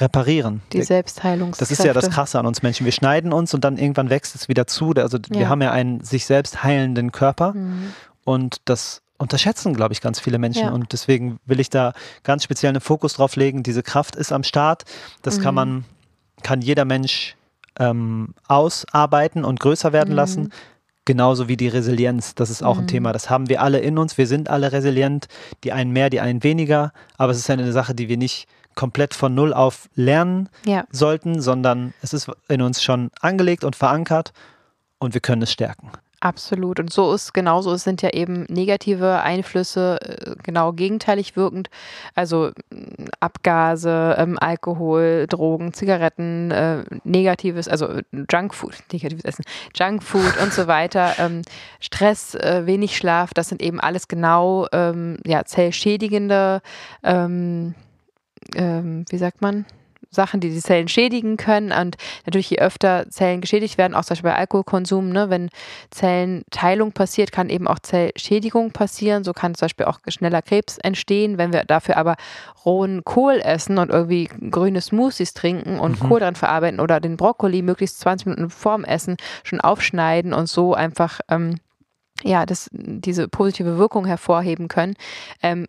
[0.00, 0.60] reparieren.
[0.72, 2.84] Die Der- Selbstheilungs das ist ja das Krasse an uns Menschen.
[2.84, 4.92] Wir schneiden uns und dann irgendwann wächst es wieder zu.
[4.96, 5.48] Also wir Ja.
[5.48, 7.92] haben ja einen sich selbst heilenden Körper Mhm.
[8.24, 10.64] und das unterschätzen, glaube ich, ganz viele Menschen.
[10.64, 10.70] Ja.
[10.72, 11.92] Und deswegen will ich da
[12.24, 13.62] ganz speziell einen Fokus drauf legen.
[13.62, 14.82] Diese Kraft ist am Start.
[15.22, 15.56] Das kann Mhm.
[15.56, 15.84] man,
[16.42, 17.36] kann jeder Mensch
[17.80, 20.16] ähm, ausarbeiten und größer werden Mhm.
[20.16, 20.52] lassen.
[21.06, 22.34] Genauso wie die Resilienz.
[22.34, 22.88] Das ist auch ein Mhm.
[22.88, 23.12] Thema.
[23.12, 24.16] Das haben wir alle in uns.
[24.16, 25.26] Wir sind alle resilient.
[25.64, 26.92] Die einen mehr, die einen weniger.
[27.18, 30.84] Aber es ist eine Sache, die wir nicht komplett von Null auf lernen Ja.
[30.90, 34.32] sollten, sondern es ist in uns schon angelegt und verankert
[34.98, 35.90] und wir können es stärken.
[36.20, 36.80] Absolut.
[36.80, 41.68] Und so ist genauso, es sind ja eben negative Einflüsse äh, genau gegenteilig wirkend.
[42.14, 48.02] Also mh, Abgase, ähm, Alkohol, Drogen, Zigaretten, äh, negatives, also äh,
[48.32, 49.44] Junkfood, negatives Essen,
[49.78, 51.42] Junkfood und so weiter, ähm,
[51.78, 56.62] Stress, äh, wenig Schlaf, das sind eben alles genau ähm, ja, zellschädigende,
[57.02, 57.74] ähm,
[58.54, 59.66] ähm, wie sagt man?
[60.14, 61.72] Sachen, die die Zellen schädigen können.
[61.72, 65.50] Und natürlich, je öfter Zellen geschädigt werden, auch zum Beispiel bei Alkoholkonsum, ne, wenn
[65.90, 69.24] Zellenteilung passiert, kann eben auch Zellschädigung passieren.
[69.24, 71.36] So kann zum Beispiel auch schneller Krebs entstehen.
[71.36, 72.16] Wenn wir dafür aber
[72.64, 76.08] rohen Kohl essen und irgendwie grüne Smoothies trinken und Mhm.
[76.08, 80.74] Kohl dran verarbeiten oder den Brokkoli möglichst 20 Minuten vorm Essen schon aufschneiden und so
[80.74, 81.56] einfach ähm,
[82.24, 84.94] ja, das, diese positive Wirkung hervorheben können,
[85.42, 85.66] ähm,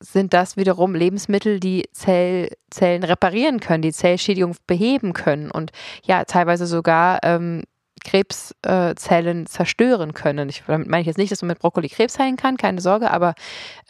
[0.00, 5.72] sind das wiederum Lebensmittel, die Zell, Zellen reparieren können, die Zellschädigung beheben können und
[6.04, 7.64] ja, teilweise sogar ähm,
[8.04, 10.48] Krebszellen zerstören können.
[10.48, 13.10] Ich, damit meine ich jetzt nicht, dass man mit Brokkoli Krebs heilen kann, keine Sorge,
[13.10, 13.34] aber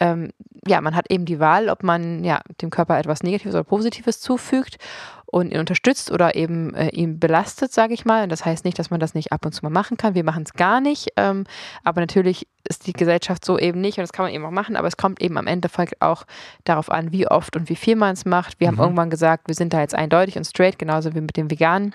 [0.01, 0.31] ähm,
[0.67, 4.21] ja, man hat eben die Wahl, ob man ja dem Körper etwas Negatives oder Positives
[4.21, 4.79] zufügt
[5.27, 8.23] und ihn unterstützt oder eben äh, ihn belastet, sage ich mal.
[8.23, 10.15] Und das heißt nicht, dass man das nicht ab und zu mal machen kann.
[10.15, 11.09] Wir machen es gar nicht.
[11.17, 11.45] Ähm,
[11.85, 14.77] aber natürlich ist die Gesellschaft so eben nicht und das kann man eben auch machen.
[14.77, 16.25] Aber es kommt eben am Endeffekt auch
[16.65, 18.61] darauf an, wie oft und wie viel man es macht.
[18.61, 18.77] Wir Mhm.
[18.79, 21.95] haben irgendwann gesagt, wir sind da jetzt eindeutig und straight, genauso wie mit dem Veganen.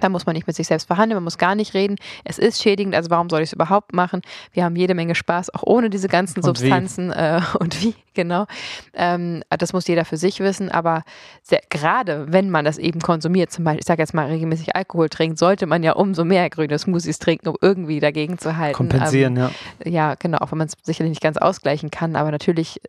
[0.00, 1.96] Da muss man nicht mit sich selbst verhandeln, man muss gar nicht reden.
[2.24, 4.22] Es ist schädigend, also warum soll ich es überhaupt machen?
[4.52, 6.68] Wir haben jede Menge Spaß, auch ohne diese ganzen Und wie.
[6.68, 8.46] Substanzen äh, und wie, genau.
[8.94, 11.02] Ähm, das muss jeder für sich wissen, aber
[11.42, 15.08] sehr, gerade wenn man das eben konsumiert, zum Beispiel, ich sage jetzt mal regelmäßig Alkohol
[15.08, 18.76] trinkt, sollte man ja umso mehr grüne Smoothies trinken, um irgendwie dagegen zu halten.
[18.76, 19.50] Kompensieren, ja.
[19.80, 22.80] Ähm, ja, genau, auch wenn man es sicherlich nicht ganz ausgleichen kann, aber natürlich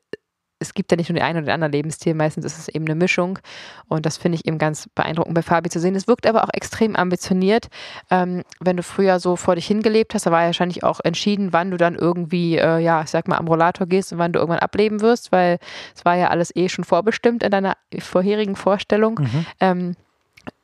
[0.62, 2.86] es gibt ja nicht nur den einen oder den anderen Lebensstil, meistens ist es eben
[2.86, 3.40] eine Mischung.
[3.88, 5.96] Und das finde ich eben ganz beeindruckend bei Fabi zu sehen.
[5.96, 7.68] Es wirkt aber auch extrem ambitioniert.
[8.10, 11.52] Ähm, wenn du früher so vor dich hingelebt hast, da war ja wahrscheinlich auch entschieden,
[11.52, 14.40] wann du dann irgendwie, äh, ja, ich sag mal, am Rollator gehst und wann du
[14.40, 15.58] irgendwann ableben wirst, weil
[15.96, 19.20] es war ja alles eh schon vorbestimmt in deiner vorherigen Vorstellung.
[19.20, 19.46] Mhm.
[19.60, 19.96] Ähm,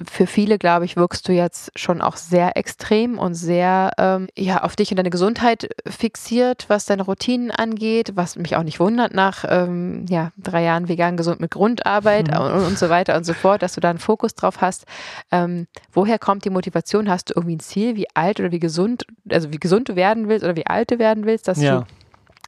[0.03, 4.63] für viele, glaube ich, wirkst du jetzt schon auch sehr extrem und sehr ähm, ja,
[4.63, 9.13] auf dich und deine Gesundheit fixiert, was deine Routinen angeht, was mich auch nicht wundert
[9.13, 12.37] nach ähm, ja, drei Jahren vegan gesund mit Grundarbeit mhm.
[12.37, 14.85] und, und, so weiter und so fort, dass du da einen Fokus drauf hast.
[15.31, 17.09] Ähm, woher kommt die Motivation?
[17.09, 20.29] Hast du irgendwie ein Ziel, wie alt oder wie gesund, also wie gesund du werden
[20.29, 21.79] willst oder wie alt du werden willst, dass ja.
[21.79, 21.85] du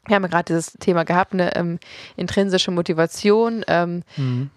[0.07, 1.77] wir haben ja gerade dieses Thema gehabt, eine ähm,
[2.15, 3.64] intrinsische Motivation.
[3.68, 4.49] Ähm, mhm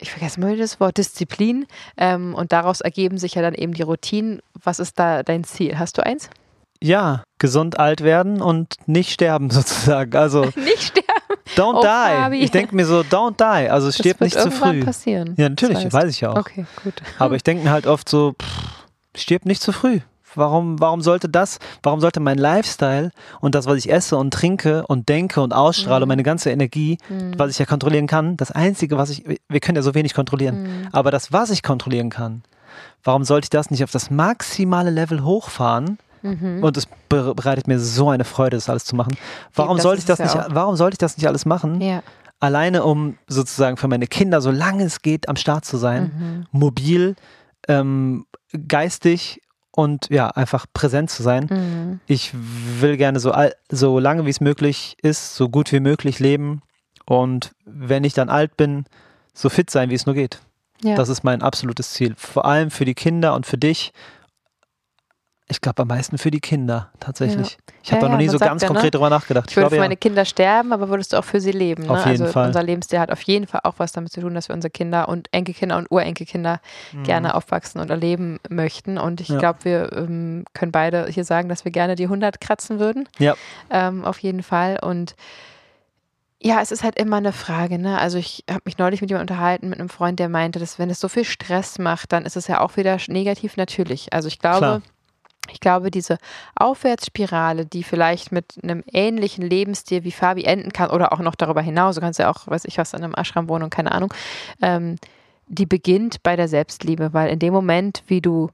[0.00, 1.66] ich vergesse mal das Wort, Disziplin.
[1.96, 4.40] Ähm, und daraus ergeben sich ja dann eben die Routinen.
[4.62, 5.78] Was ist da dein Ziel?
[5.78, 6.30] Hast du eins?
[6.82, 10.16] Ja, gesund alt werden und nicht sterben sozusagen.
[10.16, 11.06] Also nicht sterben.
[11.54, 11.86] Don't oh, die.
[11.86, 12.38] Fabi.
[12.40, 13.70] Ich denke mir so, don't die.
[13.70, 14.84] Also stirb nicht zu früh.
[14.84, 15.34] passieren.
[15.36, 16.36] Ja, natürlich, das weiß ich ja auch.
[16.36, 16.94] Okay, gut.
[17.18, 20.00] Aber ich denke mir halt oft so, pff, stirb nicht zu früh.
[20.36, 23.10] Warum, warum sollte das, warum sollte mein Lifestyle
[23.40, 26.08] und das, was ich esse und trinke und denke und ausstrahle, mhm.
[26.08, 27.32] meine ganze Energie, mhm.
[27.36, 30.62] was ich ja kontrollieren kann, das Einzige, was ich, wir können ja so wenig kontrollieren,
[30.62, 30.88] mhm.
[30.92, 32.42] aber das, was ich kontrollieren kann,
[33.02, 35.98] warum sollte ich das nicht auf das maximale Level hochfahren?
[36.22, 36.62] Mhm.
[36.62, 39.16] Und es bereitet mir so eine Freude, das alles zu machen.
[39.54, 40.48] Warum sollte ich das ja nicht, auch.
[40.50, 41.80] warum sollte ich das nicht alles machen?
[41.80, 42.02] Ja.
[42.40, 46.58] Alleine um sozusagen für meine Kinder, solange es geht, am Start zu sein, mhm.
[46.58, 47.16] mobil,
[47.68, 48.26] ähm,
[48.68, 49.40] geistig
[49.76, 51.46] und ja, einfach präsent zu sein.
[51.50, 52.00] Mhm.
[52.06, 53.32] Ich will gerne so,
[53.68, 56.62] so lange wie es möglich ist, so gut wie möglich leben
[57.04, 58.86] und wenn ich dann alt bin,
[59.34, 60.40] so fit sein, wie es nur geht.
[60.82, 60.96] Ja.
[60.96, 62.14] Das ist mein absolutes Ziel.
[62.16, 63.92] Vor allem für die Kinder und für dich
[65.48, 67.52] ich glaube am meisten für die Kinder tatsächlich.
[67.52, 67.74] Ja.
[67.84, 68.90] Ich habe ja, da noch nie so ganz ja, konkret ne?
[68.90, 69.46] drüber nachgedacht.
[69.48, 71.84] Ich, ich würde für meine Kinder sterben, aber würdest du auch für sie leben.
[71.84, 71.90] Ne?
[71.90, 72.48] Auf jeden also Fall.
[72.48, 75.08] unser Lebensstil hat auf jeden Fall auch was damit zu tun, dass wir unsere Kinder
[75.08, 76.60] und Enkelkinder und Urenkelkinder
[76.92, 77.04] mhm.
[77.04, 78.98] gerne aufwachsen und erleben möchten.
[78.98, 82.80] Und ich glaube, wir ähm, können beide hier sagen, dass wir gerne die 100 kratzen
[82.80, 83.08] würden.
[83.18, 83.36] Ja.
[83.70, 84.80] Ähm, auf jeden Fall.
[84.82, 85.14] Und
[86.42, 87.98] ja, es ist halt immer eine Frage, ne?
[87.98, 90.90] Also ich habe mich neulich mit jemandem unterhalten, mit einem Freund, der meinte, dass wenn
[90.90, 94.12] es so viel Stress macht, dann ist es ja auch wieder negativ natürlich.
[94.12, 94.82] Also ich glaube, Klar
[95.50, 96.18] ich glaube, diese
[96.54, 101.60] Aufwärtsspirale, die vielleicht mit einem ähnlichen Lebensstil wie Fabi enden kann oder auch noch darüber
[101.60, 104.12] hinaus, du kannst ja auch, weiß ich was, in einem Ashram wohnen, keine Ahnung,
[104.62, 104.96] ähm,
[105.48, 108.50] die beginnt bei der Selbstliebe, weil in dem Moment, wie du,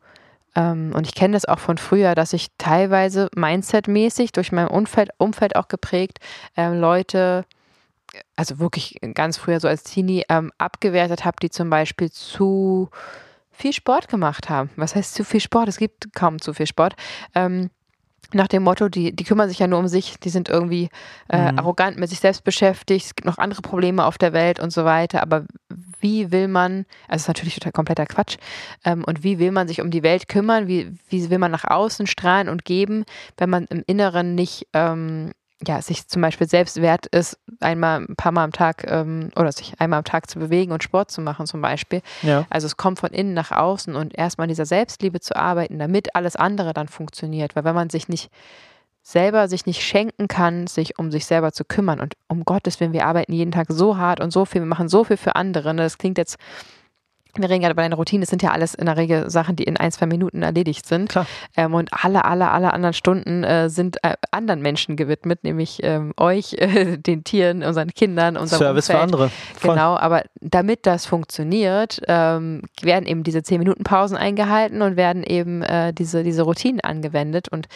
[0.55, 5.11] ähm, und ich kenne das auch von früher, dass ich teilweise mindsetmäßig durch mein Umfeld,
[5.19, 6.19] Umfeld auch geprägt,
[6.57, 7.45] ähm, Leute,
[8.37, 12.91] also wirklich ganz früher so als Teenie, ähm, abgewertet habe, die zum Beispiel zu
[13.63, 14.71] viel Sport gemacht haben.
[14.77, 15.69] Was heißt zu viel Sport?
[15.69, 16.95] Es gibt kaum zu viel Sport.
[17.35, 17.71] Ähm,
[18.35, 20.89] nach dem Motto, die, die kümmern sich ja nur um sich, die sind irgendwie
[21.29, 21.59] äh, mhm.
[21.59, 24.85] arrogant mit sich selbst beschäftigt, es gibt noch andere Probleme auf der Welt und so
[24.85, 25.23] weiter.
[25.23, 25.45] Aber
[26.01, 28.39] wie will man, also es ist natürlich total kompletter Quatsch,
[28.85, 31.65] ähm, und wie will man sich um die Welt kümmern, wie, wie will man nach
[31.65, 33.05] außen strahlen und geben,
[33.37, 35.33] wenn man im Inneren nicht ähm,
[35.67, 39.53] ja, sich zum Beispiel selbst wert ist, einmal ein paar Mal am Tag ähm, oder
[39.53, 42.03] sich einmal am Tag zu bewegen und Sport zu machen zum Beispiel.
[42.23, 42.47] Ja.
[42.51, 46.15] Also es kommt von innen nach außen und erstmal an dieser Selbstliebe zu arbeiten, damit
[46.17, 47.55] alles andere dann funktioniert.
[47.55, 48.31] Weil wenn man sich nicht
[49.03, 52.93] selber sich nicht schenken kann, sich um sich selber zu kümmern und um Gottes Willen,
[52.93, 55.75] wir arbeiten jeden Tag so hart und so viel, wir machen so viel für andere.
[55.75, 55.83] Ne?
[55.83, 56.39] Das klingt jetzt
[57.37, 59.65] wir reden gerade bei deiner Routine, das sind ja alles in der Regel Sachen, die
[59.65, 61.15] in ein, zwei Minuten erledigt sind.
[61.57, 66.13] Ähm, und alle, alle, alle anderen Stunden äh, sind äh, anderen Menschen gewidmet, nämlich ähm,
[66.19, 68.99] euch, äh, den Tieren, unseren Kindern, unserem Service Umfeld.
[68.99, 69.31] für andere.
[69.55, 69.75] Voll.
[69.75, 75.23] Genau, aber damit das funktioniert, ähm, werden eben diese zehn Minuten Pausen eingehalten und werden
[75.23, 77.49] eben äh, diese, diese Routinen angewendet.
[77.49, 77.67] Und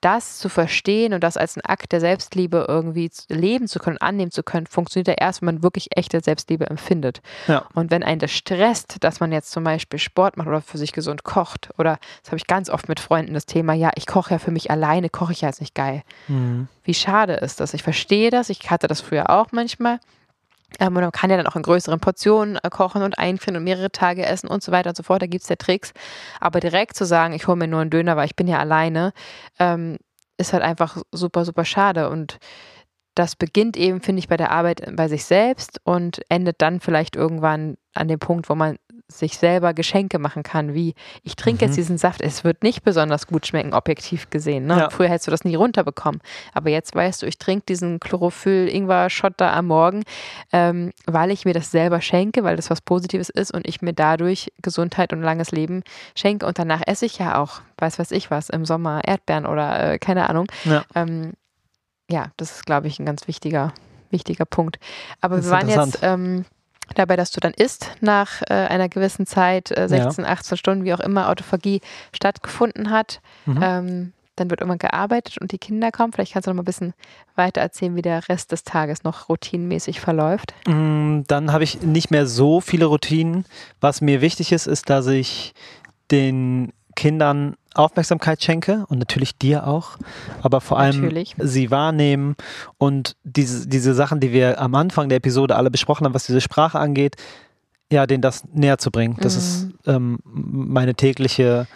[0.00, 4.30] das zu verstehen und das als einen Akt der Selbstliebe irgendwie leben zu können, annehmen
[4.30, 7.20] zu können, funktioniert ja erst, wenn man wirklich echte Selbstliebe empfindet.
[7.46, 7.64] Ja.
[7.74, 10.92] Und wenn einen das stresst, dass man jetzt zum Beispiel Sport macht oder für sich
[10.92, 14.34] gesund kocht, oder das habe ich ganz oft mit Freunden das Thema, ja, ich koche
[14.34, 16.02] ja für mich alleine, koche ich ja jetzt nicht geil.
[16.28, 16.68] Mhm.
[16.84, 17.74] Wie schade ist das?
[17.74, 19.98] Ich verstehe das, ich hatte das früher auch manchmal.
[20.78, 23.64] Ähm, und man kann ja dann auch in größeren Portionen äh, kochen und einfrieren und
[23.64, 25.22] mehrere Tage essen und so weiter und so fort.
[25.22, 25.92] Da gibt es ja Tricks.
[26.40, 29.12] Aber direkt zu sagen, ich hole mir nur einen Döner, weil ich bin ja alleine,
[29.58, 29.98] ähm,
[30.36, 32.10] ist halt einfach super, super schade.
[32.10, 32.38] Und
[33.14, 37.16] das beginnt eben, finde ich, bei der Arbeit bei sich selbst und endet dann vielleicht
[37.16, 38.78] irgendwann an dem Punkt, wo man
[39.10, 40.94] sich selber Geschenke machen kann, wie
[41.24, 41.68] ich trinke mhm.
[41.68, 44.66] jetzt diesen Saft, es wird nicht besonders gut schmecken, objektiv gesehen.
[44.66, 44.78] Ne?
[44.78, 44.90] Ja.
[44.90, 46.20] Früher hättest du das nie runterbekommen.
[46.52, 50.04] Aber jetzt weißt du, ich trinke diesen Chlorophyll-Ingwer-Shot da am Morgen,
[50.52, 53.94] ähm, weil ich mir das selber schenke, weil das was Positives ist und ich mir
[53.94, 55.82] dadurch Gesundheit und langes Leben
[56.14, 56.44] schenke.
[56.46, 59.98] Und danach esse ich ja auch, weiß was ich was, im Sommer Erdbeeren oder äh,
[59.98, 60.46] keine Ahnung.
[60.64, 60.84] Ja.
[60.94, 61.32] Ähm,
[62.10, 63.72] ja, das ist, glaube ich, ein ganz wichtiger
[64.10, 64.78] wichtiger Punkt.
[65.20, 66.44] Aber wir waren jetzt ähm,
[66.94, 70.94] dabei, dass du dann isst nach äh, einer gewissen Zeit, äh, 16, 18 Stunden, wie
[70.94, 71.80] auch immer Autophagie
[72.12, 73.20] stattgefunden hat.
[73.46, 73.60] Mhm.
[73.62, 76.12] Ähm, dann wird irgendwann gearbeitet und die Kinder kommen.
[76.12, 76.94] Vielleicht kannst du noch mal ein bisschen
[77.34, 80.54] weiter erzählen, wie der Rest des Tages noch routinenmäßig verläuft.
[80.66, 83.44] Mm, Dann habe ich nicht mehr so viele Routinen.
[83.80, 85.54] Was mir wichtig ist, ist, dass ich
[86.10, 89.98] den Kindern Aufmerksamkeit schenke und natürlich dir auch,
[90.42, 91.36] aber vor allem Natürlich.
[91.38, 92.34] sie wahrnehmen
[92.76, 96.40] und diese, diese Sachen, die wir am Anfang der Episode alle besprochen haben, was diese
[96.40, 97.14] Sprache angeht,
[97.92, 99.16] ja, denen das näher zu bringen.
[99.20, 99.38] Das Mhm.
[99.38, 101.68] ist ähm, meine tägliche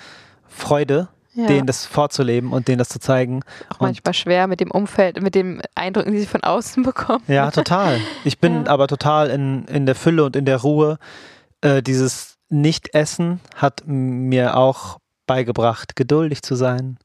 [0.49, 1.47] Freude, Ja.
[1.47, 3.43] denen das vorzuleben und denen das zu zeigen.
[3.70, 7.23] Auch und- manchmal schwer mit dem Umfeld, mit den Eindrücken, die sie von außen bekommen.
[7.28, 8.01] Ja, total.
[8.24, 8.73] Ich bin Ja.
[8.73, 10.99] aber total in, in der Fülle und in der Ruhe.
[11.61, 14.99] Äh, dieses Nicht-Essen hat mir auch
[15.32, 16.98] beigebracht, geduldig zu sein.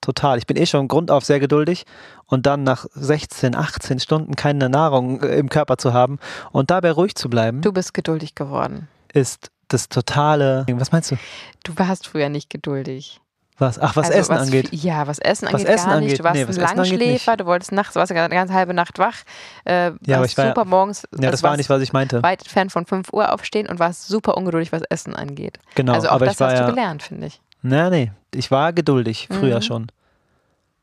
[0.00, 0.38] Total.
[0.38, 1.84] Ich bin eh schon grundauf sehr geduldig
[2.26, 6.18] und dann nach 16, 18 Stunden keine Nahrung äh, im Körper zu haben
[6.52, 8.88] und dabei ruhig zu bleiben, Du bist geduldig geworden.
[9.12, 10.64] ist das totale.
[10.70, 11.16] Was meinst du?
[11.64, 13.20] Du warst früher nicht geduldig.
[13.58, 13.78] Was?
[13.80, 14.68] Ach, was Also Essen angeht.
[14.72, 16.04] Ja, was Essen Was angeht, Essen gar nicht.
[16.04, 18.74] angeht, Du warst nee, ein was Langschläfer, du wolltest nachts, du warst eine ganze halbe
[18.74, 19.16] Nacht wach.
[19.64, 21.02] Äh, Ja, aber ich war ja- super morgens.
[21.04, 22.22] Ja, also das war warst nicht, was ich meinte.
[22.22, 25.58] Weit entfernt von 5 Uhr aufstehen und warst super ungeduldig, was Essen angeht.
[25.74, 26.66] Genau, also auch aber das ich war hast ja.
[26.66, 27.40] du gelernt, finde ich.
[27.62, 28.12] Nee, nee.
[28.34, 29.62] Ich war geduldig, früher Mhm.
[29.62, 29.86] schon.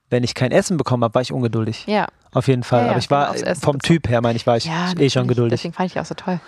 [0.09, 1.85] Wenn ich kein Essen bekommen habe, war ich ungeduldig.
[1.87, 2.07] Ja.
[2.33, 2.81] Auf jeden Fall.
[2.81, 3.79] Ja, ja, Aber ich genau, war Essen vom.
[3.79, 5.59] Typ her, meine ich, war ich ja, eh schon geduldig.
[5.59, 6.39] Deswegen fand ich auch so toll.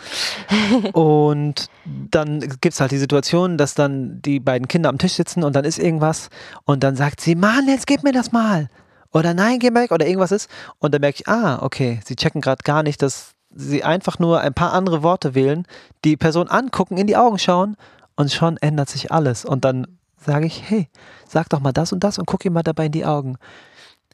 [0.94, 5.44] Und dann gibt es halt die Situation, dass dann die beiden Kinder am Tisch sitzen
[5.44, 6.30] und dann ist irgendwas
[6.64, 8.70] und dann sagt sie, Mann, jetzt gib mir das mal.
[9.12, 10.50] Oder nein, geh weg oder irgendwas ist.
[10.80, 14.42] Und dann merke ich, ah, okay, sie checken gerade gar nicht, dass sie einfach nur
[14.42, 15.66] ein paar andere Worte wählen,
[16.04, 17.78] die Person angucken, in die Augen schauen
[18.16, 19.46] und schon ändert sich alles.
[19.46, 19.88] Und dann
[20.26, 20.90] sage ich, hey,
[21.28, 23.38] sag doch mal das und das und guck ihm mal dabei in die Augen.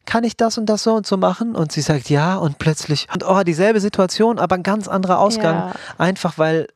[0.05, 1.55] Kann ich das und das so und so machen?
[1.55, 5.55] Und sie sagt ja und plötzlich, und oh, dieselbe Situation, aber ein ganz anderer Ausgang.
[5.55, 5.73] Ja.
[5.97, 6.67] Einfach weil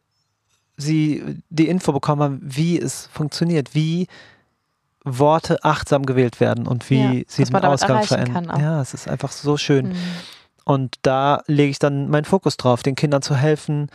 [0.77, 4.07] sie die Info bekommen haben, wie es funktioniert, wie
[5.03, 8.59] Worte achtsam gewählt werden und wie Ja, sie den Ausgang verändern.
[8.59, 9.89] Ja, es ist einfach so schön.
[9.89, 9.95] Mhm.
[10.65, 13.89] Und da lege ich dann meinen Fokus drauf, den Kindern zu helfen.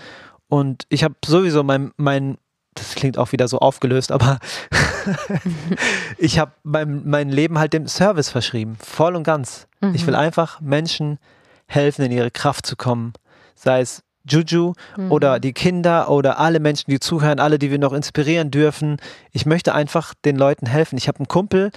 [0.48, 2.38] Und ich habe sowieso mein, mein,
[2.80, 4.38] das klingt auch wieder so aufgelöst, aber
[6.18, 9.66] ich habe mein, mein Leben halt dem Service verschrieben, voll und ganz.
[9.94, 10.20] Ich will Mhm.
[10.20, 11.18] einfach Menschen
[11.66, 13.12] helfen, in ihre Kraft zu kommen.
[13.54, 15.10] Sei es Juju Mhm.
[15.12, 18.98] oder die Kinder oder alle Menschen, die zuhören, alle, die wir noch inspirieren dürfen.
[19.32, 20.98] Ich möchte einfach den Leuten helfen.
[20.98, 21.70] Ich habe einen Kumpel,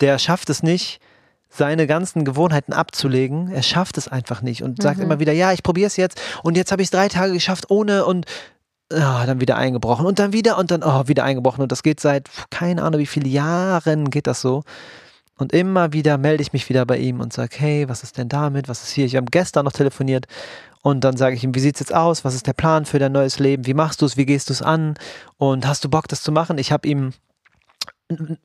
[0.00, 1.00] der schafft es nicht,
[1.52, 3.50] seine ganzen Gewohnheiten abzulegen.
[3.50, 5.04] Er schafft es einfach nicht und sagt Mhm.
[5.04, 7.70] immer wieder, ja, ich probiere es jetzt und jetzt habe ich es drei Tage geschafft
[7.70, 8.24] ohne und
[8.92, 12.00] ah, dann wieder eingebrochen und dann wieder und dann oh, wieder eingebrochen und das geht
[12.00, 14.62] seit keine Ahnung wie viele Jahren geht das so.
[15.36, 18.28] Und immer wieder melde ich mich wieder bei ihm und sage, hey, was ist denn
[18.28, 18.68] damit?
[18.68, 19.06] Was ist hier?
[19.06, 20.26] Ich habe gestern noch telefoniert
[20.82, 22.24] und dann sage ich ihm, wie sieht's jetzt aus?
[22.26, 23.64] Was ist der Plan für dein neues Leben?
[23.66, 24.18] Wie machst du es?
[24.18, 24.94] Wie gehst du es an?
[25.38, 26.58] Und hast du Bock, das zu machen?
[26.58, 27.12] Ich habe ihm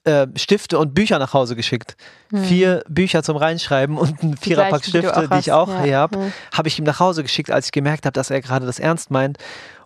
[0.03, 1.97] äh, Stifte und Bücher nach Hause geschickt.
[2.31, 2.43] Mhm.
[2.43, 5.81] Vier Bücher zum Reinschreiben und ein Viererpack Stifte, die ich auch Ja.
[5.83, 6.33] hier habe, Mhm.
[6.53, 9.09] habe ich ihm nach Hause geschickt, als ich gemerkt habe, dass er gerade das ernst
[9.11, 9.37] meint.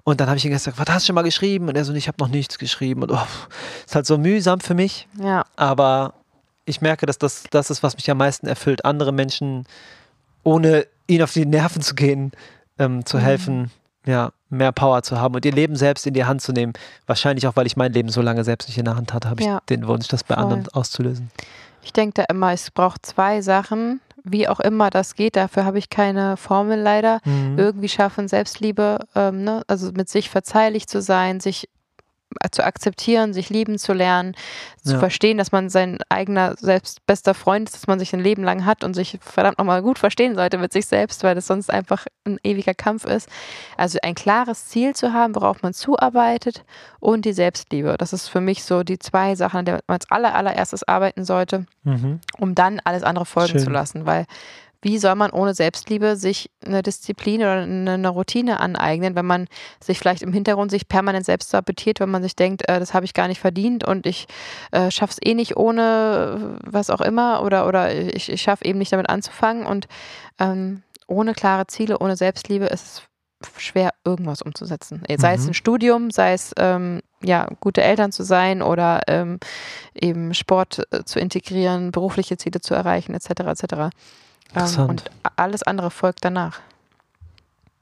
[0.03, 1.67] Und dann habe ich ihm gesagt, was hast du schon mal geschrieben?
[1.67, 3.03] Und er so, ich habe noch nichts geschrieben.
[3.03, 3.19] Und oh,
[3.85, 5.07] ist halt so mühsam für mich.
[5.21, 5.43] Ja.
[5.55, 6.13] Aber
[6.65, 9.65] ich merke, dass das das ist, was mich am meisten erfüllt, andere Menschen,
[10.43, 12.31] ohne ihnen auf die Nerven zu gehen,
[12.77, 13.21] ähm, zu Mhm.
[13.21, 13.71] helfen,
[14.05, 16.73] ja, mehr Power zu haben und ihr Leben selbst in die Hand zu nehmen.
[17.05, 19.41] Wahrscheinlich auch, weil ich mein Leben so lange selbst nicht in der Hand hatte, habe
[19.41, 19.61] ich Ja.
[19.69, 20.43] den Wunsch, das bei Voll.
[20.43, 21.29] anderen auszulösen.
[21.83, 25.35] Ich denke da immer, es braucht zwei Sachen, wie auch immer das geht.
[25.35, 27.19] Dafür habe ich keine Formel leider.
[27.25, 27.57] Mhm.
[27.57, 29.63] Irgendwie schaffen, Selbstliebe, ähm, ne?
[29.67, 31.69] also mit sich verzeihlich zu sein, sich
[32.51, 34.35] zu akzeptieren, sich lieben zu lernen,
[34.83, 34.99] zu Ja.
[34.99, 38.65] verstehen, dass man sein eigener selbst bester Freund ist, dass man sich ein Leben lang
[38.65, 42.05] hat und sich verdammt nochmal gut verstehen sollte mit sich selbst, weil das sonst einfach
[42.25, 43.27] ein ewiger Kampf ist.
[43.77, 46.63] Also ein klares Ziel zu haben, worauf man zuarbeitet
[46.99, 47.95] und die Selbstliebe.
[47.97, 51.25] Das ist für mich so die zwei Sachen, an denen man als aller, allererstes arbeiten
[51.25, 52.19] sollte Mhm.
[52.37, 53.63] um dann alles andere folgen Schön.
[53.63, 54.05] zu lassen.
[54.05, 54.25] Weil
[54.81, 59.47] wie soll man ohne Selbstliebe sich eine Disziplin oder eine, Routine aneignen, wenn man
[59.83, 63.05] sich vielleicht im Hintergrund sich permanent selbst sabotiert, wenn man sich denkt, äh, das habe
[63.05, 64.27] ich gar nicht verdient und ich
[64.71, 68.65] äh, schaffe es eh nicht ohne äh, was auch immer oder, oder ich, ich schaffe
[68.65, 69.87] eben nicht damit anzufangen und
[70.39, 73.01] ähm, ohne klare Ziele, ohne Selbstliebe ist es
[73.57, 75.03] schwer, irgendwas umzusetzen.
[75.17, 75.49] Sei es Mhm.
[75.49, 79.39] ein Studium, sei es ähm, ja, gute Eltern zu sein oder ähm,
[79.93, 83.29] eben Sport äh, zu integrieren, berufliche Ziele zu erreichen, etc.
[83.29, 83.95] etc.
[84.49, 84.89] Interessant.
[84.89, 85.03] und
[85.35, 86.59] alles andere folgt danach.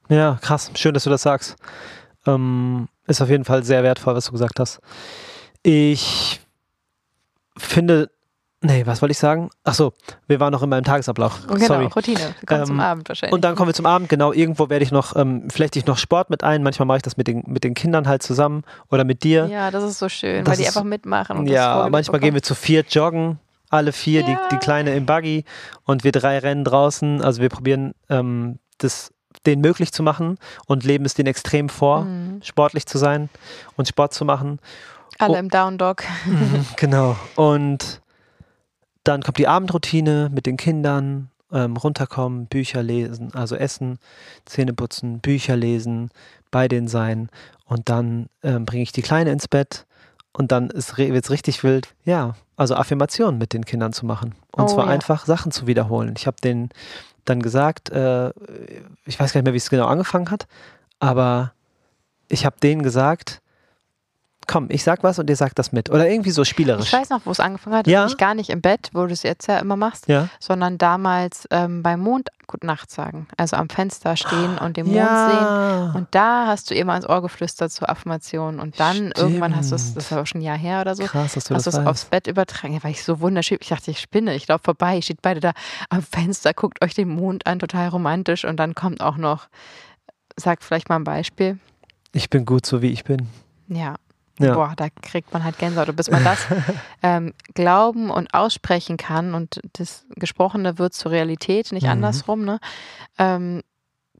[0.09, 0.71] Ja, krass.
[0.75, 1.55] Schön, dass du das sagst.
[2.25, 4.79] Ähm, ist auf jeden Fall sehr wertvoll, was du gesagt hast.
[5.63, 6.39] Ich
[7.57, 8.09] finde
[8.59, 9.51] Nee, was wollte ich sagen?
[9.65, 9.93] Ach so,
[10.27, 11.45] wir waren noch in meinem Tagesablauf.
[11.47, 11.85] Genau, Sorry.
[11.85, 12.19] Routine.
[12.39, 13.31] Wir kommen zum Ähm, Abend wahrscheinlich.
[13.35, 15.99] Und dann kommen wir zum Abend, genau, irgendwo werde ich noch, ähm, flechte ich noch
[15.99, 19.03] Sport mit ein, manchmal mache ich das mit den, mit den Kindern halt zusammen oder
[19.03, 19.45] mit dir.
[19.45, 21.37] ja, das ist so schön, Das weil die ist- einfach mitmachen.
[21.37, 23.37] Und Ja, manchmal gehen wir zu viert joggen,
[23.69, 24.27] alle vier, Ja.
[24.27, 25.43] die, die Kleine im Buggy
[25.83, 27.21] und wir drei rennen draußen.
[27.21, 29.11] Also wir probieren ähm, das
[29.45, 32.41] denen möglich zu machen und leben es denen extrem vor, Mhm.
[32.43, 33.29] sportlich zu sein
[33.75, 34.59] und Sport zu machen.
[35.19, 35.39] Alle Oh.
[35.39, 36.03] im Down Dog.
[36.77, 37.15] Genau.
[37.35, 38.01] Und
[39.03, 43.99] dann kommt die Abendroutine mit den Kindern, ähm, runterkommen, Bücher lesen, also essen,
[44.45, 46.09] Zähne putzen, Bücher lesen,
[46.51, 47.29] bei denen sein.
[47.65, 49.85] Und dann ähm, bringe ich die Kleine ins Bett
[50.37, 54.35] und dann wird es richtig wild, ja, also Affirmationen mit den Kindern zu machen.
[54.51, 54.91] Und Oh, zwar ja.
[54.91, 56.13] einfach Sachen zu wiederholen.
[56.15, 56.69] Ich habe denen
[57.25, 58.29] dann gesagt, äh,
[59.05, 60.47] ich weiß gar nicht mehr, wie es genau angefangen hat,
[60.99, 61.53] aber
[62.29, 63.41] ich habe denen gesagt,
[64.47, 65.89] komm, ich sag was und ihr sagt das mit.
[65.89, 66.87] Oder irgendwie so spielerisch.
[66.87, 67.87] Ich weiß noch, wo es angefangen hat.
[67.87, 68.05] Ja?
[68.05, 70.29] Nicht gar nicht im Bett, wo du es jetzt ja immer machst, Ja.
[70.39, 73.27] sondern damals ähm, beim Mond Gute Nacht sagen.
[73.35, 75.03] Also am Fenster stehen und den Mond sehen.
[75.05, 75.91] ja.
[75.93, 78.61] Und da hast du mal ins Ohr geflüstert zur Affirmation.
[78.61, 81.03] Und dann irgendwann hast du es, das war auch schon ein Jahr her oder so,
[81.03, 82.05] Krass, dass du hast du es aufs.
[82.05, 82.73] Bett übertragen.
[82.73, 83.57] Ja, war ich so wunderschön.
[83.59, 84.95] Ich dachte, ich spinne, ich laufe vorbei.
[84.95, 85.51] Ihr steht beide da
[85.89, 88.45] am Fenster, guckt euch den Mond an, total romantisch.
[88.45, 89.49] Und dann kommt auch noch,
[90.37, 91.59] sagt vielleicht mal ein Beispiel.
[92.13, 93.27] Ich bin gut, so wie ich bin.
[93.67, 93.95] Ja.
[94.39, 94.53] Ja.
[94.53, 95.89] Boah, da kriegt man halt Gänsehaut.
[95.89, 96.45] Und bis man das
[97.03, 101.89] ähm, glauben und aussprechen kann und das Gesprochene wird zur Realität, nicht Mhm.
[101.91, 102.59] andersrum, ne?
[103.17, 103.61] Ähm,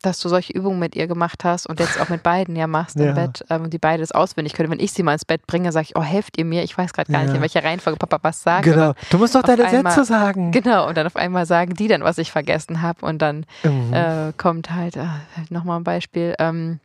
[0.04, 2.98] dass du solche Übungen mit ihr gemacht hast und jetzt auch mit beiden ja machst
[3.00, 3.08] Ja.
[3.10, 4.70] im Bett ähm, und die beide das auswendig können.
[4.70, 6.62] Wenn ich sie mal ins Bett bringe, sage ich, oh, helft ihr mir?
[6.64, 7.36] Ich weiß gerade gar nicht, Ja.
[7.36, 8.64] in welcher Reihenfolge Papa was sagt.
[8.64, 8.94] Genau.
[9.10, 10.52] Du musst doch deine einmal- Sätze sagen.
[10.52, 13.92] Genau, und dann auf einmal sagen die dann, was ich vergessen habe und dann Mhm.
[13.92, 15.06] äh, kommt halt, äh,
[15.50, 16.80] nochmal ein Beispiel, ähm,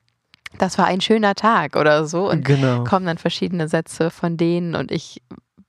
[0.58, 2.84] das war ein schöner Tag oder so und genau.
[2.84, 5.22] kommen dann verschiedene Sätze von denen und ich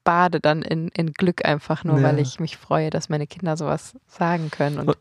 [0.03, 2.03] bade dann in, in Glück einfach nur, Ja.
[2.09, 4.79] weil ich mich freue, dass meine Kinder sowas sagen können.
[4.79, 4.97] Und, Und-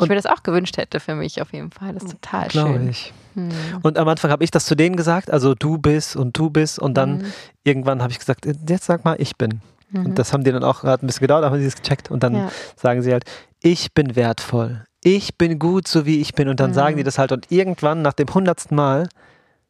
[0.00, 1.92] ich mir das auch gewünscht hätte für mich auf jeden Fall.
[1.94, 2.88] Das ist total schön.
[2.88, 3.12] ich.
[3.34, 3.50] Hm.
[3.82, 6.78] Und am Anfang habe ich das zu denen gesagt, also du bist und du bist
[6.80, 7.32] und dann Mhm.
[7.62, 9.60] irgendwann habe ich gesagt, jetzt sag mal, ich bin.
[9.90, 10.06] Mhm.
[10.06, 12.10] Und das haben die dann auch, hat ein bisschen gedauert, aber haben sie es gecheckt
[12.10, 12.50] und dann Ja.
[12.76, 13.24] sagen sie halt,
[13.62, 16.74] ich bin wertvoll, ich bin gut, so wie ich bin und dann Mhm.
[16.74, 19.08] sagen die das halt und irgendwann nach dem hundertsten Mal,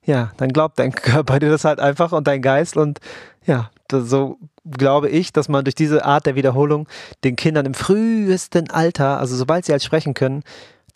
[0.05, 0.93] ja, dann glaubt dein
[1.27, 2.99] Körper dir das halt einfach und dein Geist und
[3.47, 4.39] ja, das, so
[4.71, 6.87] glaube ich, dass man durch diese Art der Wiederholung
[7.25, 10.43] den Kindern im frühesten Alter, also sobald sie halt sprechen können,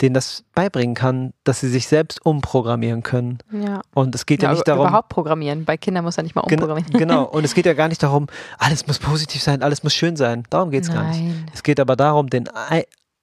[0.02, 3.38] denen das beibringen kann, dass sie sich selbst umprogrammieren können.
[3.50, 3.80] ja.
[3.94, 5.64] Und es geht ja, ja, nicht darum, überhaupt programmieren.
[5.64, 6.92] Bei Kindern muss er nicht mal Gen- umprogrammieren.
[6.92, 8.26] Genau, und es geht ja gar nicht darum,
[8.58, 10.42] alles muss positiv sein, alles muss schön sein.
[10.50, 11.22] Darum geht es gar nicht.
[11.54, 12.46] Es geht aber darum, den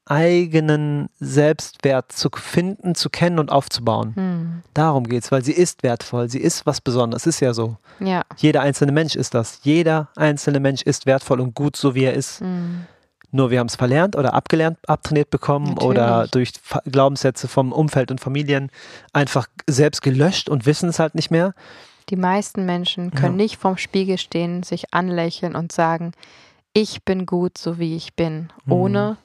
[0.05, 4.15] eigenen Selbstwert zu finden, zu kennen und aufzubauen.
[4.15, 4.63] Hm.
[4.73, 7.25] Darum geht es, weil sie ist wertvoll, sie ist was Besonderes.
[7.25, 7.77] Ist ja so.
[7.99, 8.23] Ja.
[8.37, 9.59] Jeder einzelne Mensch ist das.
[9.63, 12.41] Jeder einzelne Mensch ist wertvoll und gut, so wie er ist.
[12.41, 12.85] Hm.
[13.31, 15.85] Nur wir haben es verlernt oder abgelernt, abtrainiert bekommen Natürlich.
[15.89, 16.51] oder durch
[16.85, 18.69] Glaubenssätze vom Umfeld und Familien
[19.11, 21.55] einfach selbst gelöscht und wissen es halt nicht mehr.
[22.09, 23.43] Die meisten Menschen können Ja.
[23.43, 26.11] nicht vorm Spiegel stehen, sich anlächeln und sagen,
[26.73, 28.71] ich bin gut, so wie ich bin, Mhm.
[28.73, 29.17] ohne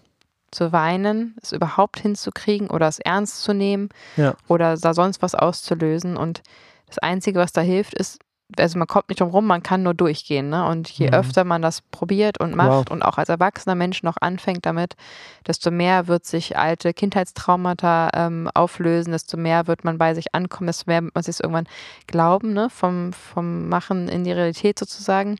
[0.51, 4.35] zu weinen, es überhaupt hinzukriegen oder es ernst zu nehmen Ja.
[4.49, 6.17] oder da sonst was auszulösen.
[6.17, 6.43] Und
[6.87, 8.19] das Einzige, was da hilft, ist,
[8.59, 10.49] also man kommt nicht drum rum, man kann nur durchgehen.
[10.49, 10.65] Ne?
[10.65, 11.13] Und je Mhm.
[11.13, 12.91] öfter man das probiert und macht Wow.
[12.91, 14.95] und auch als erwachsener Mensch noch anfängt damit,
[15.47, 20.67] desto mehr wird sich alte Kindheitstraumata ähm, auflösen, desto mehr wird man bei sich ankommen,
[20.69, 21.69] desto mehr wird man sich irgendwann
[22.07, 22.71] glauben, ne?
[22.71, 25.37] vom, vom Machen in die Realität sozusagen.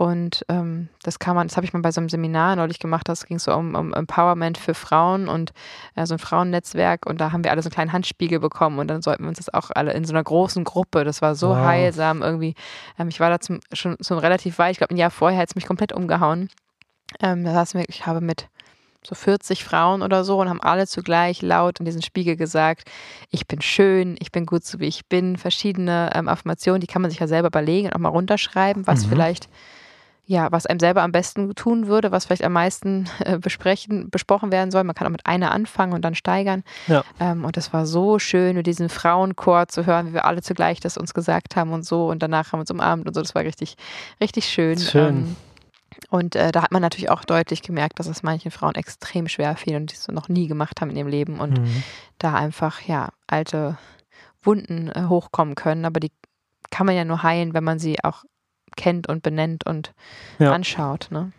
[0.00, 3.06] Und ähm, das kann man, das habe ich mal bei so einem Seminar neulich gemacht,
[3.06, 5.52] das ging so um, um Empowerment für Frauen und
[5.94, 8.88] äh, so ein Frauennetzwerk und da haben wir alle so einen kleinen Handspiegel bekommen und
[8.88, 11.50] dann sollten wir uns das auch alle in so einer großen Gruppe, das war so
[11.50, 11.66] Wow.
[11.66, 12.54] heilsam irgendwie.
[12.98, 15.50] Ähm, ich war da zum, schon, schon relativ weit, ich glaube ein Jahr vorher hat
[15.50, 16.48] es mich komplett umgehauen.
[17.20, 18.48] Ähm, da saßen wir, ich habe mit
[19.06, 22.88] so 40 Frauen oder so und haben alle zugleich laut in diesen Spiegel gesagt,
[23.28, 27.02] ich bin schön, ich bin gut so wie ich bin, verschiedene ähm, Affirmationen, die kann
[27.02, 29.10] man sich ja selber überlegen und auch mal runterschreiben, was Mhm.
[29.10, 29.48] vielleicht
[30.30, 34.52] ja, was einem selber am besten tun würde, was vielleicht am meisten äh, besprechen, besprochen
[34.52, 34.84] werden soll.
[34.84, 36.62] Man kann auch mit einer anfangen und dann steigern.
[36.86, 37.02] Ja.
[37.18, 40.78] Ähm, und das war so schön, mit diesem Frauenchor zu hören, wie wir alle zugleich
[40.78, 42.08] das uns gesagt haben und so.
[42.08, 43.20] Und danach haben wir uns umarmt und so.
[43.20, 43.74] Das war richtig,
[44.20, 44.78] richtig schön.
[44.78, 45.16] Schön.
[45.16, 45.36] Ähm,
[46.10, 49.56] und äh, da hat man natürlich auch deutlich gemerkt, dass es manchen Frauen extrem schwer
[49.56, 51.82] fiel und die es noch nie gemacht haben in ihrem Leben und Mhm.
[52.18, 53.78] da einfach, ja, alte
[54.42, 55.84] Wunden äh, hochkommen können.
[55.84, 56.12] Aber die
[56.70, 58.22] kann man ja nur heilen, wenn man sie auch
[58.80, 59.92] kennt und benennt und
[60.38, 60.52] Ja.
[60.52, 61.08] anschaut.
[61.10, 61.32] Ne?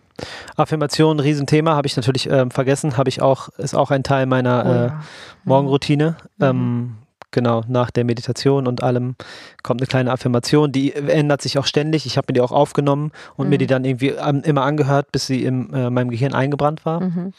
[0.56, 4.64] Affirmation, Riesenthema, habe ich natürlich ähm, vergessen, habe ich auch, ist auch ein Teil meiner
[4.66, 5.04] Oh äh, ja.
[5.44, 6.18] Morgenroutine.
[6.38, 6.46] Mhm.
[6.46, 6.96] Ähm,
[7.32, 9.16] genau, nach der Meditation und allem
[9.64, 12.06] kommt eine kleine Affirmation, die ändert sich auch ständig.
[12.06, 13.50] Ich habe mir die auch aufgenommen und mhm.
[13.50, 14.14] mir die dann irgendwie
[14.44, 17.02] immer angehört, bis sie in äh, meinem Gehirn eingebrannt war.
[17.02, 17.34] Mhm.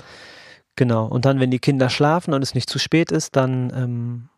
[0.74, 1.06] Genau.
[1.06, 4.28] Und dann, wenn die Kinder schlafen und es nicht zu spät ist, dann ähm,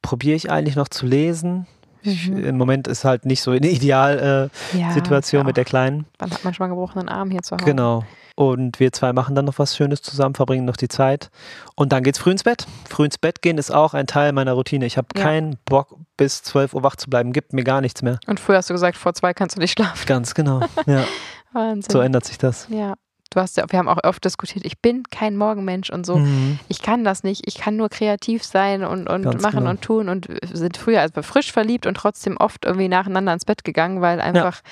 [0.00, 1.66] probiere ich eigentlich noch zu lesen.
[2.02, 2.44] Ich, mhm.
[2.44, 6.06] Im Moment ist halt nicht so eine Idealsituation äh, ja, mit der Kleinen.
[6.18, 7.64] Dann hat man schon mal gebrochenen Arm hier zu Hause.
[7.64, 8.04] Genau.
[8.34, 11.30] Und wir zwei machen dann noch was Schönes zusammen, verbringen noch die Zeit.
[11.76, 12.66] Und dann geht's früh ins Bett.
[12.88, 14.86] Früh ins Bett gehen ist auch ein Teil meiner Routine.
[14.86, 15.22] Ich habe ja.
[15.22, 17.32] keinen Bock, bis 12 Uhr wach zu bleiben.
[17.32, 18.18] Gibt mir gar nichts mehr.
[18.26, 20.06] Und früher hast du gesagt, vor zwei kannst du nicht schlafen.
[20.06, 20.60] Ganz genau.
[20.86, 21.04] Ja.
[21.52, 21.92] Wahnsinn.
[21.92, 22.66] So ändert sich das.
[22.70, 22.94] Ja
[23.34, 26.16] du hast ja, wir haben auch oft diskutiert, ich bin kein Morgenmensch und so.
[26.16, 26.58] Mhm.
[26.68, 27.46] Ich kann das nicht.
[27.46, 29.70] Ich kann nur kreativ sein und, und machen genau.
[29.70, 33.64] und tun und sind früher also frisch verliebt und trotzdem oft irgendwie nacheinander ins Bett
[33.64, 34.62] gegangen, weil einfach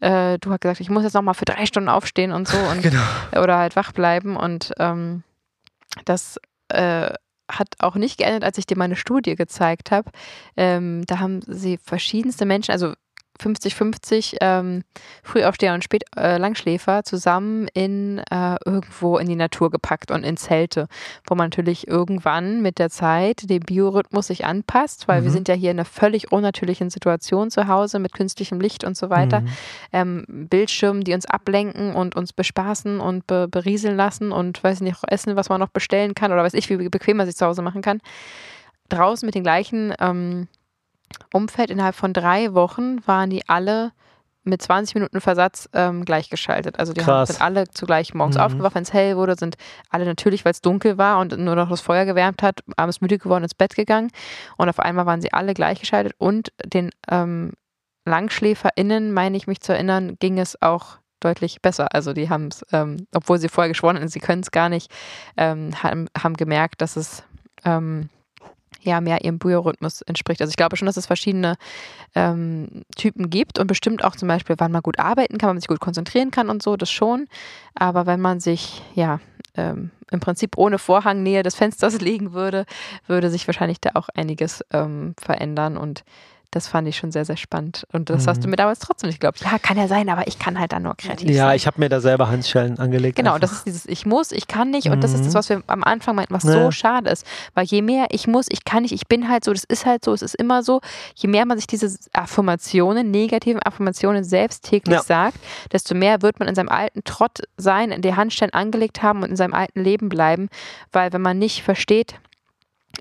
[0.00, 0.34] ja.
[0.34, 2.82] äh, du hast gesagt, ich muss jetzt nochmal für drei Stunden aufstehen und so und
[2.82, 3.02] genau.
[3.40, 5.22] oder halt wach bleiben und ähm,
[6.04, 6.38] das
[6.68, 7.10] äh,
[7.50, 10.10] hat auch nicht geändert, als ich dir meine Studie gezeigt habe.
[10.56, 12.94] Ähm, da haben sie verschiedenste Menschen, also
[13.40, 14.82] 50-50 ähm,
[15.22, 20.36] Frühaufsteher und Spät äh, Langschläfer zusammen in äh, irgendwo in die Natur gepackt und in
[20.36, 20.88] Zelte,
[21.26, 25.24] wo man natürlich irgendwann mit der Zeit den Biorhythmus sich anpasst, weil mhm.
[25.24, 28.96] wir sind ja hier in einer völlig unnatürlichen Situation zu Hause mit künstlichem Licht und
[28.96, 29.40] so weiter.
[29.40, 29.48] Mhm.
[29.92, 34.98] Ähm, Bildschirmen, die uns ablenken und uns bespaßen und be berieseln lassen und weiß nicht,
[35.08, 37.62] essen, was man noch bestellen kann oder weiß ich, wie bequem man sich zu Hause
[37.62, 38.00] machen kann.
[38.88, 40.48] Draußen mit den gleichen ähm,
[41.32, 43.92] Umfeld innerhalb von drei Wochen waren die alle
[44.42, 46.78] mit 20 Minuten Versatz ähm, gleichgeschaltet.
[46.78, 48.42] Also die haben, sind alle zugleich morgens mhm.
[48.42, 49.56] aufgewacht, wenn es hell wurde, sind
[49.90, 53.18] alle natürlich, weil es dunkel war und nur noch das Feuer gewärmt hat, abends müde
[53.18, 54.10] geworden, ins Bett gegangen.
[54.56, 57.52] Und auf einmal waren sie alle gleichgeschaltet und den ähm,
[58.06, 61.94] LangschläferInnen, meine ich mich zu erinnern, ging es auch deutlich besser.
[61.94, 64.90] Also die haben es, ähm, obwohl sie vorher geschworen hatten, sie können es gar nicht,
[65.36, 67.22] ähm, haben, haben gemerkt, dass es
[67.64, 68.08] ähm,
[68.82, 70.40] ja mehr ihrem Biorhythmus entspricht.
[70.40, 71.56] Also ich glaube schon, dass es verschiedene
[72.14, 75.60] ähm, Typen gibt und bestimmt auch zum Beispiel, wann man gut arbeiten kann, wann man
[75.60, 77.26] sich gut konzentrieren kann und so, das schon.
[77.74, 79.20] Aber wenn man sich ja
[79.56, 82.66] ähm, im Prinzip ohne Vorhangnähe des Fensters legen würde,
[83.06, 86.04] würde sich wahrscheinlich da auch einiges ähm, verändern und
[86.50, 87.86] das fand ich schon sehr, sehr spannend.
[87.92, 88.30] Und das mhm.
[88.30, 88.50] hast du mhm.
[88.50, 89.40] mir damals trotzdem nicht geglaubt.
[89.40, 91.46] Ja, kann ja sein, aber ich kann halt dann nur kreativ ja, sein.
[91.48, 93.16] Ja, ich habe mir da selber Handschellen angelegt.
[93.16, 93.40] Genau, einfach.
[93.40, 94.88] das ist dieses Ich muss, ich kann nicht.
[94.88, 95.00] Und mhm.
[95.00, 95.38] das ist das, mhm.
[95.38, 96.52] was wir am Anfang meinten, was ja.
[96.52, 97.24] so schade ist.
[97.54, 100.04] Weil je mehr ich muss, ich kann nicht, ich bin halt so, das ist halt
[100.04, 100.80] so, es ist immer so,
[101.14, 105.02] je mehr man sich diese Affirmationen, negativen Affirmationen selbst täglich ja.
[105.02, 105.38] sagt,
[105.72, 109.30] desto mehr wird man in seinem alten Trott sein, in der Handstellen angelegt haben und
[109.30, 110.48] in seinem alten Leben bleiben.
[110.90, 112.16] Weil wenn man nicht versteht,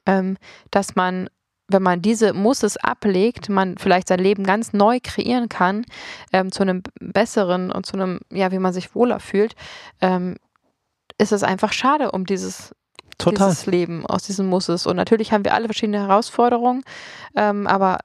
[0.06, 0.38] ähm,
[0.70, 1.30] dass man
[1.70, 5.86] wenn man diese Musses ablegt, man vielleicht sein Leben ganz neu kreieren kann,
[6.34, 9.56] ähm, zu einem besseren und zu einem, ja, wie man sich wohler fühlt,
[10.02, 10.36] ähm,
[11.18, 12.74] ist es einfach schade um dieses,
[13.24, 14.88] dieses Leben aus diesen Musses.
[14.88, 16.84] Und natürlich haben wir alle verschiedene Herausforderungen,
[17.36, 18.00] ähm, aber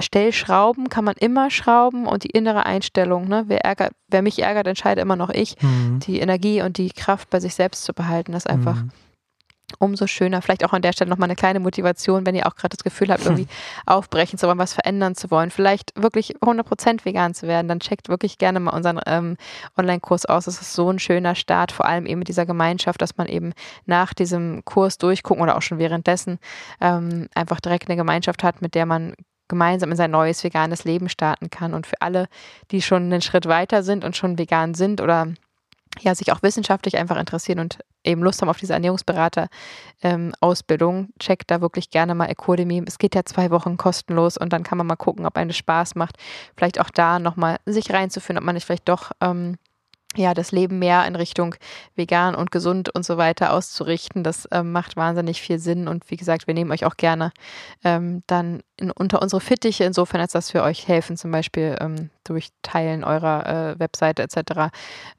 [0.00, 3.44] Stellschrauben kann man immer schrauben und die innere Einstellung, ne?
[3.46, 6.00] wer, ärgert, wer mich ärgert, entscheide immer noch ich, mhm.
[6.00, 8.90] die Energie und die Kraft bei sich selbst zu behalten, ist einfach mhm
[9.78, 10.42] umso schöner.
[10.42, 13.10] Vielleicht auch an der Stelle nochmal eine kleine Motivation, wenn ihr auch gerade das Gefühl
[13.10, 13.46] habt, irgendwie
[13.86, 18.08] aufbrechen zu wollen, was verändern zu wollen, vielleicht wirklich 100% vegan zu werden, dann checkt
[18.08, 19.36] wirklich gerne mal unseren ähm,
[19.76, 20.46] Online-Kurs aus.
[20.46, 23.52] Es ist so ein schöner Start, vor allem eben mit dieser Gemeinschaft, dass man eben
[23.86, 26.38] nach diesem Kurs durchgucken oder auch schon währenddessen
[26.80, 29.14] ähm, einfach direkt eine Gemeinschaft hat, mit der man
[29.48, 31.74] gemeinsam in sein neues veganes Leben starten kann.
[31.74, 32.26] Und für alle,
[32.70, 35.28] die schon einen Schritt weiter sind und schon vegan sind oder
[36.00, 41.50] ja, sich auch wissenschaftlich einfach interessieren und eben Lust haben auf diese Ernährungsberater-Ausbildung, ähm, checkt
[41.50, 42.82] da wirklich gerne mal Academy.
[42.86, 45.94] Es geht ja zwei Wochen kostenlos und dann kann man mal gucken, ob einem Spaß
[45.94, 46.16] macht.
[46.56, 49.56] Vielleicht auch da nochmal sich reinzuführen, ob man nicht vielleicht doch ähm,
[50.16, 51.54] ja, das Leben mehr in Richtung
[51.94, 54.22] vegan und gesund und so weiter auszurichten.
[54.22, 55.88] Das ähm, macht wahnsinnig viel Sinn.
[55.88, 57.32] Und wie gesagt, wir nehmen euch auch gerne
[57.84, 62.10] ähm, dann in, unter unsere Fittiche, insofern als dass wir euch helfen, zum Beispiel ähm,
[62.24, 64.72] durch Teilen eurer äh, Webseite etc.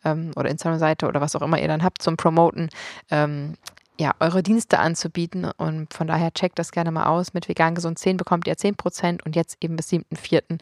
[0.05, 2.69] Ähm, oder Instagram-Seite oder was auch immer ihr dann habt zum Promoten.
[3.09, 3.55] Ähm,
[3.99, 7.33] ja, eure Dienste anzubieten und von daher checkt das gerne mal aus.
[7.33, 10.59] Mit Vegan Gesund 10 bekommt ihr 10% und jetzt eben bis 7.4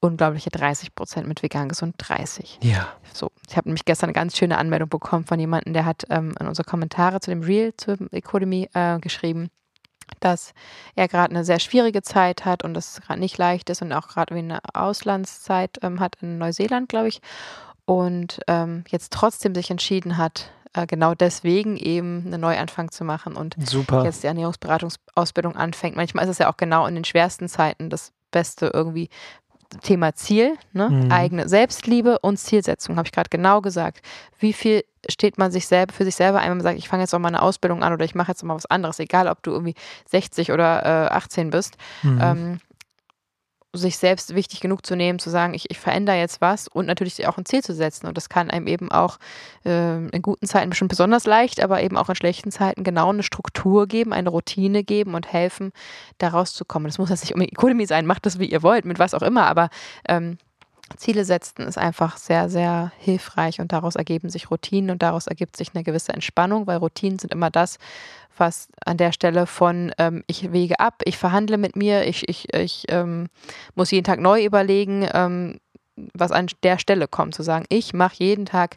[0.00, 2.58] unglaubliche 30 Prozent mit vegan gesund 30.
[2.62, 2.88] Ja.
[3.12, 6.34] So, ich habe nämlich gestern eine ganz schöne Anmeldung bekommen von jemandem, der hat ähm,
[6.38, 9.50] in unsere Kommentare zu dem Reel zur Economy äh, geschrieben,
[10.20, 10.52] dass
[10.94, 14.08] er gerade eine sehr schwierige Zeit hat und es gerade nicht leicht ist und auch
[14.08, 17.20] gerade wie eine Auslandszeit ähm, hat in Neuseeland, glaube ich,
[17.86, 23.36] und ähm, jetzt trotzdem sich entschieden hat, äh, genau deswegen eben einen Neuanfang zu machen
[23.36, 24.04] und Super.
[24.04, 25.96] jetzt die Ernährungsberatungsausbildung anfängt.
[25.96, 29.08] Manchmal ist es ja auch genau in den schwersten Zeiten das Beste irgendwie
[29.82, 30.90] Thema Ziel, ne?
[30.90, 31.12] Mhm.
[31.12, 34.02] eigene Selbstliebe und Zielsetzung, habe ich gerade genau gesagt.
[34.38, 37.02] Wie viel steht man sich selber für sich selber ein, wenn man sagt, ich fange
[37.02, 39.42] jetzt auch mal eine Ausbildung an oder ich mache jetzt mal was anderes, egal ob
[39.42, 39.74] du irgendwie
[40.10, 41.76] 60 oder äh, 18 bist.
[42.02, 42.18] Mhm.
[42.22, 42.60] Ähm,
[43.74, 47.26] sich selbst wichtig genug zu nehmen, zu sagen, ich, ich verändere jetzt was und natürlich
[47.26, 48.06] auch ein Ziel zu setzen.
[48.06, 49.18] Und das kann einem eben auch
[49.64, 53.22] äh, in guten Zeiten bestimmt besonders leicht, aber eben auch in schlechten Zeiten genau eine
[53.22, 55.72] Struktur geben, eine Routine geben und helfen,
[56.18, 56.88] da rauszukommen.
[56.88, 59.22] Das muss jetzt nicht um Economy sein, macht das wie ihr wollt, mit was auch
[59.22, 59.68] immer, aber
[60.08, 60.38] ähm,
[60.96, 65.56] Ziele setzen ist einfach sehr, sehr hilfreich und daraus ergeben sich Routinen und daraus ergibt
[65.56, 67.78] sich eine gewisse Entspannung, weil Routinen sind immer das,
[68.36, 72.52] was an der Stelle von ähm, ich wege ab, ich verhandle mit mir, ich, ich,
[72.52, 73.28] ich ähm,
[73.74, 75.58] muss jeden Tag neu überlegen, ähm,
[76.12, 78.76] was an der Stelle kommt, zu sagen, ich mache jeden Tag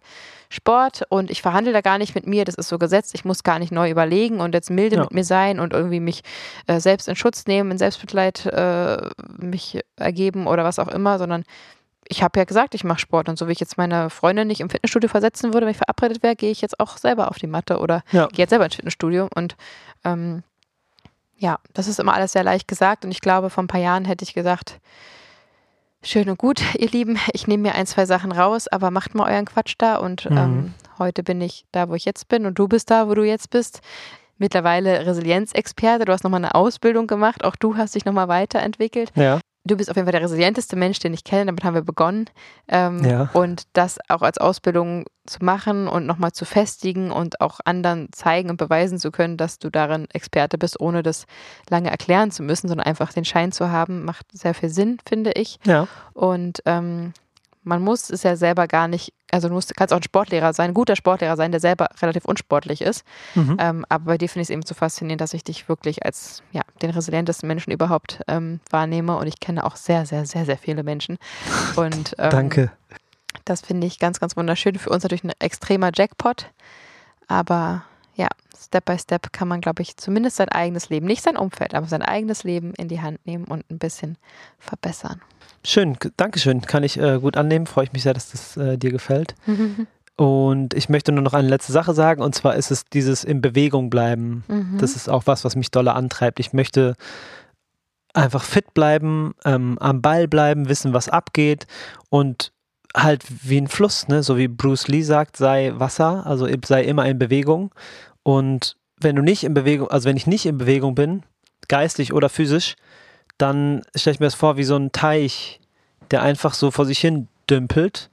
[0.49, 3.43] Sport und ich verhandle da gar nicht mit mir, das ist so gesetzt, ich muss
[3.43, 5.01] gar nicht neu überlegen und jetzt milde ja.
[5.01, 6.21] mit mir sein und irgendwie mich
[6.67, 9.09] äh, selbst in Schutz nehmen, in Selbstmitleid äh,
[9.39, 11.43] mich ergeben oder was auch immer, sondern
[12.09, 14.61] ich habe ja gesagt, ich mache Sport und so wie ich jetzt meine Freundin nicht
[14.61, 17.47] im Fitnessstudio versetzen würde, wenn ich verabredet wäre, gehe ich jetzt auch selber auf die
[17.47, 18.27] Matte oder ja.
[18.27, 19.55] gehe jetzt selber ins Fitnessstudio und
[20.03, 20.43] ähm,
[21.37, 24.05] ja, das ist immer alles sehr leicht gesagt und ich glaube, vor ein paar Jahren
[24.05, 24.79] hätte ich gesagt,
[26.01, 29.31] schön und gut, ihr Lieben, ich nehme mir ein, zwei Sachen raus, aber macht mal
[29.31, 30.37] euren Quatsch da und mhm.
[30.37, 33.23] ähm, heute bin ich da, wo ich jetzt bin und du bist da, wo du
[33.23, 33.81] jetzt bist.
[34.39, 39.11] Mittlerweile Resilienzexperte, du hast nochmal eine Ausbildung gemacht, auch du hast dich nochmal weiterentwickelt.
[39.15, 41.47] Ja du bist auf jeden Fall der resilienteste Mensch, den ich kenne.
[41.47, 42.25] Damit haben wir begonnen.
[42.67, 43.29] Ähm, ja.
[43.33, 48.49] Und das auch als Ausbildung zu machen und nochmal zu festigen und auch anderen zeigen
[48.49, 51.25] und beweisen zu können, dass du darin Experte bist, ohne das
[51.69, 55.31] lange erklären zu müssen, sondern einfach den Schein zu haben, macht sehr viel Sinn, finde
[55.33, 55.59] ich.
[55.65, 55.87] Ja.
[56.13, 57.13] Und ähm,
[57.67, 60.71] man muss es ja selber gar nicht, also du musst, kannst auch ein Sportlehrer sein,
[60.71, 63.03] ein guter Sportlehrer sein, der selber relativ unsportlich ist.
[63.35, 63.57] Mhm.
[63.59, 66.43] Ähm, aber bei dir finde ich es eben so faszinierend, dass ich dich wirklich als
[66.51, 69.17] ja, den resilientesten Menschen überhaupt ähm, wahrnehme.
[69.17, 71.17] Und ich kenne auch sehr, sehr, sehr, sehr viele Menschen.
[71.75, 72.71] Und, ähm, Danke.
[73.45, 74.77] Das finde ich ganz, ganz wunderschön.
[74.77, 76.47] Für uns natürlich ein extremer Jackpot.
[77.27, 77.83] Aber
[78.17, 78.27] ja,
[78.57, 81.87] Step by Step kann man, glaube ich, zumindest sein eigenes Leben, nicht sein Umfeld, aber
[81.87, 84.17] sein eigenes Leben in die Hand nehmen und ein bisschen
[84.59, 85.21] verbessern.
[85.63, 86.61] Schön, Dankeschön.
[86.61, 87.67] Kann ich äh, gut annehmen.
[87.67, 89.35] Freue ich mich sehr, dass das äh, dir gefällt.
[89.45, 89.87] Mhm.
[90.19, 93.39] Und ich möchte nur noch eine letzte Sache sagen, und zwar ist es dieses in
[93.39, 94.43] Bewegung bleiben.
[94.47, 94.79] Mhm.
[94.79, 96.39] Das ist auch was, was mich doller antreibt.
[96.39, 96.95] Ich möchte
[98.15, 101.67] einfach fit bleiben, ähm, am Ball bleiben, wissen, was abgeht
[102.09, 102.51] und
[102.95, 104.23] halt wie ein Fluss, ne?
[104.23, 107.71] so wie Bruce Lee sagt, sei Wasser, also sei immer in Bewegung.
[108.27, 111.23] Und wenn du nicht in Bewegung, also wenn ich nicht in Bewegung bin,
[111.69, 112.75] geistig oder physisch,
[113.37, 115.61] dann stelle ich mir das vor wie so ein Teich,
[116.11, 118.09] der einfach so vor sich hin dümpelt.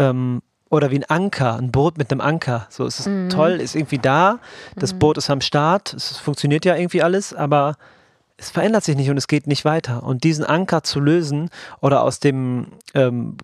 [0.00, 2.66] Ähm, oder wie ein Anker, ein Boot mit einem Anker.
[2.70, 3.28] So, es ist mhm.
[3.28, 4.40] toll, ist irgendwie da.
[4.74, 4.98] Das mhm.
[4.98, 7.76] Boot ist am Start, es funktioniert ja irgendwie alles, aber
[8.38, 10.02] es verändert sich nicht und es geht nicht weiter.
[10.02, 11.50] Und diesen Anker zu lösen
[11.80, 13.36] oder aus dem ähm,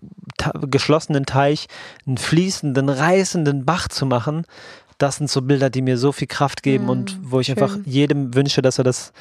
[0.69, 1.67] geschlossenen Teich
[2.05, 4.45] einen fließenden, reißenden Bach zu machen,
[4.97, 7.57] das sind so Bilder, die mir so viel Kraft geben mhm, und wo ich schön.
[7.57, 9.13] einfach jedem wünsche, dass er das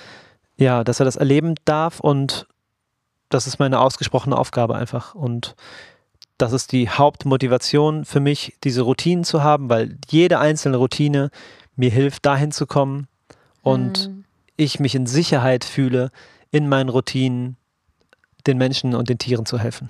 [0.56, 2.46] ja, dass er das erleben darf und
[3.28, 5.14] das ist meine ausgesprochene Aufgabe einfach.
[5.14, 5.56] Und
[6.38, 11.30] das ist die Hauptmotivation für mich, diese Routinen zu haben, weil jede einzelne Routine
[11.76, 13.08] mir hilft, dahin zu kommen
[13.62, 14.24] und mhm.
[14.56, 16.10] ich mich in Sicherheit fühle,
[16.50, 17.56] in meinen Routinen
[18.46, 19.88] den Menschen und den Tieren zu helfen.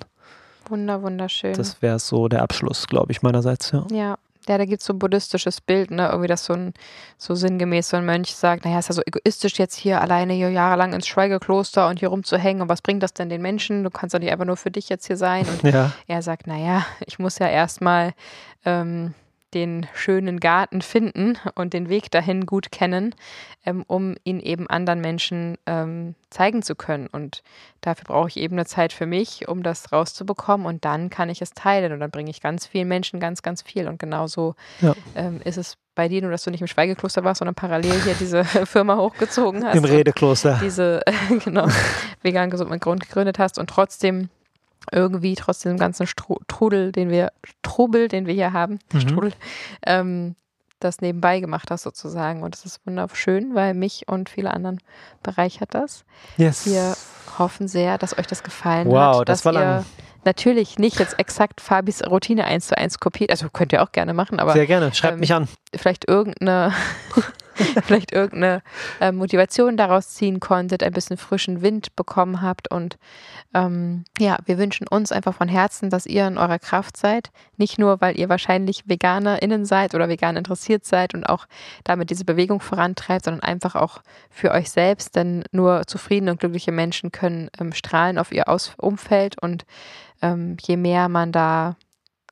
[0.69, 1.53] Wunder, wunderschön.
[1.53, 3.85] Das wäre so der Abschluss, glaube ich, meinerseits, ja.
[3.91, 6.07] Ja, ja, da gibt es so ein buddhistisches Bild, ne?
[6.07, 6.73] Irgendwie, dass so ein,
[7.17, 10.49] so sinngemäß so ein Mönch sagt, naja, ist ja so egoistisch jetzt hier alleine hier
[10.49, 13.83] jahrelang ins Schweigekloster und hier rumzuhängen und was bringt das denn den Menschen?
[13.83, 15.45] Du kannst doch nicht einfach nur für dich jetzt hier sein.
[15.47, 15.91] Und ja.
[16.07, 18.13] er sagt, naja, ich muss ja erstmal
[18.65, 19.13] ähm,
[19.53, 23.15] den schönen Garten finden und den Weg dahin gut kennen,
[23.65, 27.07] ähm, um ihn eben anderen Menschen ähm, zeigen zu können.
[27.07, 27.43] Und
[27.81, 31.41] dafür brauche ich eben eine Zeit für mich, um das rauszubekommen und dann kann ich
[31.41, 33.87] es teilen und dann bringe ich ganz vielen Menschen ganz, ganz viel.
[33.87, 34.95] Und genauso ja.
[35.15, 38.15] ähm, ist es bei dir, nur dass du nicht im Schweigekloster warst, sondern parallel hier
[38.15, 39.75] diese Firma hochgezogen hast.
[39.75, 40.59] Im Redekloster.
[40.61, 41.01] Diese,
[41.43, 41.67] genau,
[42.21, 44.29] vegan gesund mit Grund gegründet hast und trotzdem
[44.91, 47.31] irgendwie trotz diesem ganzen Strudel, den wir,
[47.61, 48.99] Trubel, den wir hier haben, mhm.
[48.99, 49.33] Strudel,
[49.85, 50.35] ähm,
[50.79, 52.43] das nebenbei gemacht hast sozusagen.
[52.43, 54.79] Und das ist wunderschön, weil mich und viele anderen
[55.21, 56.03] bereichert das.
[56.37, 56.65] Yes.
[56.65, 56.95] Wir
[57.39, 59.29] hoffen sehr, dass euch das gefallen wow, hat.
[59.29, 59.85] das war lang.
[60.25, 63.31] Natürlich nicht jetzt exakt Fabis Routine eins zu eins kopiert.
[63.31, 64.53] Also könnt ihr auch gerne machen, aber.
[64.53, 65.49] Sehr gerne, schreibt ähm, mich an.
[65.75, 66.73] Vielleicht irgendeine
[67.83, 68.61] vielleicht irgendeine
[68.99, 72.71] äh, Motivation daraus ziehen konntet, ein bisschen frischen Wind bekommen habt.
[72.71, 72.97] Und
[73.53, 77.31] ähm, ja, wir wünschen uns einfach von Herzen, dass ihr in eurer Kraft seid.
[77.57, 81.47] Nicht nur, weil ihr wahrscheinlich VeganerInnen seid oder vegan interessiert seid und auch
[81.83, 85.15] damit diese Bewegung vorantreibt, sondern einfach auch für euch selbst.
[85.15, 89.41] Denn nur zufriedene und glückliche Menschen können ähm, strahlen auf ihr Aus Umfeld.
[89.41, 89.65] Und
[90.21, 91.75] ähm, je mehr man da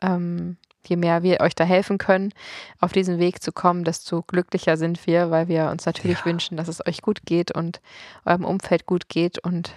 [0.01, 2.33] ähm, je mehr wir euch da helfen können,
[2.79, 6.25] auf diesen Weg zu kommen, desto glücklicher sind wir, weil wir uns natürlich ja.
[6.25, 7.81] wünschen, dass es euch gut geht und
[8.25, 9.39] eurem Umfeld gut geht.
[9.39, 9.71] Und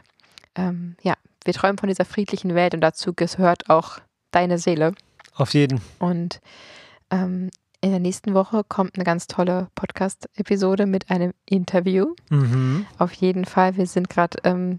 [0.55, 1.15] ähm, ja,
[1.45, 3.99] wir träumen von dieser friedlichen Welt und dazu gehört auch
[4.31, 4.95] deine Seele.
[5.35, 5.81] Auf jeden.
[5.99, 6.41] Und
[7.11, 7.51] ähm,
[7.81, 12.15] in der nächsten Woche kommt eine ganz tolle Podcast-Episode mit einem Interview.
[12.31, 12.87] Mhm.
[12.99, 13.77] Auf jeden Fall.
[13.77, 14.79] Wir sind gerade ähm,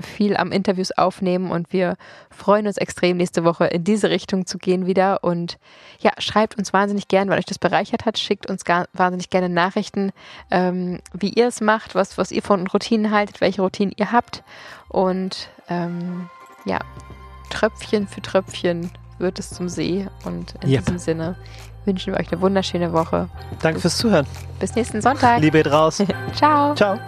[0.00, 1.96] viel am Interviews aufnehmen und wir
[2.30, 5.22] freuen uns extrem, nächste Woche in diese Richtung zu gehen wieder.
[5.22, 5.58] Und
[6.00, 8.18] ja, schreibt uns wahnsinnig gerne, weil euch das bereichert hat.
[8.18, 10.12] Schickt uns gar, wahnsinnig gerne Nachrichten,
[10.50, 14.42] ähm, wie ihr es macht, was, was ihr von Routinen haltet, welche Routinen ihr habt.
[14.88, 16.28] Und ähm,
[16.64, 16.78] ja,
[17.50, 20.06] Tröpfchen für Tröpfchen wird es zum See.
[20.24, 20.84] Und in yep.
[20.84, 21.36] diesem Sinne
[21.84, 23.28] wünschen wir euch eine wunderschöne Woche.
[23.60, 24.26] Danke fürs Zuhören.
[24.60, 25.40] Bis nächsten Sonntag.
[25.40, 26.02] Liebe raus.
[26.34, 26.74] Ciao.
[26.74, 26.98] Ciao.